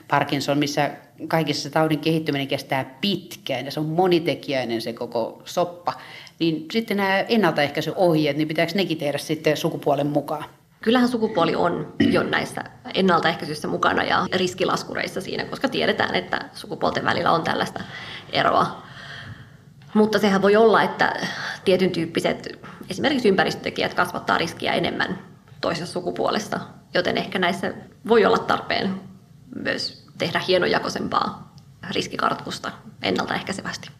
Parkinson, 0.08 0.58
missä 0.58 0.90
kaikissa 1.28 1.62
se 1.62 1.70
taudin 1.70 1.98
kehittyminen 1.98 2.48
kestää 2.48 2.94
pitkään 3.00 3.64
ja 3.64 3.70
se 3.70 3.80
on 3.80 3.86
monitekijäinen 3.86 4.80
se 4.80 4.92
koko 4.92 5.42
soppa, 5.44 5.92
niin 6.38 6.66
sitten 6.72 6.96
nämä 6.96 7.18
ennaltaehkäisyohjeet, 7.18 8.36
niin 8.36 8.48
pitääkö 8.48 8.72
nekin 8.74 8.98
tehdä 8.98 9.18
sitten 9.18 9.56
sukupuolen 9.56 10.06
mukaan? 10.06 10.44
Kyllähän 10.80 11.08
sukupuoli 11.08 11.54
on 11.54 11.92
jo 12.14 12.22
näissä 12.22 12.64
ennaltaehkäisyissä 12.94 13.68
mukana 13.68 14.04
ja 14.04 14.26
riskilaskureissa 14.32 15.20
siinä, 15.20 15.44
koska 15.44 15.68
tiedetään, 15.68 16.14
että 16.14 16.48
sukupuolten 16.54 17.04
välillä 17.04 17.32
on 17.32 17.42
tällaista 17.42 17.80
eroa. 18.32 18.89
Mutta 19.94 20.18
sehän 20.18 20.42
voi 20.42 20.56
olla, 20.56 20.82
että 20.82 21.16
tietyn 21.64 21.90
tyyppiset 21.90 22.58
esimerkiksi 22.90 23.28
ympäristötekijät 23.28 23.94
kasvattaa 23.94 24.38
riskiä 24.38 24.72
enemmän 24.72 25.18
toisessa 25.60 25.92
sukupuolesta, 25.92 26.60
joten 26.94 27.18
ehkä 27.18 27.38
näissä 27.38 27.74
voi 28.08 28.24
olla 28.24 28.38
tarpeen 28.38 29.00
myös 29.54 30.06
tehdä 30.18 30.40
hienojakoisempaa 30.48 31.54
riskikartoitusta 31.90 32.72
ennaltaehkäisevästi. 33.02 33.90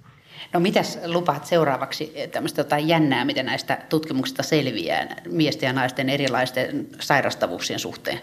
No 0.53 0.61
mitäs 0.61 0.99
lupaat 1.07 1.47
seuraavaksi 1.47 2.14
tämmöistä 2.32 2.61
jotain 2.61 2.88
jännää, 2.88 3.24
miten 3.24 3.47
näistä 3.47 3.78
tutkimuksista 3.88 4.43
selviää 4.43 5.16
miesten 5.28 5.66
ja 5.66 5.72
naisten 5.72 6.09
erilaisten 6.09 6.88
sairastavuuksien 7.01 7.78
suhteen? 7.78 8.20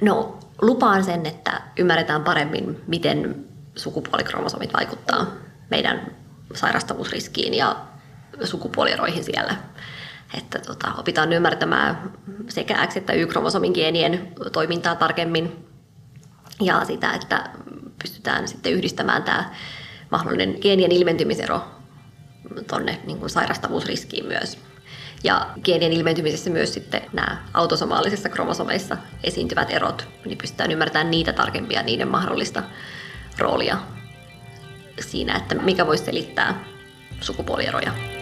No 0.00 0.38
lupaan 0.62 1.04
sen, 1.04 1.26
että 1.26 1.62
ymmärretään 1.78 2.24
paremmin, 2.24 2.80
miten 2.86 3.44
sukupuolikromosommit 3.76 4.72
vaikuttaa 4.72 5.26
meidän 5.70 6.23
sairastavuusriskiin 6.54 7.54
ja 7.54 7.76
sukupuolieroihin 8.44 9.24
siellä. 9.24 9.56
Että 10.38 10.58
tota, 10.58 10.92
opitaan 10.98 11.32
ymmärtämään 11.32 12.12
sekä 12.48 12.86
X- 12.86 12.96
että 12.96 13.12
Y-kromosomin 13.12 13.72
geenien 13.74 14.32
toimintaa 14.52 14.94
tarkemmin 14.94 15.66
ja 16.60 16.84
sitä, 16.84 17.12
että 17.12 17.50
pystytään 18.02 18.48
sitten 18.48 18.72
yhdistämään 18.72 19.22
tämä 19.22 19.54
mahdollinen 20.10 20.56
geenien 20.60 20.92
ilmentymisero 20.92 21.64
tuonne 22.66 23.00
niin 23.06 23.30
sairastavuusriskiin 23.30 24.26
myös. 24.26 24.58
Ja 25.24 25.50
geenien 25.64 25.92
ilmentymisessä 25.92 26.50
myös 26.50 26.74
sitten 26.74 27.02
nämä 27.12 27.44
autosomaalisissa 27.54 28.28
kromosomeissa 28.28 28.96
esiintyvät 29.22 29.70
erot, 29.70 30.08
niin 30.24 30.38
pystytään 30.38 30.70
ymmärtämään 30.70 31.10
niitä 31.10 31.32
tarkempia, 31.32 31.82
niiden 31.82 32.08
mahdollista 32.08 32.62
roolia 33.38 33.78
siinä, 35.00 35.36
että 35.36 35.54
mikä 35.54 35.86
voisi 35.86 36.04
selittää 36.04 36.64
sukupuolieroja. 37.20 38.13